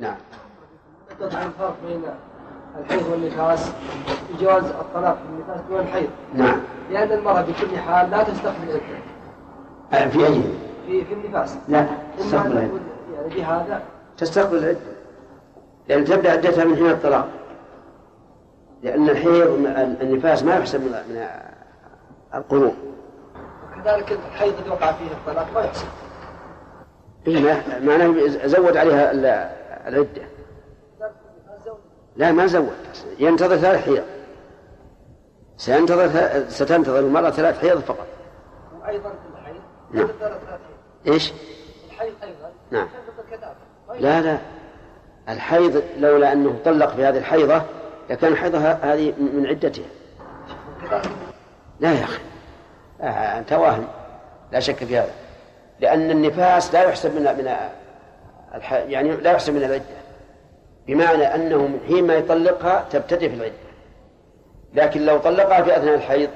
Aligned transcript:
نعم. 0.00 0.16
يتضح 1.10 1.38
الفرق 1.42 1.76
بين 1.86 2.02
الحيض 2.80 3.06
والنفاس 3.10 3.70
في 4.06 4.44
جواز 4.44 4.64
الطلاق 4.64 5.14
في 5.14 5.22
النفاس 5.28 5.60
دون 5.68 5.80
الحيض. 5.80 6.08
نعم. 6.34 6.60
لأن 6.90 7.12
المرأة 7.12 7.42
بكل 7.42 7.78
حال 7.78 8.10
لا 8.10 8.22
تستقبل 8.22 8.56
العدة. 8.68 9.02
آه، 9.92 10.08
في 10.08 10.26
أي؟ 10.26 10.42
في 10.86 11.04
في 11.04 11.14
النفاس. 11.14 11.56
لا 11.68 11.86
تستقبل 12.18 12.52
العدة. 12.52 12.70
يعني 13.14 13.34
بهذا 13.34 13.82
تستقبل 14.18 14.58
العدة. 14.58 14.78
لأن 15.88 16.04
تبدأ 16.04 16.32
عدتها 16.32 16.64
من 16.64 16.76
حين 16.76 16.90
الطلاق. 16.90 17.28
لأن 18.82 19.08
الحيض 19.08 19.66
النفاس 20.02 20.42
ما 20.42 20.56
يحسب 20.56 20.80
من 20.80 20.90
من 21.08 21.26
القرون 22.34 22.74
وكذلك 23.72 24.18
الحيض 24.32 24.54
اللي 24.58 24.70
وقع 24.70 24.92
فيه 24.92 25.06
الطلاق 25.06 25.46
ما 25.54 25.60
يحسب. 25.60 25.86
إيه 27.26 27.40
ما- 27.44 27.78
معناه 27.80 28.14
زود 28.44 28.76
عليها 28.76 29.12
العدة. 29.86 30.22
لا 32.16 32.32
ما 32.32 32.46
زود. 32.46 32.72
ينتظر 33.18 33.56
ثلاث 33.56 33.84
حيض. 33.84 34.02
سينتظر 35.56 36.10
ستنتظر 36.48 36.98
المرأة 36.98 37.30
ثلاث 37.30 37.60
حيض 37.60 37.80
فقط. 37.80 38.06
وأيضا 38.80 39.10
في 39.10 39.38
الحيض. 39.38 39.60
نعم. 39.92 40.08
إيش؟ 41.06 41.32
الحيض 41.86 42.14
أيضا. 42.22 42.52
نعم. 42.70 42.88
ما 43.88 43.94
لا 43.94 44.20
لا. 44.20 44.38
الحيض 45.28 45.82
لولا 45.98 46.32
أنه 46.32 46.58
طلق 46.64 46.94
في 46.94 47.04
هذه 47.04 47.18
الحيضة 47.18 47.62
لكان 48.10 48.36
حيضها 48.36 48.94
هذه 48.94 49.14
من 49.18 49.46
عدته 49.46 49.84
كذلك 50.82 51.10
لا 51.80 51.92
يا 51.92 52.04
أخي. 52.04 52.20
آه، 53.00 53.38
أنت 53.38 53.52
واهم 53.52 53.86
لا 54.52 54.60
شك 54.60 54.84
في 54.84 54.98
هذا. 54.98 55.12
لأن 55.80 56.10
النفاس 56.10 56.74
لا 56.74 56.82
يحسب 56.82 57.14
من 57.14 57.26
من. 57.26 57.85
يعني 58.70 59.10
لا 59.16 59.32
يحسب 59.32 59.54
من 59.54 59.64
العدة. 59.64 59.84
بمعنى 60.86 61.34
أنه 61.34 61.56
من 61.66 61.80
حين 61.86 62.06
ما 62.06 62.14
يطلقها 62.14 62.84
تبتدئ 62.90 63.28
في 63.28 63.34
العدة. 63.34 63.54
لكن 64.74 65.06
لو 65.06 65.18
طلقها 65.18 65.62
في 65.62 65.76
أثناء 65.76 65.94
الحيض 65.94 66.30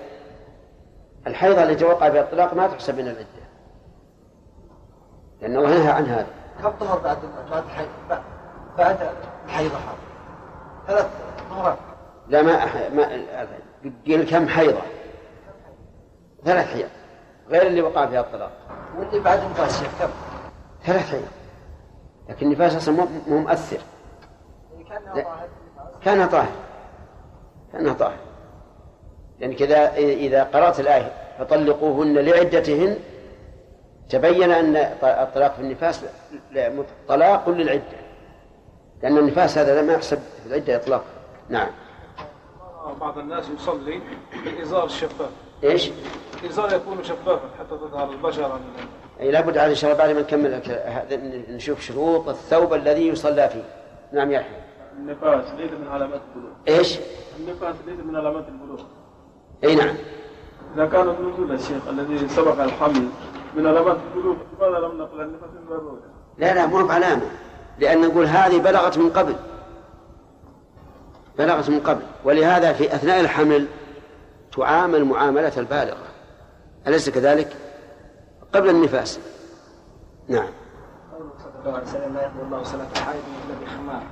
الحيضة 1.26 1.62
التي 1.62 1.84
وقع 1.84 2.10
فيها 2.10 2.20
الطلاق 2.20 2.54
ما 2.54 2.66
تحسب 2.66 2.94
من 2.98 3.08
العدة. 3.08 3.26
لأن 5.42 5.56
الله 5.56 5.68
نهى 5.78 5.90
عن 5.92 6.06
هذا. 6.06 6.26
كم 6.62 6.70
طهر 6.70 6.98
بعد 6.98 7.18
بعد 7.50 7.62
الحيض 7.64 7.88
بعد- 8.78 8.96
الحيض 9.46 9.70
هذا 9.72 9.90
ثلاث 10.86 11.06
طهرات 11.50 11.78
لا 12.28 12.42
ما. 12.42 12.64
ما... 12.94 13.06
قيل 14.06 14.30
كم 14.30 14.48
حيضة. 14.48 14.80
ثلاث 16.44 16.66
حيض. 16.66 16.88
غير 17.50 17.66
اللي 17.66 17.82
وقع 17.82 18.06
فيها 18.06 18.20
الطلاق. 18.20 18.50
واللي 18.98 19.20
بعد 19.20 19.38
النفاس 19.40 19.82
كم؟ 20.00 20.08
ثلاث 20.84 21.10
حيض. 21.10 21.28
لكن 22.30 22.46
النفاس 22.46 22.76
أصلا 22.76 22.94
مو 23.28 23.38
مؤثر. 23.38 23.78
كانها 26.04 26.26
طاهر. 26.26 26.48
كانها 27.72 27.92
طاهر. 27.92 28.16
يعني 29.40 29.54
كذا 29.54 29.94
إذا 29.96 30.42
قرأت 30.44 30.80
الآية 30.80 31.12
فطلقوهن 31.38 32.18
لعدتهن 32.18 32.96
تبين 34.08 34.50
أن 34.50 34.76
الطلاق 35.02 35.54
في 35.54 35.60
النفاس 35.60 36.04
لا- 36.52 36.72
طلاق 37.08 37.48
للعدة. 37.48 37.82
لأن 39.02 39.18
النفاس 39.18 39.58
هذا 39.58 39.82
ما 39.82 39.92
يحسب 39.92 40.18
في 40.42 40.46
العدة 40.46 40.76
اطلاقا 40.76 41.04
نعم. 41.48 41.68
بعض 43.00 43.18
الناس 43.18 43.44
يصلي 43.48 44.00
بالإزار 44.44 44.84
الشفاف 44.84 45.30
إيش؟ 45.64 45.90
الإزار 46.42 46.72
يكون 46.74 47.04
شفافا 47.04 47.48
حتى 47.58 47.68
تظهر 47.70 48.10
البشرة 48.10 48.60
اي 49.20 49.30
لابد 49.30 49.58
على 49.58 49.70
ان 49.70 49.74
شاء 49.74 49.92
الله 49.92 50.04
بعد 50.04 50.14
ما 50.14 50.20
نكمل 50.20 50.54
هذا 50.84 51.16
نشوف 51.50 51.80
شروط 51.80 52.28
الثوب 52.28 52.74
الذي 52.74 53.08
يصلى 53.08 53.48
فيه. 53.48 53.64
نعم 54.12 54.30
يا 54.30 54.40
يحيى 54.40 54.60
النفاس 54.98 55.44
ليس 55.58 55.70
من 55.70 55.88
علامات 55.88 56.20
البلوغ. 56.34 56.52
إيش؟ 56.68 56.98
النفاس 57.38 57.74
ليس 57.86 58.00
من 58.04 58.16
علامات 58.16 58.44
البلوغ. 58.48 58.80
أي 59.64 59.74
نعم. 59.74 59.94
إذا 60.74 60.86
كان 60.86 61.08
النزول 61.08 61.52
الشيخ 61.52 61.88
الذي 61.88 62.28
سبق 62.28 62.62
الحمل 62.62 63.08
من 63.56 63.66
علامات 63.66 63.96
البلوغ 64.08 64.36
لماذا 64.58 64.78
لم 64.78 64.98
نقل 64.98 65.20
النفاس 65.20 65.50
من 65.50 65.72
أولى؟ 65.72 66.00
لا 66.38 66.54
لا 66.54 66.66
مو 66.66 66.86
بعلامة. 66.86 67.22
لأن 67.78 68.00
نقول 68.00 68.26
هذه 68.26 68.58
بلغت 68.58 68.98
من 68.98 69.10
قبل. 69.10 69.34
بلغت 71.38 71.70
من 71.70 71.80
قبل. 71.80 72.02
ولهذا 72.24 72.72
في 72.72 72.94
أثناء 72.94 73.20
الحمل 73.20 73.66
تعامل 74.56 75.04
معاملة 75.04 75.52
البالغة. 75.56 76.06
أليس 76.86 77.10
كذلك؟ 77.10 77.56
قبل 78.52 78.68
النفاس. 78.68 79.20
نعم. 80.28 80.48
قوله 81.12 81.30
صلى 81.38 81.52
الله 81.60 81.78
عليه 81.78 81.88
وسلم 81.88 82.14
لا 82.14 82.22
يقبل 82.22 82.40
الله 82.42 82.62
صلاة 82.62 82.88
حائض 83.04 83.22
إلا 83.46 83.66
بخمار 83.66 84.02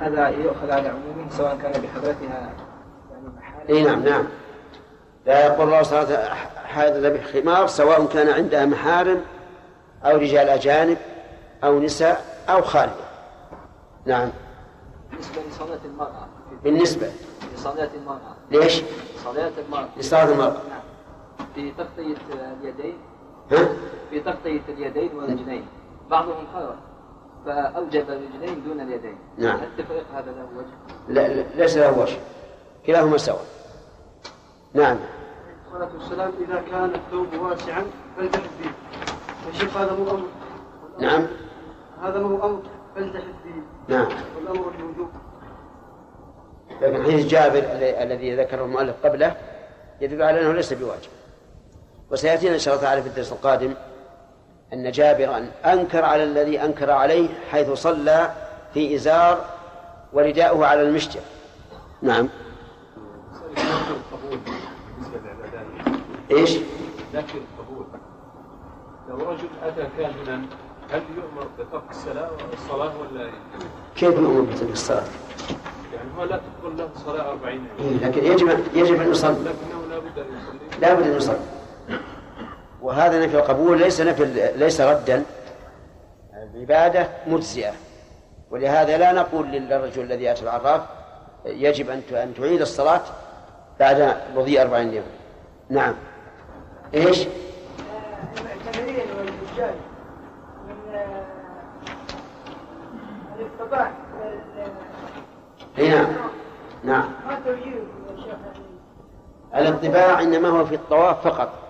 هذا 0.00 0.28
يؤخذ 0.28 0.70
على 0.70 0.88
عمومه 0.88 1.30
سواء 1.30 1.58
كان 1.62 1.82
بحضرتها 1.82 2.52
يعني 3.10 3.28
محارم. 3.36 3.66
إي 3.68 3.82
نعم 3.82 4.04
نعم. 4.04 4.24
لا 5.26 5.46
يقبل 5.46 5.64
الله 5.64 5.82
صلاة 5.82 6.34
حائض 6.64 6.96
إلا 6.96 7.08
بخمار 7.08 7.66
سواء 7.66 8.06
كان 8.06 8.28
عندها 8.28 8.66
محارم 8.66 9.20
أو 10.04 10.16
رجال 10.16 10.48
أجانب 10.48 10.98
أو 11.64 11.80
نساء 11.80 12.44
أو 12.48 12.62
خالية 12.62 12.92
نعم. 14.06 14.30
بالنسبة 15.10 15.42
لصلاة 15.50 15.80
المرأة. 15.84 16.28
بالنسبة. 16.64 17.10
لصلاة 17.54 17.90
المرأة. 17.94 18.36
ليش؟ 18.50 18.82
صلاة 19.24 19.52
المرأة. 19.66 19.88
لصلاة 19.96 20.32
المرأة. 20.32 20.56
نعم. 20.70 20.80
في 21.54 21.70
تغطية 21.70 22.16
اليدين. 22.62 22.98
ها؟ 23.52 23.68
في 24.10 24.20
تغطية 24.20 24.60
اليدين 24.68 25.10
والرجلين. 25.16 25.66
بعضهم 26.10 26.44
خرج 26.54 26.74
فأوجب 27.46 28.04
الرجلين 28.10 28.62
دون 28.64 28.80
اليدين. 28.80 29.16
نعم. 29.38 29.56
هل 29.58 29.68
تفريق 29.78 30.04
هذا 30.14 30.30
له 30.32 30.46
وجه؟ 30.56 30.66
لا 31.08 31.28
لا- 31.28 31.46
ليس 31.62 31.76
له 31.76 31.98
وجه. 31.98 32.18
كلاهما 32.86 33.16
سواء. 33.16 33.44
نعم. 34.74 34.98
الصلاة 35.66 35.88
والسلام 35.94 36.32
إذا 36.48 36.62
كان 36.70 36.94
الثوب 36.94 37.26
واسعا 37.42 37.84
فالتحف 38.16 38.50
به. 38.60 38.70
يا 39.48 39.52
شيخ 39.58 39.76
هذا 39.76 39.92
مو 39.94 40.10
أمر. 40.10 40.26
نعم. 40.98 41.26
هذا 42.02 42.18
مو 42.20 42.44
أمر. 42.44 42.62
فالتحف 42.94 43.24
به. 43.44 43.94
نعم. 43.94 44.08
والأمر 44.36 44.68
بالوجوب 44.78 45.08
لكن 46.82 47.02
حديث 47.02 47.26
جابر 47.26 47.58
ال- 47.58 47.82
الذي 47.82 48.36
ذكره 48.36 48.64
المؤلف 48.64 49.06
قبله 49.06 49.36
يدل 50.00 50.22
على 50.22 50.40
أنه 50.40 50.52
ليس 50.52 50.72
بواجب. 50.72 51.10
وسياتينا 52.10 52.54
إن 52.54 52.58
شاء 52.58 52.74
الله 52.74 52.86
تعالى 52.86 53.02
في 53.02 53.08
الدرس 53.08 53.32
القادم 53.32 53.74
أن 54.72 54.90
جابرا 54.90 55.50
أنكر 55.64 56.04
على 56.04 56.24
الذي 56.24 56.64
أنكر 56.64 56.90
عليه 56.90 57.28
حيث 57.50 57.70
صلى 57.70 58.30
في 58.74 58.94
إزار 58.94 59.44
ورداؤه 60.12 60.66
على 60.66 60.82
المشجر 60.82 61.20
نعم 62.02 62.28
إيش؟ 66.30 66.56
لكن 67.14 67.38
القبول 67.58 67.86
لو 69.08 69.30
رجل 69.30 69.48
أتى 69.62 69.88
كاهنا 69.98 70.42
هل 70.90 71.02
يؤمر 71.16 71.46
بترك 71.58 71.82
الصلاة 71.90 72.30
الصلاة 72.52 72.92
ولا 73.00 73.24
إيه؟ 73.24 73.32
كيف 73.96 74.18
نؤمر 74.18 74.40
بتلك 74.40 74.72
الصلاة؟ 74.72 75.04
يعني 75.94 76.08
هو 76.18 76.24
لا 76.24 76.36
تقبل 76.62 76.78
له 76.78 76.88
الصلاة 76.96 77.30
أربعين 77.30 77.66
يوم 77.78 77.98
إيه، 78.02 78.08
لكن 78.08 78.24
يجب 78.24 78.48
يجب 78.74 79.00
أن 79.00 79.10
يصلي 79.10 79.32
لكنه 79.32 79.86
لا 79.90 79.98
بد 79.98 80.18
أن 80.18 80.26
يصلي 80.36 80.80
لا 80.80 80.94
بد 80.94 81.02
أن 81.02 81.16
يصلي 81.16 81.59
وهذا 82.82 83.26
نفي 83.26 83.36
القبول 83.36 83.78
ليس 83.78 84.00
نفي 84.00 84.52
ليس 84.56 84.80
ردا. 84.80 85.24
العبادة 86.54 87.08
مجزئة. 87.26 87.72
ولهذا 88.50 88.98
لا 88.98 89.12
نقول 89.12 89.46
للرجل 89.46 90.02
الذي 90.02 90.30
أتى 90.30 90.42
العراف 90.42 90.80
يجب 91.44 91.90
أن 91.90 92.02
أن 92.12 92.34
تعيد 92.34 92.60
الصلاة 92.60 93.00
بعد 93.80 94.16
مضي 94.36 94.62
أربعين 94.62 94.94
يوم. 94.94 95.04
نعم. 95.70 95.94
إيش؟ 96.94 97.26
المعتمرين 98.36 99.06
والحجاج 99.18 99.74
من 100.68 100.74
اي 105.78 105.88
نعم 105.88 106.06
نعم. 106.84 107.10
ما 109.84 110.20
إنما 110.20 110.48
هو 110.48 110.66
في 110.66 110.74
الطواف 110.74 111.28
فقط. 111.28 111.69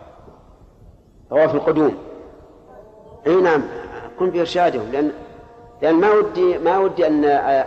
طواف 1.31 1.55
القدوم. 1.55 1.99
إي 3.27 3.35
نعم 3.35 3.62
كن 4.19 4.31
بارشادهم 4.31 4.93
لأن 4.93 5.12
لأن 5.82 5.94
ما 5.94 6.11
ودي 6.11 6.59
ما 6.59 6.79
ودي 6.79 7.06
أن 7.06 7.25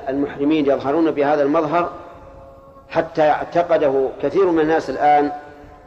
المحرمين 0.10 0.66
يظهرون 0.66 1.12
بهذا 1.12 1.44
المظهر 1.44 1.90
حتى 2.90 3.22
اعتقده 3.22 4.10
كثير 4.22 4.52
من 4.52 4.60
الناس 4.60 4.90
الآن 4.90 5.32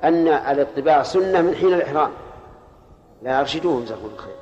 أن 0.05 0.28
الاطباع 0.28 1.02
سنة 1.02 1.40
من 1.40 1.55
حين 1.55 1.75
الإحرام. 1.75 2.11
لا 3.23 3.40
أرشدوهم 3.40 3.84
جزاكم 3.84 4.02
الله 4.05 4.17
خير. 4.17 4.37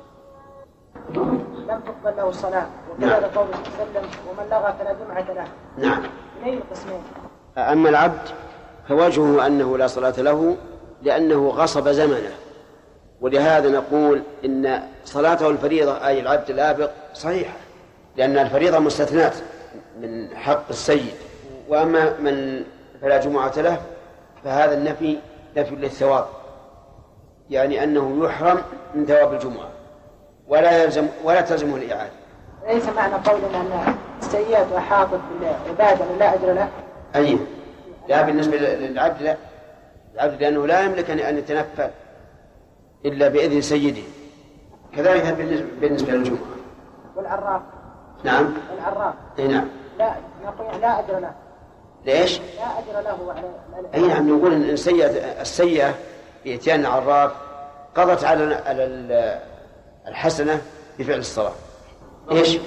لم 1.69 1.81
تقبل 1.85 2.17
له 2.17 2.29
الصلاة. 2.29 2.65
نعم. 2.99 3.09
وقال 3.09 3.23
قوله 3.23 3.51
صلى 3.51 3.83
الله 3.83 3.99
عليه 3.99 3.99
وسلم 3.99 4.09
ومن 4.29 4.49
لغى 4.49 4.73
فلا 4.79 4.93
جمعة 4.93 5.33
له. 5.33 5.47
نعم. 5.77 6.01
من 6.41 6.47
أي 6.49 6.53
القسمين؟ 6.53 7.01
أما 7.57 7.89
العبد 7.89 8.29
فوجهه 8.89 9.45
أنه 9.45 9.77
لا 9.77 9.87
صلاة 9.87 10.13
له 10.17 10.55
لأنه 11.01 11.49
غصب 11.49 11.87
زمنه. 11.87 12.31
ولهذا 13.21 13.69
نقول 13.69 14.21
إن 14.45 14.83
صلاته 15.05 15.49
الفريضة 15.49 16.07
أي 16.07 16.19
العبد 16.19 16.49
الآبق 16.49 16.91
صحيحة 17.13 17.53
لأن 18.17 18.37
الفريضة 18.37 18.79
مستثناة 18.79 19.31
من 19.99 20.37
حق 20.37 20.69
السيد. 20.69 21.13
وأما 21.67 22.19
من 22.19 22.63
فلا 23.01 23.17
جمعة 23.17 23.53
له 23.57 23.77
فهذا 24.43 24.73
النفي 24.73 25.17
نفي 25.57 25.75
للثواب 25.75 26.25
يعني 27.49 27.83
أنه 27.83 28.25
يحرم 28.25 28.61
من 28.95 29.05
ثواب 29.05 29.33
الجمعة 29.33 29.69
ولا 30.47 30.83
يلزم 30.83 31.07
ولا 31.23 31.41
تلزمه 31.41 31.75
الإعادة. 31.75 32.11
ليس 32.67 32.85
معنى 32.89 33.13
قولنا 33.13 33.61
أن 33.61 33.95
السيئات 34.21 34.71
أحاطت 34.77 35.19
بالعبادة 35.39 36.05
لا 36.19 36.33
أجر 36.33 36.53
له؟ 36.53 36.69
أي 37.15 37.37
لا 38.09 38.21
بالنسبة 38.21 38.57
للعبد 38.57 39.21
لا. 39.21 39.35
العبد 40.15 40.41
لأنه 40.41 40.67
لا 40.67 40.81
يملك 40.81 41.09
أن 41.09 41.37
يتنفل. 41.37 41.89
إلا 43.05 43.27
بإذن 43.27 43.61
سيده. 43.61 44.01
كذلك 44.95 45.23
بالنسبة- 45.23 45.81
بالنسبة 45.81 46.11
للجمعة 46.11 46.39
والعراف 47.15 47.61
نعم. 48.23 48.53
والعراف 48.71 49.13
أي 49.39 49.47
نعم. 49.47 49.67
لا 49.99 50.15
نقول 50.45 50.81
لا 50.81 50.99
أجر 50.99 51.19
له. 51.19 51.31
ليش؟ 52.05 52.39
لا 52.39 52.79
أجر 52.79 53.01
له 53.07 53.33
على 53.33 53.87
أي 53.95 54.07
نعم 54.07 54.37
نقول 54.37 54.53
إن 54.53 54.75
سيئة 54.75 55.41
السيئة 55.41 55.93
بإتيان 56.45 56.85
عراف 56.85 57.31
قضت 57.95 58.23
على 58.23 58.55
على 58.55 58.83
ال- 58.85 59.41
الحسنة 60.07 60.61
بفعل 60.99 61.19
الصلاة. 61.19 61.51
إيش؟ 62.31 62.57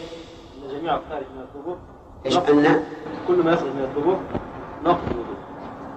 جميع 0.71 0.97
الخارج 0.97 1.25
من 1.37 1.43
الثوب 1.43 1.79
إيش 2.27 2.37
أن 2.39 2.85
كل 3.29 3.37
ما 3.43 3.53
يخرج 3.53 3.71
من 3.71 3.85
الثوب 3.85 4.19
نقض 4.85 5.11
الوضوء. 5.11 5.37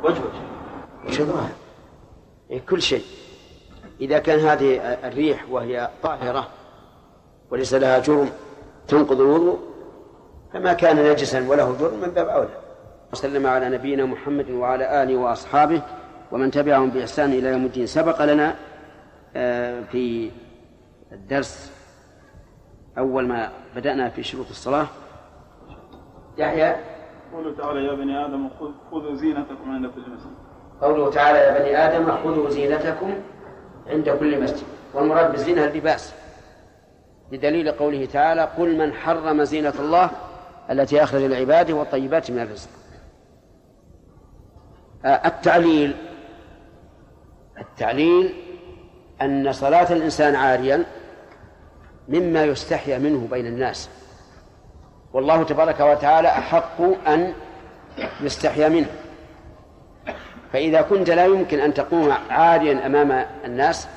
وجه 0.04 0.20
وجه. 0.20 1.08
وش 1.10 1.20
الظاهر؟ 1.20 1.50
كل 2.70 2.82
شيء. 2.82 3.04
إذا 4.02 4.20
كان 4.20 4.40
هذه 4.40 4.78
الريح 5.08 5.46
وهي 5.52 5.90
طاهرة 6.04 6.48
وليس 7.52 7.74
لها 7.74 8.00
جرم 8.00 8.30
تنقض 8.88 9.22
الوضوء 9.22 9.60
فما 10.54 10.74
كان 10.74 11.12
نجسا 11.12 11.48
وله 11.50 11.76
جرم 11.80 12.00
من 12.02 12.10
باب 12.10 12.28
أولى. 12.28 12.50
وسلم 13.14 13.48
على 13.48 13.70
نبينا 13.70 14.06
محمد 14.06 14.50
وعلى 14.52 15.04
آله 15.04 15.18
وأصحابه 15.18 15.82
ومن 16.32 16.52
تبعهم 16.52 16.90
بإحسان 16.90 17.34
إلى 17.34 17.48
يوم 17.50 17.66
الدين. 17.66 17.86
سبق 17.88 18.26
لنا 18.26 18.56
آه، 19.36 19.82
في 19.92 20.32
الدرس 21.12 21.72
أول 22.98 23.28
ما 23.28 23.50
بدأنا 23.76 24.10
في 24.10 24.24
شروط 24.24 24.50
الصلاة. 24.50 24.88
يحيى؟ 26.38 26.76
قوله 27.34 27.56
تعالى 27.58 27.86
يا 27.86 27.94
بني 27.94 28.26
آدم 28.26 28.50
خذ- 28.50 28.92
خذوا 28.92 29.16
زينتكم 29.16 29.72
عند 29.72 29.86
كل 29.86 30.02
مسجد 30.02 30.32
قوله 30.82 31.10
تعالى 31.12 31.40
يا 31.40 31.60
بني 31.60 31.78
آدم 31.78 32.12
خذوا 32.24 32.50
زينتكم 32.50 33.14
عند 33.88 34.10
كل 34.10 34.44
مسجد. 34.44 34.64
والمراد 34.94 35.32
بالزينة 35.32 35.66
اللباس 35.66 36.14
بدليل 37.32 37.72
قوله 37.72 38.06
تعالى 38.06 38.42
قل 38.42 38.78
من 38.78 38.94
حرم 38.94 39.44
زينة 39.44 39.74
الله 39.80 40.10
التي 40.72 41.04
أخرج 41.04 41.22
لعباده 41.22 41.74
والطيبات 41.74 42.32
من 42.32 42.40
الرزق. 42.40 42.70
آه، 45.06 45.28
التعليل. 45.28 45.96
التعليل 47.60 48.34
أن 49.22 49.52
صلاة 49.52 49.94
الإنسان 49.94 50.36
عاريا 50.36 50.86
مما 52.10 52.44
يستحيا 52.44 52.98
منه 52.98 53.28
بين 53.32 53.46
الناس. 53.46 53.90
والله 55.14 55.44
تبارك 55.44 55.80
وتعالى 55.80 56.28
أحق 56.28 56.82
أن 57.08 57.34
يستحيا 58.22 58.70
منه. 58.70 58.88
فإذا 60.54 60.82
كنت 60.82 61.10
لا 61.10 61.26
يمكن 61.26 61.60
أن 61.60 61.74
تقوم 61.74 62.14
عاريا 62.30 62.86
أمام 62.86 63.26
الناس 63.46 63.88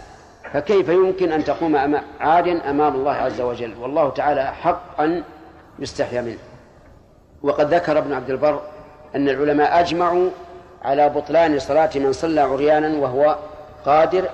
فكيف 0.53 0.89
يمكن 0.89 1.33
أن 1.33 1.45
تقوم 1.45 2.01
عاريا 2.21 2.71
أمام 2.71 2.95
الله 2.95 3.13
عز 3.13 3.41
وجل؟ 3.41 3.75
والله 3.81 4.11
تعالى 4.11 4.47
حق 4.47 5.01
أن 5.01 5.23
يستحيا 5.79 6.21
منه. 6.21 6.39
وقد 7.43 7.75
ذكر 7.75 7.99
ابن 7.99 8.13
عبد 8.13 8.31
البر 8.31 8.61
أن 9.15 9.29
العلماء 9.29 9.81
أجمعوا 9.81 10.31
على 10.83 11.09
بطلان 11.09 11.59
صلاة 11.59 11.91
من 11.95 12.13
صلى 12.13 12.41
عريانا 12.41 12.99
وهو 12.99 13.37
قادر 13.87 14.29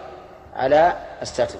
على 0.56 0.92
الستر 1.22 1.58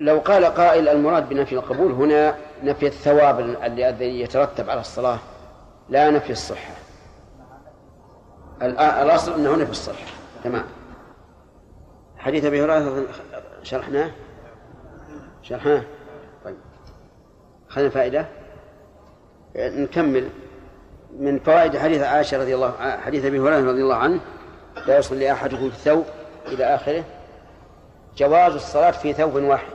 لو 0.00 0.18
قال 0.18 0.44
قائل 0.44 0.88
المراد 0.88 1.28
بنفي 1.28 1.52
القبول 1.54 1.92
هنا 1.92 2.34
نفي 2.64 2.86
الثواب 2.86 3.56
الذي 3.64 4.20
يترتب 4.20 4.70
على 4.70 4.80
الصلاة 4.80 5.18
لا 5.88 6.10
نفي 6.10 6.32
الصحة. 6.32 6.72
الأصل 8.62 9.34
أنه 9.34 9.56
نفي 9.56 9.70
الصحة 9.70 10.06
تمام. 10.44 10.64
حديث 12.18 12.44
أبي 12.44 12.64
هريرة 12.64 13.06
شرحناه؟ 13.62 14.10
شرحناه؟ 15.42 15.82
طيب. 16.44 16.56
خلينا 17.68 17.90
فائدة. 17.90 18.26
نكمل. 19.56 20.28
من 21.18 21.38
فوائد 21.38 21.76
حديث 21.76 22.02
عائشة 22.02 22.38
رضي 22.38 22.54
الله 22.54 22.72
حديث 23.04 23.24
أبي 23.24 23.40
هريرة 23.40 23.70
رضي 23.70 23.82
الله 23.82 23.96
عنه 23.96 24.20
لا 24.86 24.98
يصلي 24.98 25.32
أحدكم 25.32 25.70
في 25.70 25.76
الثوب 25.76 26.04
إلى 26.46 26.64
آخره. 26.64 27.04
جواز 28.16 28.54
الصلاة 28.54 28.90
في 28.90 29.12
ثوب 29.12 29.34
واحد 29.34 29.72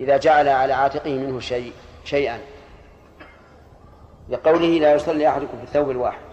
إذا 0.00 0.16
جعل 0.16 0.48
على 0.48 0.72
عاتقه 0.72 1.18
منه 1.18 1.40
شيء 1.40 1.72
شيئا. 2.04 2.38
لقوله 4.28 4.78
لا 4.78 4.94
يصلي 4.94 5.28
أحدكم 5.28 5.58
في 5.58 5.64
الثوب 5.64 5.90
الواحد. 5.90 6.29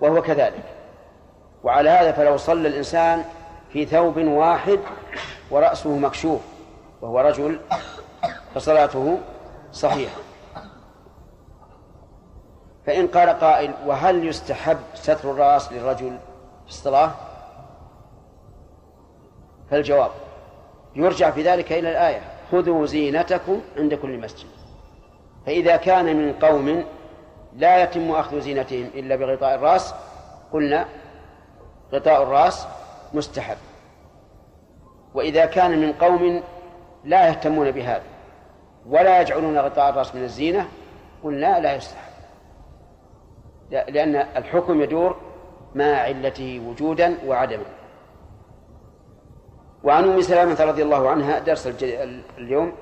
وهو 0.00 0.22
كذلك. 0.22 0.64
وعلى 1.64 1.90
هذا 1.90 2.12
فلو 2.12 2.36
صلى 2.36 2.68
الإنسان 2.68 3.24
في 3.72 3.86
ثوب 3.86 4.16
واحد 4.16 4.78
ورأسه 5.50 5.96
مكشوف 5.96 6.40
وهو 7.02 7.20
رجل 7.20 7.60
فصلاته 8.54 9.18
صحيحة. 9.72 10.16
فإن 12.86 13.06
قال 13.06 13.28
قائل 13.28 13.74
وهل 13.86 14.26
يستحب 14.26 14.78
ستر 14.94 15.30
الرأس 15.30 15.72
للرجل 15.72 16.18
في 16.64 16.68
الصلاة؟ 16.68 17.10
فالجواب 19.70 20.10
يرجع 20.96 21.30
في 21.30 21.42
ذلك 21.42 21.72
إلى 21.72 21.90
الآية 21.90 22.20
خذوا 22.52 22.86
زينتكم 22.86 23.60
عند 23.76 23.94
كل 23.94 24.18
مسجد. 24.18 24.48
فإذا 25.46 25.76
كان 25.76 26.16
من 26.16 26.32
قوم 26.32 26.84
لا 27.56 27.82
يتم 27.82 28.10
أخذ 28.10 28.40
زينتهم 28.40 28.90
إلا 28.94 29.16
بغطاء 29.16 29.54
الرأس. 29.54 29.94
قلنا 30.52 30.88
غطاء 31.92 32.22
الرأس 32.22 32.66
مستحب. 33.14 33.56
وإذا 35.14 35.46
كان 35.46 35.80
من 35.80 35.92
قوم 35.92 36.42
لا 37.04 37.28
يهتمون 37.28 37.70
بهذا 37.70 38.02
ولا 38.86 39.20
يجعلون 39.20 39.58
غطاء 39.58 39.90
الرأس 39.90 40.14
من 40.14 40.22
الزينة 40.22 40.68
قلنا 41.24 41.60
لا 41.60 41.74
يستحب. 41.74 42.10
لأن 43.70 44.16
الحكم 44.16 44.82
يدور 44.82 45.16
مع 45.74 45.84
علته 45.84 46.62
وجودا 46.66 47.16
وعدما. 47.26 47.64
وعن 49.84 50.04
أم 50.04 50.20
سلمه 50.20 50.64
رضي 50.64 50.82
الله 50.82 51.10
عنها 51.10 51.38
درس 51.38 51.66
اليوم 52.38 52.72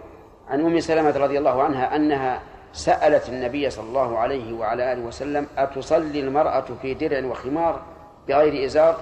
عن 0.48 0.60
أم 0.60 0.80
سلمه 0.80 1.16
رضي 1.18 1.38
الله 1.38 1.62
عنها 1.62 1.96
أنها 1.96 2.42
سألت 2.72 3.28
النبي 3.28 3.70
صلى 3.70 3.88
الله 3.88 4.18
عليه 4.18 4.52
وعلى 4.52 4.92
آله 4.92 5.02
وسلم 5.02 5.46
أتصلي 5.58 6.20
المرأة 6.20 6.64
في 6.82 6.94
درع 6.94 7.26
وخمار 7.26 7.82
بغير 8.28 8.66
إزار؟ 8.66 8.96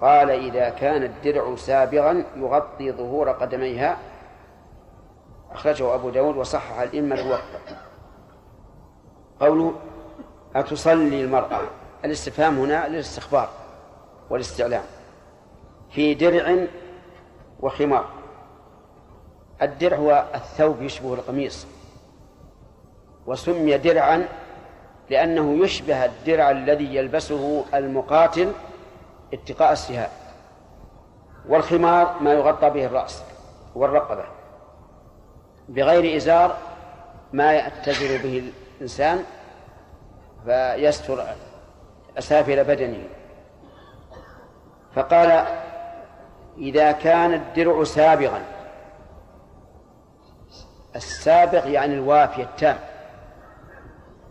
قال 0.00 0.30
إذا 0.30 0.68
كان 0.68 1.02
الدرع 1.02 1.56
سابغا 1.56 2.24
يغطي 2.36 2.92
ظهور 2.92 3.30
قدميها. 3.30 3.98
أخرجه 5.52 5.94
أبو 5.94 6.10
داود 6.10 6.36
وصحح 6.36 6.80
الائمه 6.80 7.14
الوقت 7.14 7.42
قوله 9.40 9.74
أتصلي 10.56 11.20
المرأة. 11.20 11.60
الاستفهام 12.04 12.58
هنا 12.58 12.88
للاستخبار 12.88 13.48
والاستعلام. 14.30 14.82
في 15.90 16.14
درع 16.14 16.66
وخمار. 17.60 18.06
الدرع 19.62 19.96
هو 19.96 20.24
الثوب 20.34 20.82
يشبه 20.82 21.14
القميص. 21.14 21.66
وسمي 23.26 23.78
درعا 23.78 24.28
لأنه 25.10 25.64
يشبه 25.64 26.04
الدرع 26.04 26.50
الذي 26.50 26.94
يلبسه 26.96 27.64
المقاتل 27.74 28.52
اتقاء 29.32 29.72
السهام 29.72 30.10
والخمار 31.48 32.16
ما 32.20 32.32
يغطى 32.32 32.70
به 32.70 32.86
الرأس 32.86 33.22
والرقبة 33.74 34.24
بغير 35.68 36.16
إزار 36.16 36.56
ما 37.32 37.52
يأتزر 37.52 38.22
به 38.22 38.50
الإنسان 38.78 39.24
فيستر 40.46 41.24
أسافل 42.18 42.64
بدنه. 42.64 43.04
فقال 44.94 45.44
إذا 46.58 46.92
كان 46.92 47.34
الدرع 47.34 47.84
سابغا 47.84 48.42
السابغ 50.96 51.68
يعني 51.68 51.94
الوافي 51.94 52.42
التام 52.42 52.76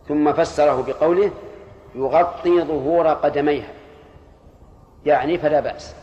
ثم 0.08 0.34
فسره 0.34 0.84
بقوله 0.88 1.32
يغطي 1.96 2.62
ظهور 2.62 3.08
قدميها. 3.08 3.74
يعني 5.06 5.38
فلا 5.38 5.60
بأس. 5.60 5.96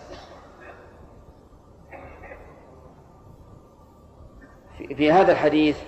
في 4.78 5.12
هذا 5.12 5.33
الحديث 5.33 5.83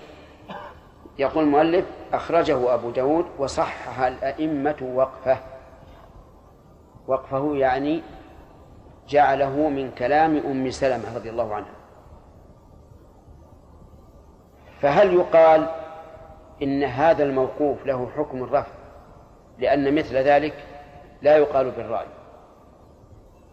يقول 1.19 1.45
المؤلف 1.45 1.85
أخرجه 2.13 2.75
أبو 2.75 2.91
داود 2.91 3.27
وصحح 3.39 4.01
الأئمة 4.01 4.93
وقفه. 4.95 5.39
وقفه 7.07 7.57
يعني 7.57 8.03
جعله 9.09 9.69
من 9.69 9.91
كلام 9.91 10.37
أم 10.37 10.71
سلمة 10.71 11.17
رضي 11.17 11.31
الله 11.31 11.55
عنها. 11.55 11.75
فهل 14.81 15.15
يقال 15.15 15.82
إن 16.63 16.85
هذا 16.85 17.25
الموقوف 17.25 17.87
له 17.87 18.09
حكم 18.17 18.43
الرفع 18.43 18.73
لأن 19.59 19.95
مثل 19.95 20.17
ذلك 20.17 20.55
لا 21.23 21.37
يقال 21.37 21.71
بالرأي. 21.71 22.07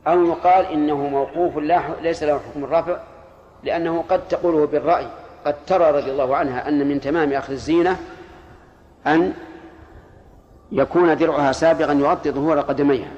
أو 0.07 0.25
يقال 0.25 0.65
إنه 0.65 0.97
موقوف 0.97 1.57
ليس 2.01 2.23
له 2.23 2.39
حكم 2.39 2.63
الرفع 2.63 2.97
لأنه 3.63 4.03
قد 4.09 4.27
تقوله 4.27 4.67
بالرأي. 4.67 5.07
قد 5.45 5.55
ترى 5.67 5.91
رضي 5.91 6.11
الله 6.11 6.35
عنها 6.35 6.67
أن 6.67 6.87
من 6.87 7.01
تمام 7.01 7.33
أخذ 7.33 7.51
الزينة 7.51 7.97
أن 9.07 9.33
يكون 10.71 11.17
درعها 11.17 11.51
سابقا 11.51 11.93
يغطي 11.93 12.31
ظهور 12.31 12.59
قدميها. 12.59 13.11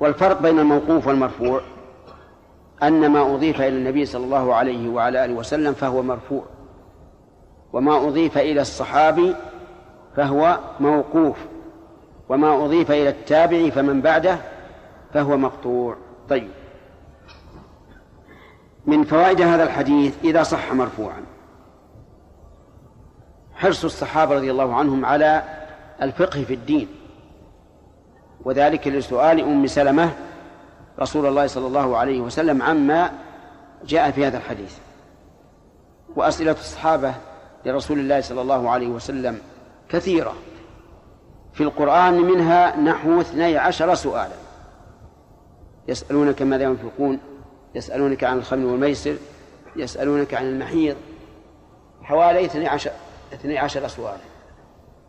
والفرق 0.00 0.42
بين 0.42 0.58
الموقوف 0.58 1.06
والمرفوع 1.06 1.60
أن 2.82 3.10
ما 3.10 3.34
أضيف 3.34 3.56
إلى 3.56 3.68
النبي 3.68 4.06
صلى 4.06 4.24
الله 4.24 4.54
عليه 4.54 4.88
وعلى 4.88 5.24
آله 5.24 5.34
وسلم 5.34 5.72
فهو 5.72 6.02
مرفوع. 6.02 6.44
وما 7.72 8.08
أضيف 8.08 8.38
إلى 8.38 8.60
الصحابي 8.60 9.34
فهو 10.16 10.58
موقوف 10.80 11.36
وما 12.28 12.64
أضيف 12.64 12.90
إلى 12.90 13.08
التابع 13.08 13.70
فمن 13.70 14.00
بعده 14.00 14.38
فهو 15.14 15.36
مقطوع. 15.36 15.96
طيب. 16.28 16.50
من 18.86 19.04
فوائد 19.04 19.40
هذا 19.40 19.64
الحديث 19.64 20.14
إذا 20.24 20.42
صح 20.42 20.72
مرفوعا. 20.72 21.22
حرص 23.54 23.84
الصحابة 23.84 24.34
رضي 24.34 24.50
الله 24.50 24.74
عنهم 24.74 25.04
على 25.04 25.42
الفقه 26.02 26.44
في 26.44 26.54
الدين. 26.54 26.88
وذلك 28.44 28.88
لسؤال 28.88 29.40
أم 29.40 29.66
سلمة 29.66 30.10
رسول 31.00 31.26
الله 31.26 31.46
صلى 31.46 31.66
الله 31.66 31.96
عليه 31.96 32.20
وسلم 32.20 32.62
عما 32.62 33.12
جاء 33.84 34.10
في 34.10 34.26
هذا 34.26 34.38
الحديث. 34.38 34.78
وأسئلة 36.16 36.52
الصحابة 36.52 37.14
لرسول 37.66 37.98
الله 37.98 38.20
صلى 38.20 38.40
الله 38.40 38.70
عليه 38.70 38.88
وسلم 38.88 39.38
كثيرة. 39.88 40.34
في 41.52 41.62
القرآن 41.62 42.14
منها 42.14 42.76
نحو 42.76 43.20
اثني 43.20 43.56
عشر 43.56 43.94
سؤالا. 43.94 44.34
يسألونك 45.88 46.42
ماذا 46.42 46.64
ينفقون؟ 46.64 47.18
يسألونك 47.74 48.24
عن 48.24 48.38
الخمر 48.38 48.66
والميسر 48.66 49.16
يسألونك 49.76 50.34
عن 50.34 50.46
المحيض. 50.46 50.96
حوالي 52.02 52.44
اثني 52.44 52.68
عشر, 52.68 52.90
اثني 53.32 53.58
عشر 53.58 53.88
سؤالا. 53.88 54.22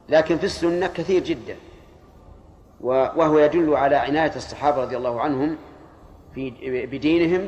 لكن 0.10 0.38
في 0.38 0.43
السنة 0.43 0.88
كثير 0.88 1.24
جدا. 1.24 1.55
وهو 2.81 3.39
يدل 3.39 3.75
على 3.75 3.95
عناية 3.95 4.36
الصحابة 4.36 4.81
رضي 4.81 4.98
الله 4.98 5.22
عنهم 5.22 5.57
في 6.36 6.51
بدينهم 6.91 7.48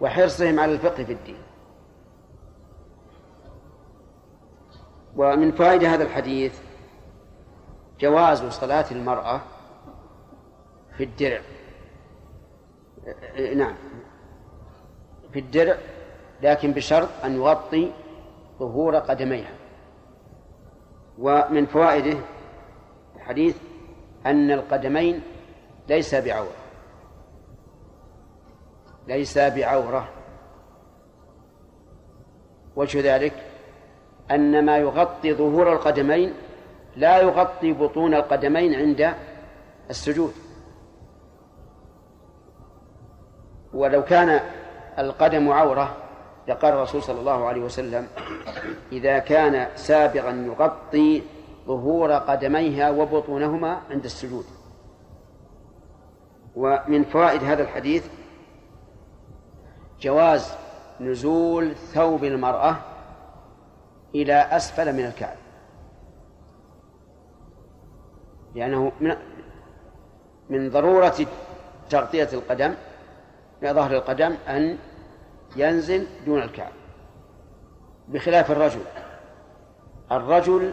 وحرصهم 0.00 0.60
على 0.60 0.72
الفقه 0.72 1.04
في 1.04 1.12
الدين. 1.12 1.39
ومن 5.16 5.52
فوائد 5.52 5.84
هذا 5.84 6.02
الحديث 6.04 6.60
جواز 8.00 8.42
صلاة 8.42 8.84
المرأة 8.90 9.40
في 10.96 11.04
الدرع. 11.04 11.40
نعم. 13.56 13.74
في 15.32 15.38
الدرع 15.38 15.76
لكن 16.42 16.72
بشرط 16.72 17.08
أن 17.24 17.36
يغطي 17.36 17.92
ظهور 18.58 18.96
قدميها. 18.96 19.52
ومن 21.18 21.66
فوائده 21.66 22.18
الحديث 23.16 23.56
أن 24.26 24.50
القدمين 24.50 25.22
ليس 25.88 26.14
بعورة. 26.14 26.56
ليس 29.08 29.38
بعورة. 29.38 30.08
وجه 32.76 33.14
ذلك 33.14 33.49
أن 34.30 34.64
ما 34.64 34.78
يغطي 34.78 35.34
ظهور 35.34 35.72
القدمين 35.72 36.34
لا 36.96 37.20
يغطي 37.20 37.72
بطون 37.72 38.14
القدمين 38.14 38.74
عند 38.74 39.14
السجود. 39.90 40.32
ولو 43.74 44.04
كان 44.04 44.40
القدم 44.98 45.52
عورة 45.52 45.96
لقال 46.48 46.74
الرسول 46.74 47.02
صلى 47.02 47.20
الله 47.20 47.44
عليه 47.46 47.60
وسلم 47.60 48.06
إذا 48.92 49.18
كان 49.18 49.68
سابغا 49.76 50.30
يغطي 50.30 51.22
ظهور 51.66 52.12
قدميها 52.12 52.90
وبطونهما 52.90 53.80
عند 53.90 54.04
السجود. 54.04 54.44
ومن 56.56 57.04
فوائد 57.04 57.44
هذا 57.44 57.62
الحديث 57.62 58.06
جواز 60.00 60.54
نزول 61.00 61.74
ثوب 61.74 62.24
المرأة 62.24 62.76
إلى 64.14 64.34
أسفل 64.34 64.92
من 64.92 65.04
الكعب. 65.04 65.36
لأنه 68.54 68.92
من 69.00 69.16
من 70.50 70.70
ضرورة 70.70 71.26
تغطية 71.90 72.28
القدم 72.32 72.74
ظهر 73.64 73.92
القدم 73.96 74.36
أن 74.48 74.78
ينزل 75.56 76.06
دون 76.26 76.42
الكعب. 76.42 76.72
بخلاف 78.08 78.50
الرجل. 78.50 78.80
الرجل 80.12 80.72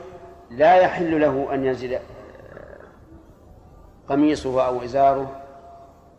لا 0.50 0.75
يحل 0.75 1.22
له 1.22 1.53
أن 1.53 1.65
ينزل 1.65 2.00
قميصه 4.10 4.65
أو 4.65 4.84
إزاره 4.84 5.41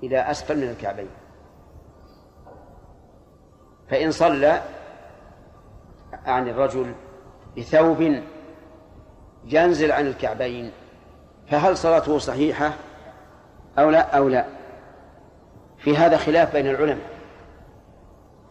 إلى 0.02 0.30
أسفل 0.30 0.56
من 0.56 0.68
الكعبين. 0.68 1.08
فإن 3.88 4.10
صلى 4.10 4.62
عن 6.12 6.48
الرجل 6.48 6.94
بثوب 7.56 8.22
ينزل 9.44 9.92
عن 9.92 10.06
الكعبين 10.06 10.72
فهل 11.50 11.76
صلاته 11.76 12.18
صحيحة 12.18 12.72
أو 13.78 13.90
لا؟ 13.90 14.16
أو 14.16 14.28
لا. 14.28 14.44
في 15.78 15.96
هذا 15.96 16.16
خلاف 16.16 16.52
بين 16.52 16.66
العلماء 16.66 17.10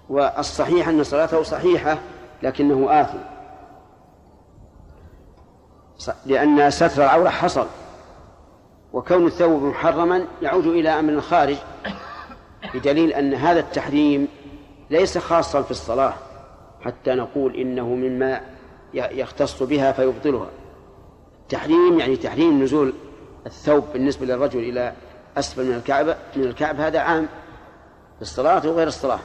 والصحيح 0.10 0.88
أن 0.88 1.04
صلاته 1.04 1.44
صحيحة 1.44 1.98
لكنه 2.44 3.02
آثم. 3.02 3.18
لأن 6.26 6.70
ستر 6.72 7.04
العورة 7.04 7.30
حصل 7.30 7.68
وكون 8.94 9.26
الثوب 9.26 9.64
محرما 9.64 10.26
يعود 10.42 10.68
إلى 10.68 10.90
أمر 10.90 11.22
خارج 11.22 11.58
بدليل 12.74 13.14
أن 13.14 13.34
هذا 13.34 13.60
التحريم 13.60 14.28
ليس 14.90 15.18
خاصا 15.18 15.62
في 15.62 15.72
الصلاة 15.72 16.14
حتى 16.82 17.16
نقول 17.16 17.56
إنه 17.56 17.88
مما 17.88 18.42
يختص 18.94 19.64
بها 19.64 19.92
فيبطلها. 19.92 20.50
تحريم 21.50 22.00
يعني 22.00 22.16
تحريم 22.16 22.64
نزول 22.64 22.94
الثوب 23.46 23.84
بالنسبة 23.94 24.26
للرجل 24.26 24.60
إلى 24.60 24.94
أسفل 25.38 25.66
من 25.66 25.76
الكعب 25.76 26.06
من 26.36 26.44
الكعب 26.44 26.80
هذا 26.80 27.00
عام. 27.00 27.28
في 28.16 28.22
الصلاة 28.22 28.68
وغير 28.68 28.88
الصلاة. 28.88 29.20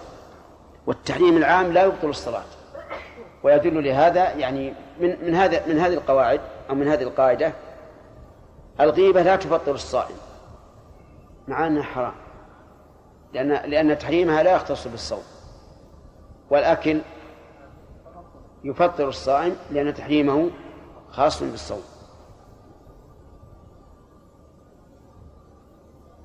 والتحريم 0.86 1.36
العام 1.36 1.72
لا 1.72 1.84
يبطل 1.84 2.08
الصلاة. 2.08 2.44
ويدل 3.42 3.84
لهذا 3.84 4.32
يعني 4.34 4.74
من 5.00 5.16
من 5.26 5.34
هذا 5.34 5.66
من 5.66 5.78
هذه 5.78 5.94
القواعد 5.94 6.40
أو 6.70 6.74
من 6.74 6.88
هذه 6.88 7.02
القاعدة 7.02 7.52
الغيبة 8.80 9.22
لا 9.22 9.36
تفطر 9.36 9.74
الصائم 9.74 10.16
مع 11.48 11.66
أنها 11.66 11.82
حرام. 11.82 12.12
لأن 13.34 13.70
لأن 13.70 13.98
تحريمها 13.98 14.42
لا 14.42 14.54
يختص 14.54 14.88
بالصوم. 14.88 15.22
والأكل 16.50 17.00
يفطر 18.64 19.08
الصائم 19.08 19.56
لأن 19.70 19.94
تحريمه 19.94 20.50
خاص 21.10 21.42
بالصوم. 21.42 21.82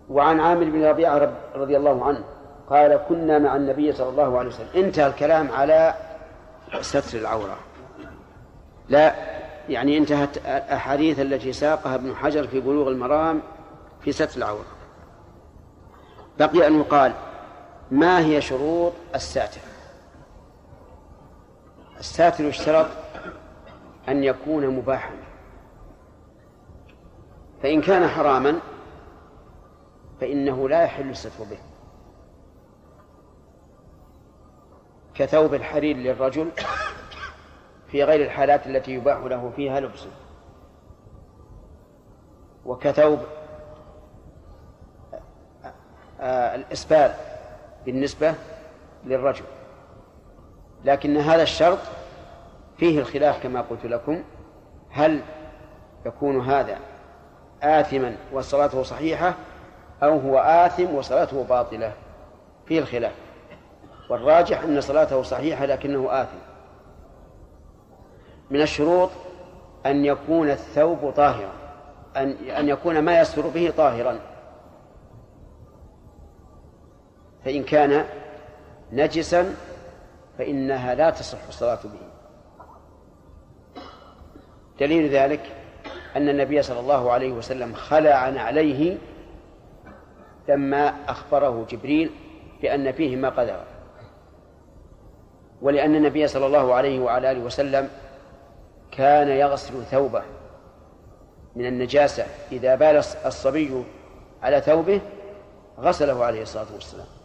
وعن 0.10 0.40
عامر 0.40 0.64
بن 0.64 0.86
ربيعة 0.86 1.34
رضي 1.56 1.78
الله 1.78 2.06
عنه 2.06 2.24
قال 2.70 3.00
كنا 3.10 3.40
مع 3.40 3.56
النبي 3.56 3.94
صلى 3.94 4.10
الله 4.10 4.38
عليه 4.40 4.50
وسلم. 4.50 4.68
انتهى 4.76 5.08
الكلام 5.08 5.52
على 5.52 5.94
ستر 6.82 7.20
العورة. 7.20 7.58
لا 8.90 9.16
يعني 9.70 9.98
انتهت 9.98 10.38
الأحاديث 10.38 11.20
التي 11.20 11.54
ساقها 11.54 11.96
ابن 11.96 12.16
حجر 12.16 12.48
في 12.48 12.60
بلوغ 12.60 12.88
المرام 12.88 13.42
في 14.02 14.12
ستر 14.12 14.38
العورة. 14.38 14.66
بقي 16.40 16.68
أن 16.68 16.80
يقال 16.80 17.14
ما 17.92 18.20
هي 18.20 18.42
شروط 18.42 18.94
الساتر؟ 19.16 19.67
الساتر 22.00 22.44
يشترط 22.44 22.88
أن 24.10 24.24
يكون 24.24 24.68
مباحا. 24.68 25.12
فإن 27.64 27.82
كان 27.82 28.08
حراما 28.08 28.60
فإنه 30.22 30.70
لا 30.70 30.84
يحل 30.84 31.10
الستر 31.10 31.44
به. 31.44 31.58
كثوب 35.16 35.54
الحرير 35.54 35.98
للرجل 35.98 36.52
في 37.88 38.04
غير 38.04 38.26
الحالات 38.26 38.68
التي 38.68 38.92
يباح 38.92 39.18
له 39.18 39.52
فيها 39.56 39.80
لبسه 39.80 40.10
وكثوب 42.66 43.20
آه، 46.22 46.56
الإسبال 46.56 47.14
بالنسبة 47.86 48.36
للرجل. 49.06 49.46
لكن 50.88 51.18
هذا 51.18 51.44
الشرط 51.44 51.80
فيه 52.78 53.00
الخلاف 53.00 53.44
كما 53.44 53.62
قلت 53.62 53.86
لكم. 53.86 54.24
هل 54.90 55.22
يكون 56.06 56.42
هذا 56.42 56.78
آثما 57.64 58.16
وصلاته 58.34 58.84
صحيحة 58.84 59.36
أو 60.04 60.20
هو 60.20 60.38
آثم 60.40 60.96
وصلاته 60.96 61.44
باطلة؟ 61.44 61.94
فيه 62.66 62.80
الخلاف. 62.80 63.14
والراجح 64.10 64.64
أن 64.64 64.82
صلاته 64.82 65.24
صحيحة 65.24 65.66
لكنه 65.66 66.08
آثم. 66.22 66.38
من 68.50 68.62
الشروط 68.62 69.10
أن 69.86 70.06
يكون 70.06 70.50
الثوب 70.50 71.14
طاهرا. 71.16 71.52
أن 72.16 72.32
أن 72.32 72.70
يكون 72.70 73.00
ما 73.00 73.20
يستر 73.20 73.48
به 73.48 73.74
طاهرا. 73.78 74.20
فإن 77.46 77.64
كان 77.64 78.06
نجسا 78.92 79.56
فإنها 80.38 80.96
لا 80.96 81.10
تصح 81.10 81.48
الصلاة 81.48 81.80
به. 81.84 82.08
دليل 84.80 85.10
ذلك 85.10 85.42
أن 86.16 86.30
النبي 86.30 86.62
صلى 86.62 86.80
الله 86.80 87.12
عليه 87.12 87.32
وسلم 87.32 87.74
خلع 87.74 88.16
عليه 88.16 88.98
لما 90.50 90.96
أخبره 91.08 91.66
جبريل 91.70 92.12
بأن 92.62 92.92
فيه 92.92 93.16
ما 93.16 93.30
قدر. 93.30 93.64
ولأن 95.62 95.96
النبي 95.96 96.28
صلى 96.28 96.46
الله 96.46 96.74
عليه 96.74 97.00
وعلى 97.00 97.32
آله 97.32 97.40
وسلم 97.40 97.90
كان 98.92 99.28
يغسل 99.28 99.84
ثوبه 99.84 100.24
من 101.56 101.66
النجاسة. 101.66 102.26
إذا 102.52 102.76
بال 102.76 102.98
الصبي 103.26 103.84
على 104.44 104.62
ثوبه 104.62 105.02
غسله 105.80 106.26
عليه 106.26 106.42
الصلاة 106.42 106.74
والسلام. 106.74 107.17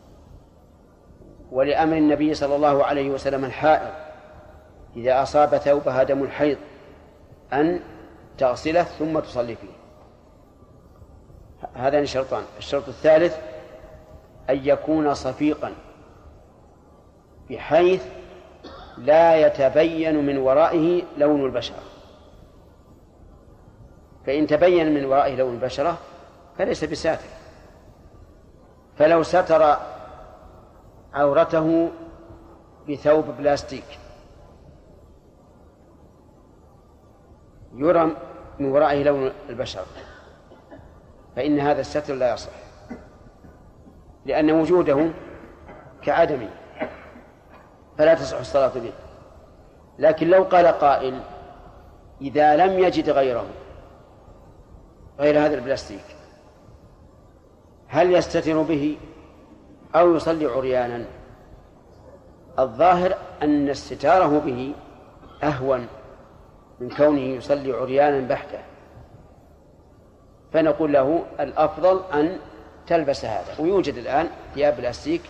ولأمر 1.52 1.96
النبي 1.96 2.34
صلى 2.34 2.56
الله 2.56 2.84
عليه 2.84 3.10
وسلم 3.10 3.44
الحائض 3.44 3.90
إذا 4.96 5.22
أصاب 5.22 5.56
ثوبها 5.56 6.02
دم 6.02 6.22
الحيض 6.22 6.58
أن 7.52 7.80
تغسله 8.38 8.82
ثم 8.82 9.18
تصلي 9.18 9.56
فيه. 9.56 9.82
هذان 11.74 12.06
شرطان 12.06 12.44
الشرط 12.58 12.88
الثالث 12.88 13.36
أن 14.50 14.60
يكون 14.64 15.14
صفيقا 15.14 15.72
بحيث 17.50 18.04
لا 18.98 19.46
يتبين 19.46 20.26
من 20.26 20.38
ورائه 20.38 21.02
لون 21.18 21.44
البشرة. 21.44 21.82
فإن 24.26 24.46
تبين 24.46 24.94
من 24.94 25.04
ورائه 25.04 25.36
لون 25.36 25.54
البشرة 25.54 25.98
فليس 26.58 26.84
بساتر. 26.84 27.28
فلو 28.98 29.22
ستر 29.22 29.76
عورته 31.14 31.90
بثوب 32.88 33.24
بلاستيك. 33.38 33.98
يرى 37.74 38.16
من 38.58 38.70
ورائه 38.70 39.02
لون 39.02 39.32
البشرة 39.48 39.86
فإن 41.36 41.58
هذا 41.58 41.80
الستر 41.80 42.14
لا 42.14 42.34
يصح. 42.34 42.52
لأن 44.26 44.50
وجوده 44.50 45.10
كعدمه 46.02 46.50
فلا 47.98 48.14
تصح 48.14 48.38
الصلاة 48.38 48.68
به. 48.74 48.92
لكن 49.98 50.28
لو 50.28 50.42
قال 50.42 50.66
قائل 50.66 51.20
إذا 52.20 52.56
لم 52.56 52.78
يجد 52.78 53.10
غيره 53.10 53.46
غير 55.18 55.38
هذا 55.38 55.54
البلاستيك 55.54 56.04
هل 57.88 58.12
يستتر 58.12 58.62
به؟ 58.62 58.98
أو 59.96 60.16
يصلي 60.16 60.46
عريانا. 60.46 61.04
الظاهر 62.58 63.14
أن 63.42 63.68
استتاره 63.68 64.38
به 64.38 64.74
أهون 65.42 65.86
من 66.80 66.90
كونه 66.90 67.20
يصلي 67.20 67.72
عريانا 67.72 68.28
بحته. 68.28 68.58
فنقول 70.52 70.92
له 70.92 71.22
الأفضل 71.40 72.00
أن 72.12 72.38
تلبس 72.86 73.24
هذا. 73.24 73.60
ويوجد 73.60 73.94
الآن 73.94 74.28
ثياب 74.54 74.76
بلاستيك 74.76 75.22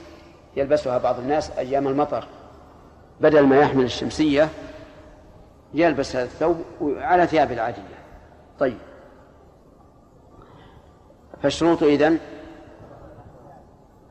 يلبسها 0.57 0.99
بعض 0.99 1.19
الناس 1.19 1.51
أيام 1.51 1.89
المطر. 1.89 2.25
بدل 3.21 3.47
ما 3.47 3.61
يحمل 3.61 3.85
الشمسية 3.85 4.49
يلبس 5.75 6.17
هذا 6.17 6.25
الثوب 6.25 6.65
على 6.81 7.27
ثياب 7.27 7.53
العادية. 7.53 7.99
طيب. 8.59 8.79
فالشروط 11.43 11.83
إذن 11.83 12.19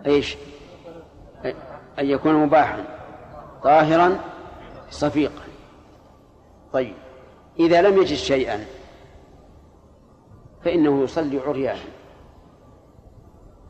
إيش؟ 0.05 0.37
أن 1.99 2.05
يكون 2.05 2.35
مباحا 2.35 2.83
طاهرا 3.63 4.19
صفيقا. 4.89 5.43
طيب 6.73 6.95
إذا 7.59 7.81
لم 7.81 8.01
يجد 8.01 8.15
شيئا 8.15 8.65
فإنه 10.63 11.03
يصلي 11.03 11.39
عريانا. 11.39 11.81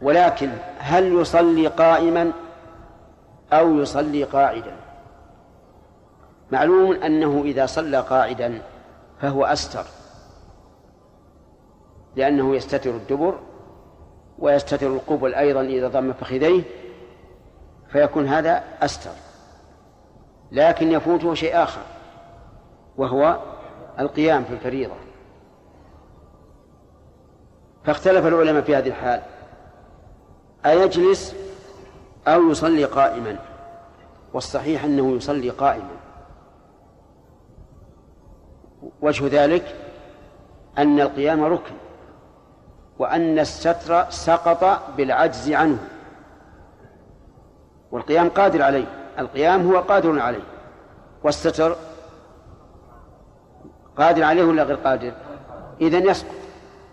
ولكن 0.02 0.52
هل 0.78 1.14
يصلي 1.14 1.68
قائما 1.68 2.32
أو 3.54 3.80
يصلي 3.80 4.24
قاعدا؟ 4.24 4.76
معلوم 6.52 6.94
أنه 6.94 7.42
إذا 7.46 7.66
صلى 7.66 8.00
قاعدا 8.00 8.62
فهو 9.22 9.46
أستر 9.46 9.86
لأنه 12.16 12.56
يستتر 12.56 12.90
الدبر 12.90 13.40
ويستتر 14.42 14.88
القبل 14.88 15.36
أيضا 15.36 15.62
إذا 15.62 15.88
ضم 15.88 16.14
فخذيه 16.14 16.64
فيكون 17.92 18.28
هذا 18.28 18.64
أستر. 18.82 19.12
لكن 20.52 20.92
يفوته 20.92 21.34
شيء 21.34 21.64
آخر 21.64 21.82
وهو 22.98 23.40
القيام 24.00 24.44
في 24.44 24.54
الفريضة. 24.54 24.96
فاختلف 27.84 28.26
العلماء 28.26 28.62
في 28.62 28.76
هذه 28.76 28.88
الحال. 28.88 29.22
أيجلس 30.66 31.36
أو 32.28 32.50
يصلي 32.50 32.86
قائما؟ 32.86 33.40
والصحيح 34.34 34.84
أنه 34.84 35.16
يصلي 35.16 35.50
قائما. 35.50 35.98
وجه 39.02 39.44
ذلك 39.44 39.76
أن 40.78 41.00
القيام 41.00 41.44
ركن. 41.44 41.81
وأن 43.00 43.40
الستر 43.40 44.10
سقط 44.10 44.82
بالعجز 44.98 45.52
عنه. 45.52 45.78
والقيام 47.92 48.30
قادر 48.30 48.62
عليه. 48.62 48.86
القيام 49.20 49.72
هو 49.72 49.80
قادر 49.80 50.20
عليه. 50.20 50.44
والستر 51.24 51.76
قادر 53.98 54.24
عليه 54.24 54.44
ولا 54.44 54.64
غير 54.64 54.76
قادر؟ 54.76 55.12
إذن 55.82 56.10
يسقط. 56.10 56.36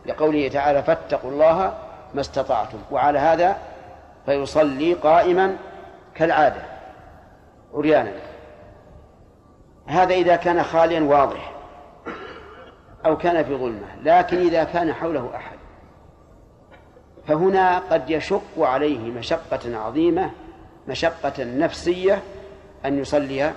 لقوله 0.07 0.49
تعالى 0.49 0.83
فاتقوا 0.83 1.31
الله 1.31 1.75
ما 2.15 2.21
استطعتم. 2.21 2.79
وعلى 2.91 3.19
هذا 3.19 3.57
فيصلي 4.27 4.95
قائما 4.95 5.57
كالعادة. 6.15 6.63
عريانا. 7.75 8.13
هذا 9.87 10.15
إذا 10.15 10.37
كان 10.37 10.63
خاليا 10.63 11.01
واضح. 11.01 11.53
أو 13.07 13.17
كان 13.17 13.45
في 13.45 13.57
ظلمة. 13.57 13.97
لكن 14.03 14.37
إذا 14.37 14.65
كان 14.65 14.93
حوله 14.93 15.31
أحد. 15.37 15.58
فهنا 17.29 17.79
قد 17.79 18.11
يشق 18.11 18.59
عليه 18.59 19.11
مشقة 19.11 19.79
عظيمة 19.79 20.31
مشقة 20.89 21.45
نفسية 21.45 22.23
أن 22.85 22.99
يصلي 22.99 23.53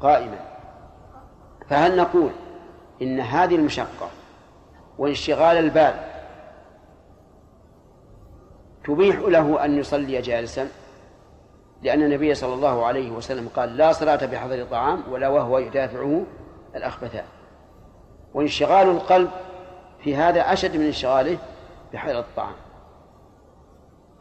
قائما. 0.00 0.38
فهل 1.68 1.96
نقول 1.96 2.30
إن 3.02 3.20
هذه 3.20 3.54
المشقة 3.54 4.08
وانشغال 4.98 5.56
البال 5.56 5.94
تبيح 8.84 9.16
له 9.16 9.64
أن 9.64 9.78
يصلي 9.78 10.20
جالسا؟ 10.20 10.68
لأن 11.82 12.02
النبي 12.02 12.34
صلى 12.34 12.54
الله 12.54 12.86
عليه 12.86 13.10
وسلم 13.10 13.48
قال 13.48 13.76
لا 13.76 13.92
صلاة 13.92 14.26
بحضر 14.26 14.64
طعام 14.64 15.02
ولا 15.10 15.28
وهو 15.28 15.58
يدافعه 15.58 16.24
الأخبثان 16.76 17.24
وانشغال 18.34 18.88
القلب 18.88 19.30
في 20.04 20.16
هذا 20.16 20.52
أشد 20.52 20.76
من 20.76 20.86
انشغاله 20.86 21.38
بحضر 21.92 22.18
الطعام. 22.18 22.63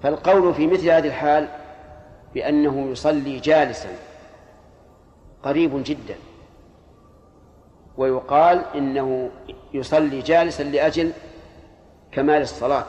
فالقول 0.04 0.54
في 0.54 0.68
مثل 0.68 0.90
هذه 0.90 1.08
الحال 1.08 1.48
بأنه 2.34 2.88
يصلي 2.92 3.40
جالسا 3.40 3.90
قريب 5.44 5.84
جدا 5.84 6.16
ويقال 7.98 8.66
إنه 8.76 9.32
يصلي 9.74 10.22
جالسا 10.22 10.64
لأجل 10.64 11.12
كمال 12.12 12.42
الصلاة 12.42 12.86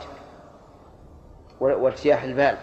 وارتياح 1.60 2.22
البال. 2.22 2.56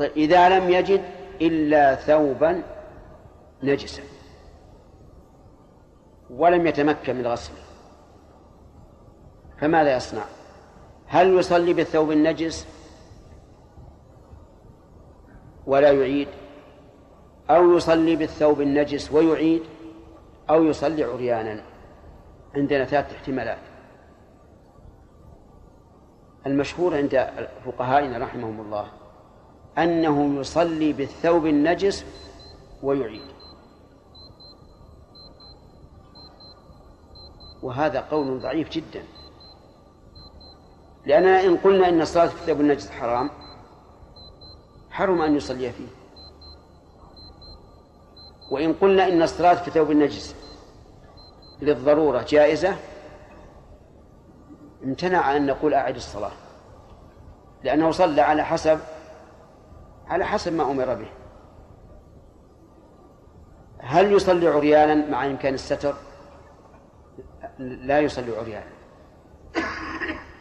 إذا 0.00 0.58
لم 0.58 0.70
يجد 0.70 1.02
إلا 1.40 1.94
ثوبا 1.94 2.62
نجسا 3.62 4.02
ولم 6.30 6.66
يتمكن 6.66 7.16
من 7.16 7.26
غسله 7.26 7.62
فماذا 9.60 9.96
يصنع؟ 9.96 10.37
هل 11.08 11.38
يصلي 11.38 11.72
بالثوب 11.72 12.10
النجس 12.10 12.66
ولا 15.66 15.92
يعيد؟ 15.92 16.28
أو 17.50 17.76
يصلي 17.76 18.16
بالثوب 18.16 18.60
النجس 18.60 19.12
ويعيد 19.12 19.62
أو 20.50 20.64
يصلي 20.64 21.04
عريانا؟ 21.04 21.62
عندنا 22.54 22.84
ثلاثة 22.84 23.16
احتمالات. 23.16 23.58
المشهور 26.46 26.96
عند 26.96 27.30
فقهائنا 27.64 28.18
رحمهم 28.18 28.60
الله 28.60 28.88
أنه 29.78 30.40
يصلي 30.40 30.92
بالثوب 30.92 31.46
النجس 31.46 32.04
ويعيد. 32.82 33.28
وهذا 37.62 38.00
قول 38.00 38.40
ضعيف 38.40 38.70
جدا. 38.70 39.02
لأننا 41.08 41.44
إن 41.44 41.56
قلنا 41.56 41.88
إن 41.88 42.00
الصلاة 42.00 42.26
في 42.26 42.34
الثوب 42.34 42.60
النجس 42.60 42.90
حرام 42.90 43.30
حرم 44.90 45.22
أن 45.22 45.36
يصلي 45.36 45.72
فيه. 45.72 45.88
وإن 48.50 48.72
قلنا 48.72 49.08
إن 49.08 49.22
الصلاة 49.22 49.54
في 49.54 49.70
ثوب 49.70 49.90
النجس 49.90 50.34
للضرورة 51.62 52.26
جائزة 52.28 52.76
امتنع 54.84 55.36
أن 55.36 55.46
نقول 55.46 55.74
أعد 55.74 55.96
الصلاة. 55.96 56.32
لأنه 57.64 57.90
صلى 57.90 58.20
على 58.20 58.44
حسب 58.44 58.78
على 60.06 60.26
حسب 60.26 60.52
ما 60.52 60.70
أمر 60.70 60.94
به. 60.94 61.10
هل 63.78 64.12
يصلي 64.12 64.48
عريانا 64.48 65.10
مع 65.10 65.26
إمكان 65.26 65.54
الستر؟ 65.54 65.94
لا 67.58 68.00
يصلي 68.00 68.36
عريانا. 68.36 68.70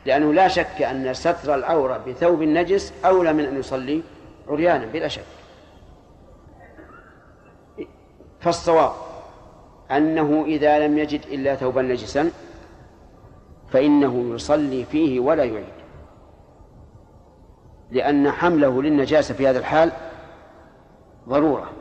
لأنه 0.08 0.34
لا 0.34 0.48
شك 0.48 0.82
أن 0.82 1.14
ستر 1.14 1.56
العورة 1.56 1.98
بثوب 2.08 2.42
النجس 2.42 2.94
أولى 3.06 3.34
من 3.34 3.46
أن 3.46 3.60
يصلي 3.60 4.02
عريانا 4.48 4.86
بلا 4.86 5.08
شك. 5.08 5.24
فالصواب 8.40 8.92
أنه 9.92 10.44
إذا 10.46 10.80
لم 10.80 10.98
يجد 10.98 11.22
إلا 11.32 11.56
ثوبا 11.56 11.82
نجسا 11.82 12.32
فإنه 13.72 14.36
يصلي 14.36 14.86
فيه 14.86 15.20
ولا 15.20 15.44
يعيد. 15.44 15.78
لأن 17.92 18.32
حمله 18.32 18.82
للنجاسة 18.82 19.34
في 19.34 19.48
هذا 19.48 19.60
الحال 19.60 19.92
ضرورة. 21.30 21.72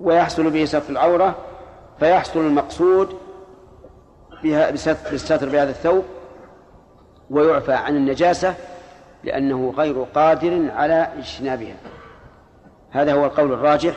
ويحصل 0.00 0.50
به 0.50 0.64
ستر 0.64 0.90
العورة 0.90 1.36
فيحصل 1.98 2.40
المقصود 2.40 3.16
بها 4.42 4.70
بالستر 5.10 5.48
بهذا 5.48 5.70
الثوب 5.70 6.04
ويعفى 7.34 7.72
عن 7.72 7.96
النجاسة 7.96 8.54
لأنه 9.24 9.74
غير 9.76 10.02
قادر 10.02 10.70
على 10.70 11.08
اجتنابها. 11.18 11.76
هذا 12.90 13.12
هو 13.14 13.24
القول 13.24 13.52
الراجح 13.52 13.94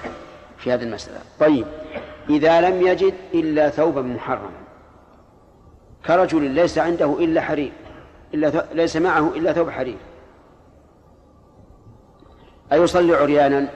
في 0.57 0.73
هذه 0.73 0.83
المسألة. 0.83 1.19
طيب 1.39 1.65
إذا 2.29 2.61
لم 2.61 2.87
يجد 2.87 3.13
إلا 3.33 3.69
ثوبا 3.69 4.01
محرما 4.01 4.51
كرجل 6.05 6.41
ليس 6.41 6.77
عنده 6.77 7.19
إلا 7.19 7.41
حرير 7.41 7.71
إلا 8.33 8.65
ليس 8.73 8.97
معه 8.97 9.27
إلا 9.27 9.53
ثوب 9.53 9.69
حرير 9.69 9.97
أيصلي 12.71 13.15
عريانا؟ 13.15 13.67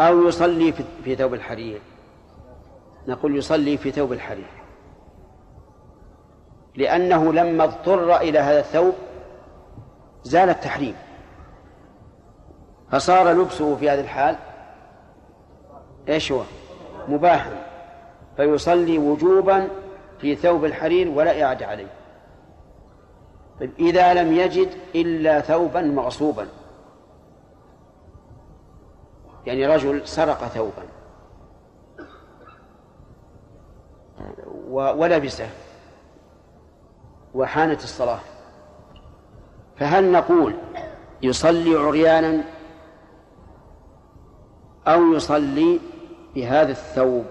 أو 0.00 0.28
يصلي 0.28 0.74
في 1.04 1.16
ثوب 1.16 1.34
الحرير؟ 1.34 1.80
نقول 3.08 3.36
يصلي 3.36 3.76
في 3.76 3.90
ثوب 3.90 4.12
الحرير. 4.12 4.57
لأنه 6.78 7.32
لما 7.32 7.64
اضطر 7.64 8.16
إلى 8.16 8.38
هذا 8.38 8.58
الثوب 8.58 8.94
زال 10.22 10.48
التحريم. 10.48 10.94
فصار 12.90 13.32
لبسه 13.32 13.76
في 13.76 13.90
هذه 13.90 14.00
الحال 14.00 14.36
إيش 16.08 16.32
هو؟ 16.32 16.42
مباحا 17.08 17.50
فيصلي 18.36 18.98
وجوبا 18.98 19.68
في 20.20 20.36
ثوب 20.36 20.64
الحرير 20.64 21.08
ولا 21.08 21.44
إعادة 21.44 21.66
عليه. 21.66 21.90
طيب 23.60 23.72
إذا 23.78 24.14
لم 24.14 24.32
يجد 24.32 24.68
إلا 24.94 25.40
ثوبا 25.40 25.80
مغصوبا. 25.82 26.46
يعني 29.46 29.66
رجل 29.66 30.08
سرق 30.08 30.44
ثوبا. 30.44 30.82
ولبسه 34.70 35.48
وحانت 37.38 37.84
الصلاة. 37.84 38.20
فهل 39.76 40.12
نقول 40.12 40.54
يصلي 41.22 41.74
عريانا 41.74 42.44
أو 44.86 45.12
يصلي 45.12 45.80
بهذا 46.34 46.70
الثوب 46.70 47.24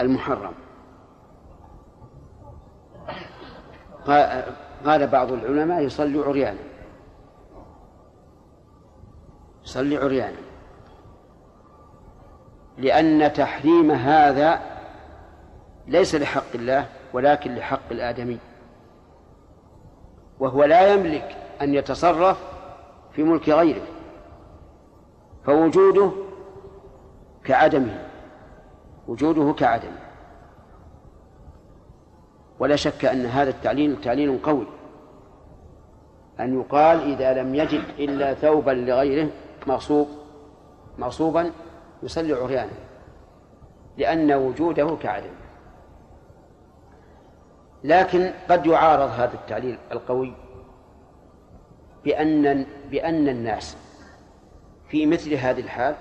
المحرم؟ 0.00 0.52
قال 4.86 5.06
بعض 5.06 5.32
العلماء 5.32 5.82
يصلي 5.82 6.18
عريانا. 6.18 6.60
يصلي 9.64 9.96
عريانا. 9.96 10.38
لأن 12.78 13.32
تحريم 13.32 13.90
هذا 13.90 14.60
ليس 15.86 16.14
لحق 16.14 16.54
الله. 16.54 16.86
ولكن 17.12 17.54
لحق 17.54 17.90
الآدمي. 17.90 18.38
وهو 20.40 20.64
لا 20.64 20.92
يملك 20.92 21.36
أن 21.62 21.74
يتصرف 21.74 22.38
في 23.12 23.22
ملك 23.22 23.48
غيره. 23.48 23.86
فوجوده 25.44 26.10
كعدمه. 27.44 28.08
وجوده 29.08 29.52
كعدمه. 29.52 29.98
ولا 32.58 32.76
شك 32.76 33.04
أن 33.04 33.26
هذا 33.26 33.50
التعليل 33.50 34.00
تعليل 34.00 34.38
قوي. 34.42 34.66
أن 36.40 36.60
يقال 36.60 37.12
إذا 37.12 37.42
لم 37.42 37.54
يجد 37.54 37.84
إلا 37.98 38.34
ثوبا 38.34 38.70
لغيره 38.70 39.30
مغصوب 39.66 40.08
مغصوبا 40.98 41.50
يصلي 42.02 42.32
عريانا 42.32 42.72
لأن 43.96 44.32
وجوده 44.32 44.96
كعدم 45.02 45.30
لكن 47.84 48.32
قد 48.50 48.66
يعارض 48.66 49.10
هذا 49.10 49.34
التعليل 49.34 49.78
القوي 49.92 50.32
بأن 52.04 52.66
بأن 52.90 53.28
الناس 53.28 53.76
في 54.88 55.06
مثل 55.06 55.34
هذه 55.34 55.60
الحال 55.60 55.94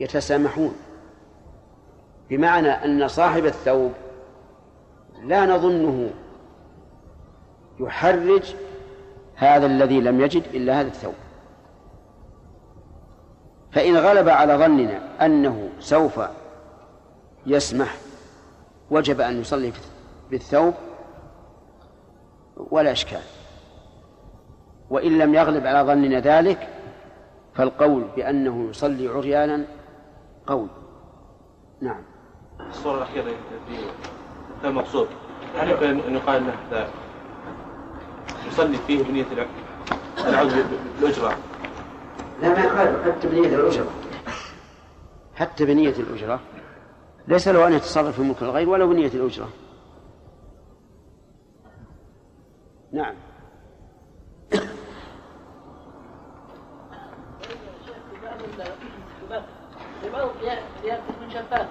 يتسامحون 0.00 0.74
بمعنى 2.30 2.68
أن 2.68 3.08
صاحب 3.08 3.46
الثوب 3.46 3.92
لا 5.22 5.46
نظنه 5.46 6.10
يحرج 7.80 8.54
هذا 9.36 9.66
الذي 9.66 10.00
لم 10.00 10.20
يجد 10.20 10.42
إلا 10.54 10.80
هذا 10.80 10.88
الثوب. 10.88 11.14
فإن 13.72 13.96
غلب 13.96 14.28
على 14.28 14.56
ظننا 14.56 15.26
أنه 15.26 15.68
سوف 15.80 16.20
يسمح 17.46 17.96
وجب 18.90 19.20
أن 19.20 19.40
يصلي 19.40 19.72
بالثوب 20.30 20.74
ولا 22.56 22.92
إشكال. 22.92 23.22
وإن 24.90 25.18
لم 25.18 25.34
يغلب 25.34 25.66
على 25.66 25.86
ظننا 25.86 26.20
ذلك 26.20 26.68
فالقول 27.54 28.04
بأنه 28.16 28.70
يصلي 28.70 29.08
عريانا 29.08 29.64
قول. 30.46 30.68
نعم. 31.80 32.02
الصورة 32.70 32.96
الأخيرة 32.96 33.24
في 34.60 34.68
المقصود 34.68 35.08
هل 35.56 35.70
يمكن 35.70 36.00
أن 36.00 36.14
يقال 36.14 36.36
أنه 36.36 36.88
يصلي 38.48 38.76
فيه 38.86 39.02
بنية 39.02 39.26
العود 40.18 40.66
بالأجرة؟ 41.00 41.36
لا 42.42 42.48
ما 42.48 42.64
يخالف 42.64 43.08
حتى 43.08 43.28
بنية 43.28 43.56
الأجرة. 43.56 43.90
حتى 45.34 45.64
بنية 45.64 45.94
الأجرة. 45.98 46.40
ليس 47.28 47.48
له 47.48 47.66
أن 47.66 47.72
يتصرف 47.72 48.16
في 48.16 48.22
ملك 48.22 48.42
الغير 48.42 48.68
ولا 48.68 48.84
بنية 48.84 49.08
الأجرة 49.08 49.48
نعم 52.92 53.14
بعض 60.12 60.28
الثياب 60.28 61.00
تكون 61.08 61.30
شفافة 61.30 61.68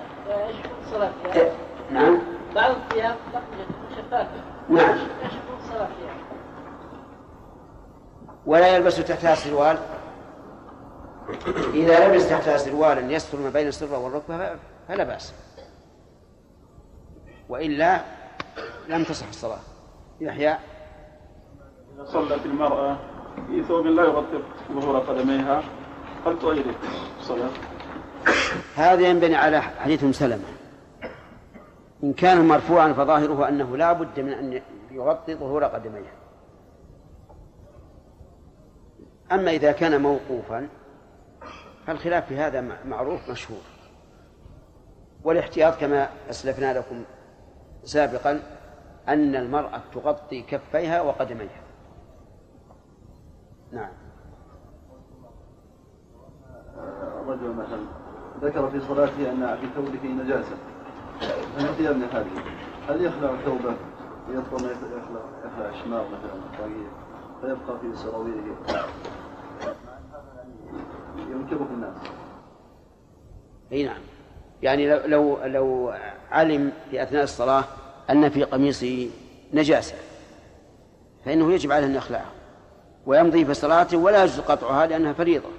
إيش 0.48 0.56
الصلاة 0.86 1.12
فيها؟ 1.24 1.52
نعم 1.92 2.20
بعض 2.56 2.72
الثياب 2.72 3.16
تكون 3.34 3.98
شفافة 3.98 4.42
نعم 4.70 4.98
إيش 5.24 5.32
الصلاة 5.64 5.88
فيها؟ 5.88 6.18
ولا 8.58 8.76
يلبس 8.76 8.98
تحتها 8.98 9.36
سروال 9.36 9.78
إذا 11.74 12.08
لبس 12.08 12.30
تحتها 12.30 12.58
سروالا 12.58 13.12
يستر 13.12 13.38
ما 13.38 13.50
بين 13.50 13.68
السرة 13.68 13.98
والركبة 13.98 14.56
فلا 14.88 15.04
بأس. 15.04 15.34
وإلا 17.50 18.02
لم 18.88 19.04
تصح 19.04 19.28
الصلاة. 19.28 19.60
يحيى. 20.22 20.50
إذا 21.96 22.06
صلت 22.06 22.46
المرأة 22.46 22.98
في 23.48 23.64
ثوب 23.64 23.86
لا 23.86 24.04
يغطي 24.04 24.44
ظهور 24.72 25.00
قدميها 25.00 25.64
هل 26.26 26.40
تعيد 26.40 26.66
الصلاة؟ 27.20 27.50
هذا 28.76 29.08
ينبني 29.08 29.36
على 29.36 29.62
حديث 29.62 30.04
أم 30.04 30.12
سلمة. 30.12 30.44
إن 32.04 32.14
كان 32.14 32.48
مرفوعا 32.48 32.94
فظاهره 32.94 33.50
أنه 33.50 33.78
لا 33.78 33.94
بد 33.94 34.20
من 34.20 34.34
أن 34.34 34.62
يغطي 34.92 35.36
ظهور 35.36 35.64
قدميها. 35.64 36.17
أما 39.32 39.52
إذا 39.52 39.72
كان 39.72 40.02
موقوفا 40.02 40.68
فالخلاف 41.88 42.28
في 42.28 42.38
هذا 42.38 42.80
معروف 42.86 43.30
مشهور. 43.30 43.62
والاحتياط 45.24 45.80
كما 45.80 46.10
أسلفنا 46.30 46.78
لكم 46.78 47.04
سابقا 47.84 48.42
أن 49.08 49.36
المرأة 49.36 49.82
تغطي 49.94 50.42
كفيها 50.42 51.02
وقدميها. 51.02 51.64
نعم. 53.72 53.92
رجل 57.28 57.54
مثلا 57.54 57.86
ذكر 58.42 58.70
في 58.72 58.80
صلاته 58.80 59.32
أن 59.32 59.58
في 59.58 59.68
ثوبه 59.76 60.24
نجاسة. 60.24 60.58
فنأتي 61.58 61.94
من 61.94 62.04
هذه؟ 62.04 62.44
هل 62.90 63.06
يخلع 63.06 63.36
ثوبه؟ 63.46 63.76
ويدخل 64.30 64.56
يخلع 64.56 65.22
يخلع 65.46 65.70
الشماغ 65.70 66.08
مثلا 66.08 66.34
الطاقية 66.34 66.90
فيبقى 67.42 67.80
في 67.80 67.96
سراويله 67.96 68.56
ينكره 71.32 71.68
الناس. 71.74 71.96
أي 73.72 73.84
نعم. 73.84 74.02
يعني 74.62 74.90
لو 74.90 75.06
لو 75.06 75.46
لو 75.46 75.94
علم 76.32 76.72
في 76.92 77.04
اثناء 77.04 77.24
الصلاة 77.24 77.64
أن 78.10 78.30
في 78.30 78.44
قميصه 78.44 79.10
نجاسة 79.54 79.96
فإنه 81.26 81.54
يجب 81.54 81.72
عليه 81.72 81.86
أن 81.86 81.96
يخلعه 81.96 82.32
ويمضي 83.06 83.46
في 83.46 83.54
صلاته 83.54 83.98
ولا 83.98 84.24
يجوز 84.24 84.40
قطعها 84.40 84.88
لأنها 84.88 85.14
فريضة. 85.14 85.50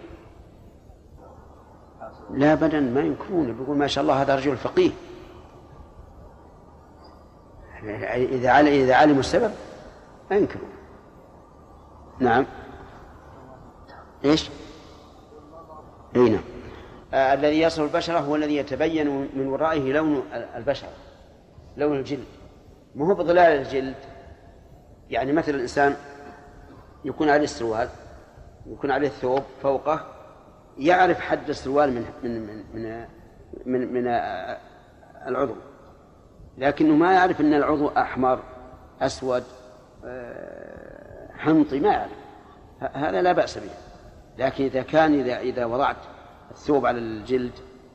لا 2.31 2.53
ابدا 2.53 2.81
ما 2.81 3.01
ينكرون. 3.01 3.53
بيقول 3.53 3.77
ما 3.77 3.87
شاء 3.87 4.03
الله 4.03 4.23
هذا 4.23 4.35
رجل 4.35 4.57
فقيه. 4.57 4.91
إذا 8.15 8.51
علم 8.51 8.67
إذا 8.67 8.95
علموا 8.95 9.21
السبب 9.21 9.51
ما 10.31 10.37
ينكرون. 10.37 10.71
نعم. 12.19 12.47
إيش؟ 14.25 14.51
إي 16.19 16.31
نعم. 16.31 16.43
آه 17.15 17.35
الذي 17.35 17.61
يصل 17.61 17.85
البشرة 17.85 18.19
هو 18.19 18.37
الذي 18.37 18.57
يتبين 18.57 19.29
من 19.37 19.47
ورائه 19.47 19.93
لون 19.93 20.23
البشرة 20.57 20.89
لون 21.77 21.99
الجلد. 21.99 22.25
ما 22.95 23.07
هو 23.07 23.15
بظلال 23.15 23.59
الجلد؟ 23.59 23.95
يعني 25.11 25.33
مثل 25.33 25.55
الإنسان 25.55 25.97
يكون 27.05 27.29
عليه 27.29 27.45
السروال 27.45 27.89
يكون 28.67 28.91
عليه 28.91 29.09
الثوب 29.09 29.43
فوقه 29.63 30.07
يعرف 30.79 31.21
حد 31.21 31.49
السروال 31.49 31.93
من 31.93 32.05
من 32.23 32.41
من 32.41 32.65
من, 32.75 33.07
من, 33.67 33.93
من 33.93 34.07
العضو. 35.27 35.55
لكنه 36.59 36.95
ما 36.95 37.13
يعرف 37.13 37.41
إن 37.41 37.55
العضو 37.55 37.89
أحمر 37.89 38.41
أسود 39.01 39.45
آه، 40.05 41.29
حنطي 41.39 41.81
ما 41.81 41.93
يعرف. 41.93 42.13
هذا 42.81 43.23
لا 43.23 43.33
بأس 43.33 43.59
به. 43.59 43.88
لكن 44.39 44.65
إذا 44.65 44.83
كان 44.83 45.21
إذا 45.21 45.39
إذا 45.39 45.65
وضعت 45.65 45.97
الثوب 46.51 46.87
على 46.87 46.99
الجلد 46.99 47.53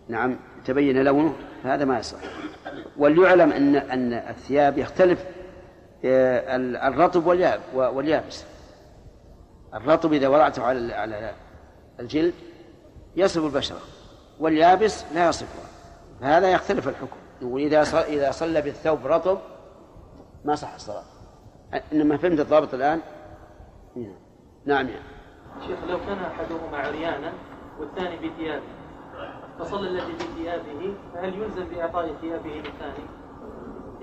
نعم 0.07 0.39
تبين 0.65 1.03
لونه 1.03 1.35
فهذا 1.63 1.85
ما 1.85 1.99
يصح. 1.99 2.19
وليعلم 2.97 3.51
أن 3.51 3.75
أن 3.75 4.13
الثياب 4.13 4.77
يختلف 4.77 5.25
آه، 6.05 6.55
الرطب 6.87 7.25
واليابس. 7.75 8.45
الرطب 9.73 10.13
إذا 10.13 10.27
وضعته 10.27 10.63
على 10.63 10.93
على 10.93 11.33
الجلد 11.99 12.33
يصف 13.15 13.45
البشرة 13.45 13.79
واليابس 14.39 15.05
لا 15.13 15.29
يصفها. 15.29 15.65
فهذا 16.21 16.51
يختلف 16.51 16.87
الحكم. 16.87 17.17
وإذا 17.41 17.81
إذا 18.01 18.31
صلى 18.31 18.61
بالثوب 18.61 19.07
رطب 19.07 19.37
ما 20.45 20.55
صح 20.55 20.73
الصلاة. 20.73 21.03
إنما 21.93 22.17
فهمت 22.17 22.39
الضابط 22.39 22.73
الآن؟ 22.73 22.99
نعم. 24.65 24.87
يعني. 24.87 25.12
شيخ 25.61 25.77
لو 25.89 25.97
كان 26.07 26.17
أحدهما 26.17 26.77
عريانا 26.77 27.33
والثاني 27.79 28.15
بثيابه 28.15 28.63
فصلى 29.59 29.89
الذي 29.89 30.13
بثيابه 30.13 30.93
فهل 31.13 31.41
يلزم 31.41 31.63
بإعطاء 31.63 32.13
ثيابه 32.21 32.49
للثاني؟ 32.49 33.05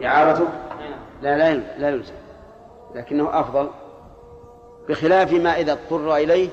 إعارته؟ 0.04 0.44
نعم. 0.44 1.00
لا 1.22 1.38
لا 1.38 1.54
لا 1.78 1.88
يلزم 1.88 2.14
لكنه 2.94 3.40
أفضل 3.40 3.70
بخلاف 4.88 5.32
ما 5.32 5.56
إذا 5.56 5.72
اضطر 5.72 6.16
إليه 6.16 6.48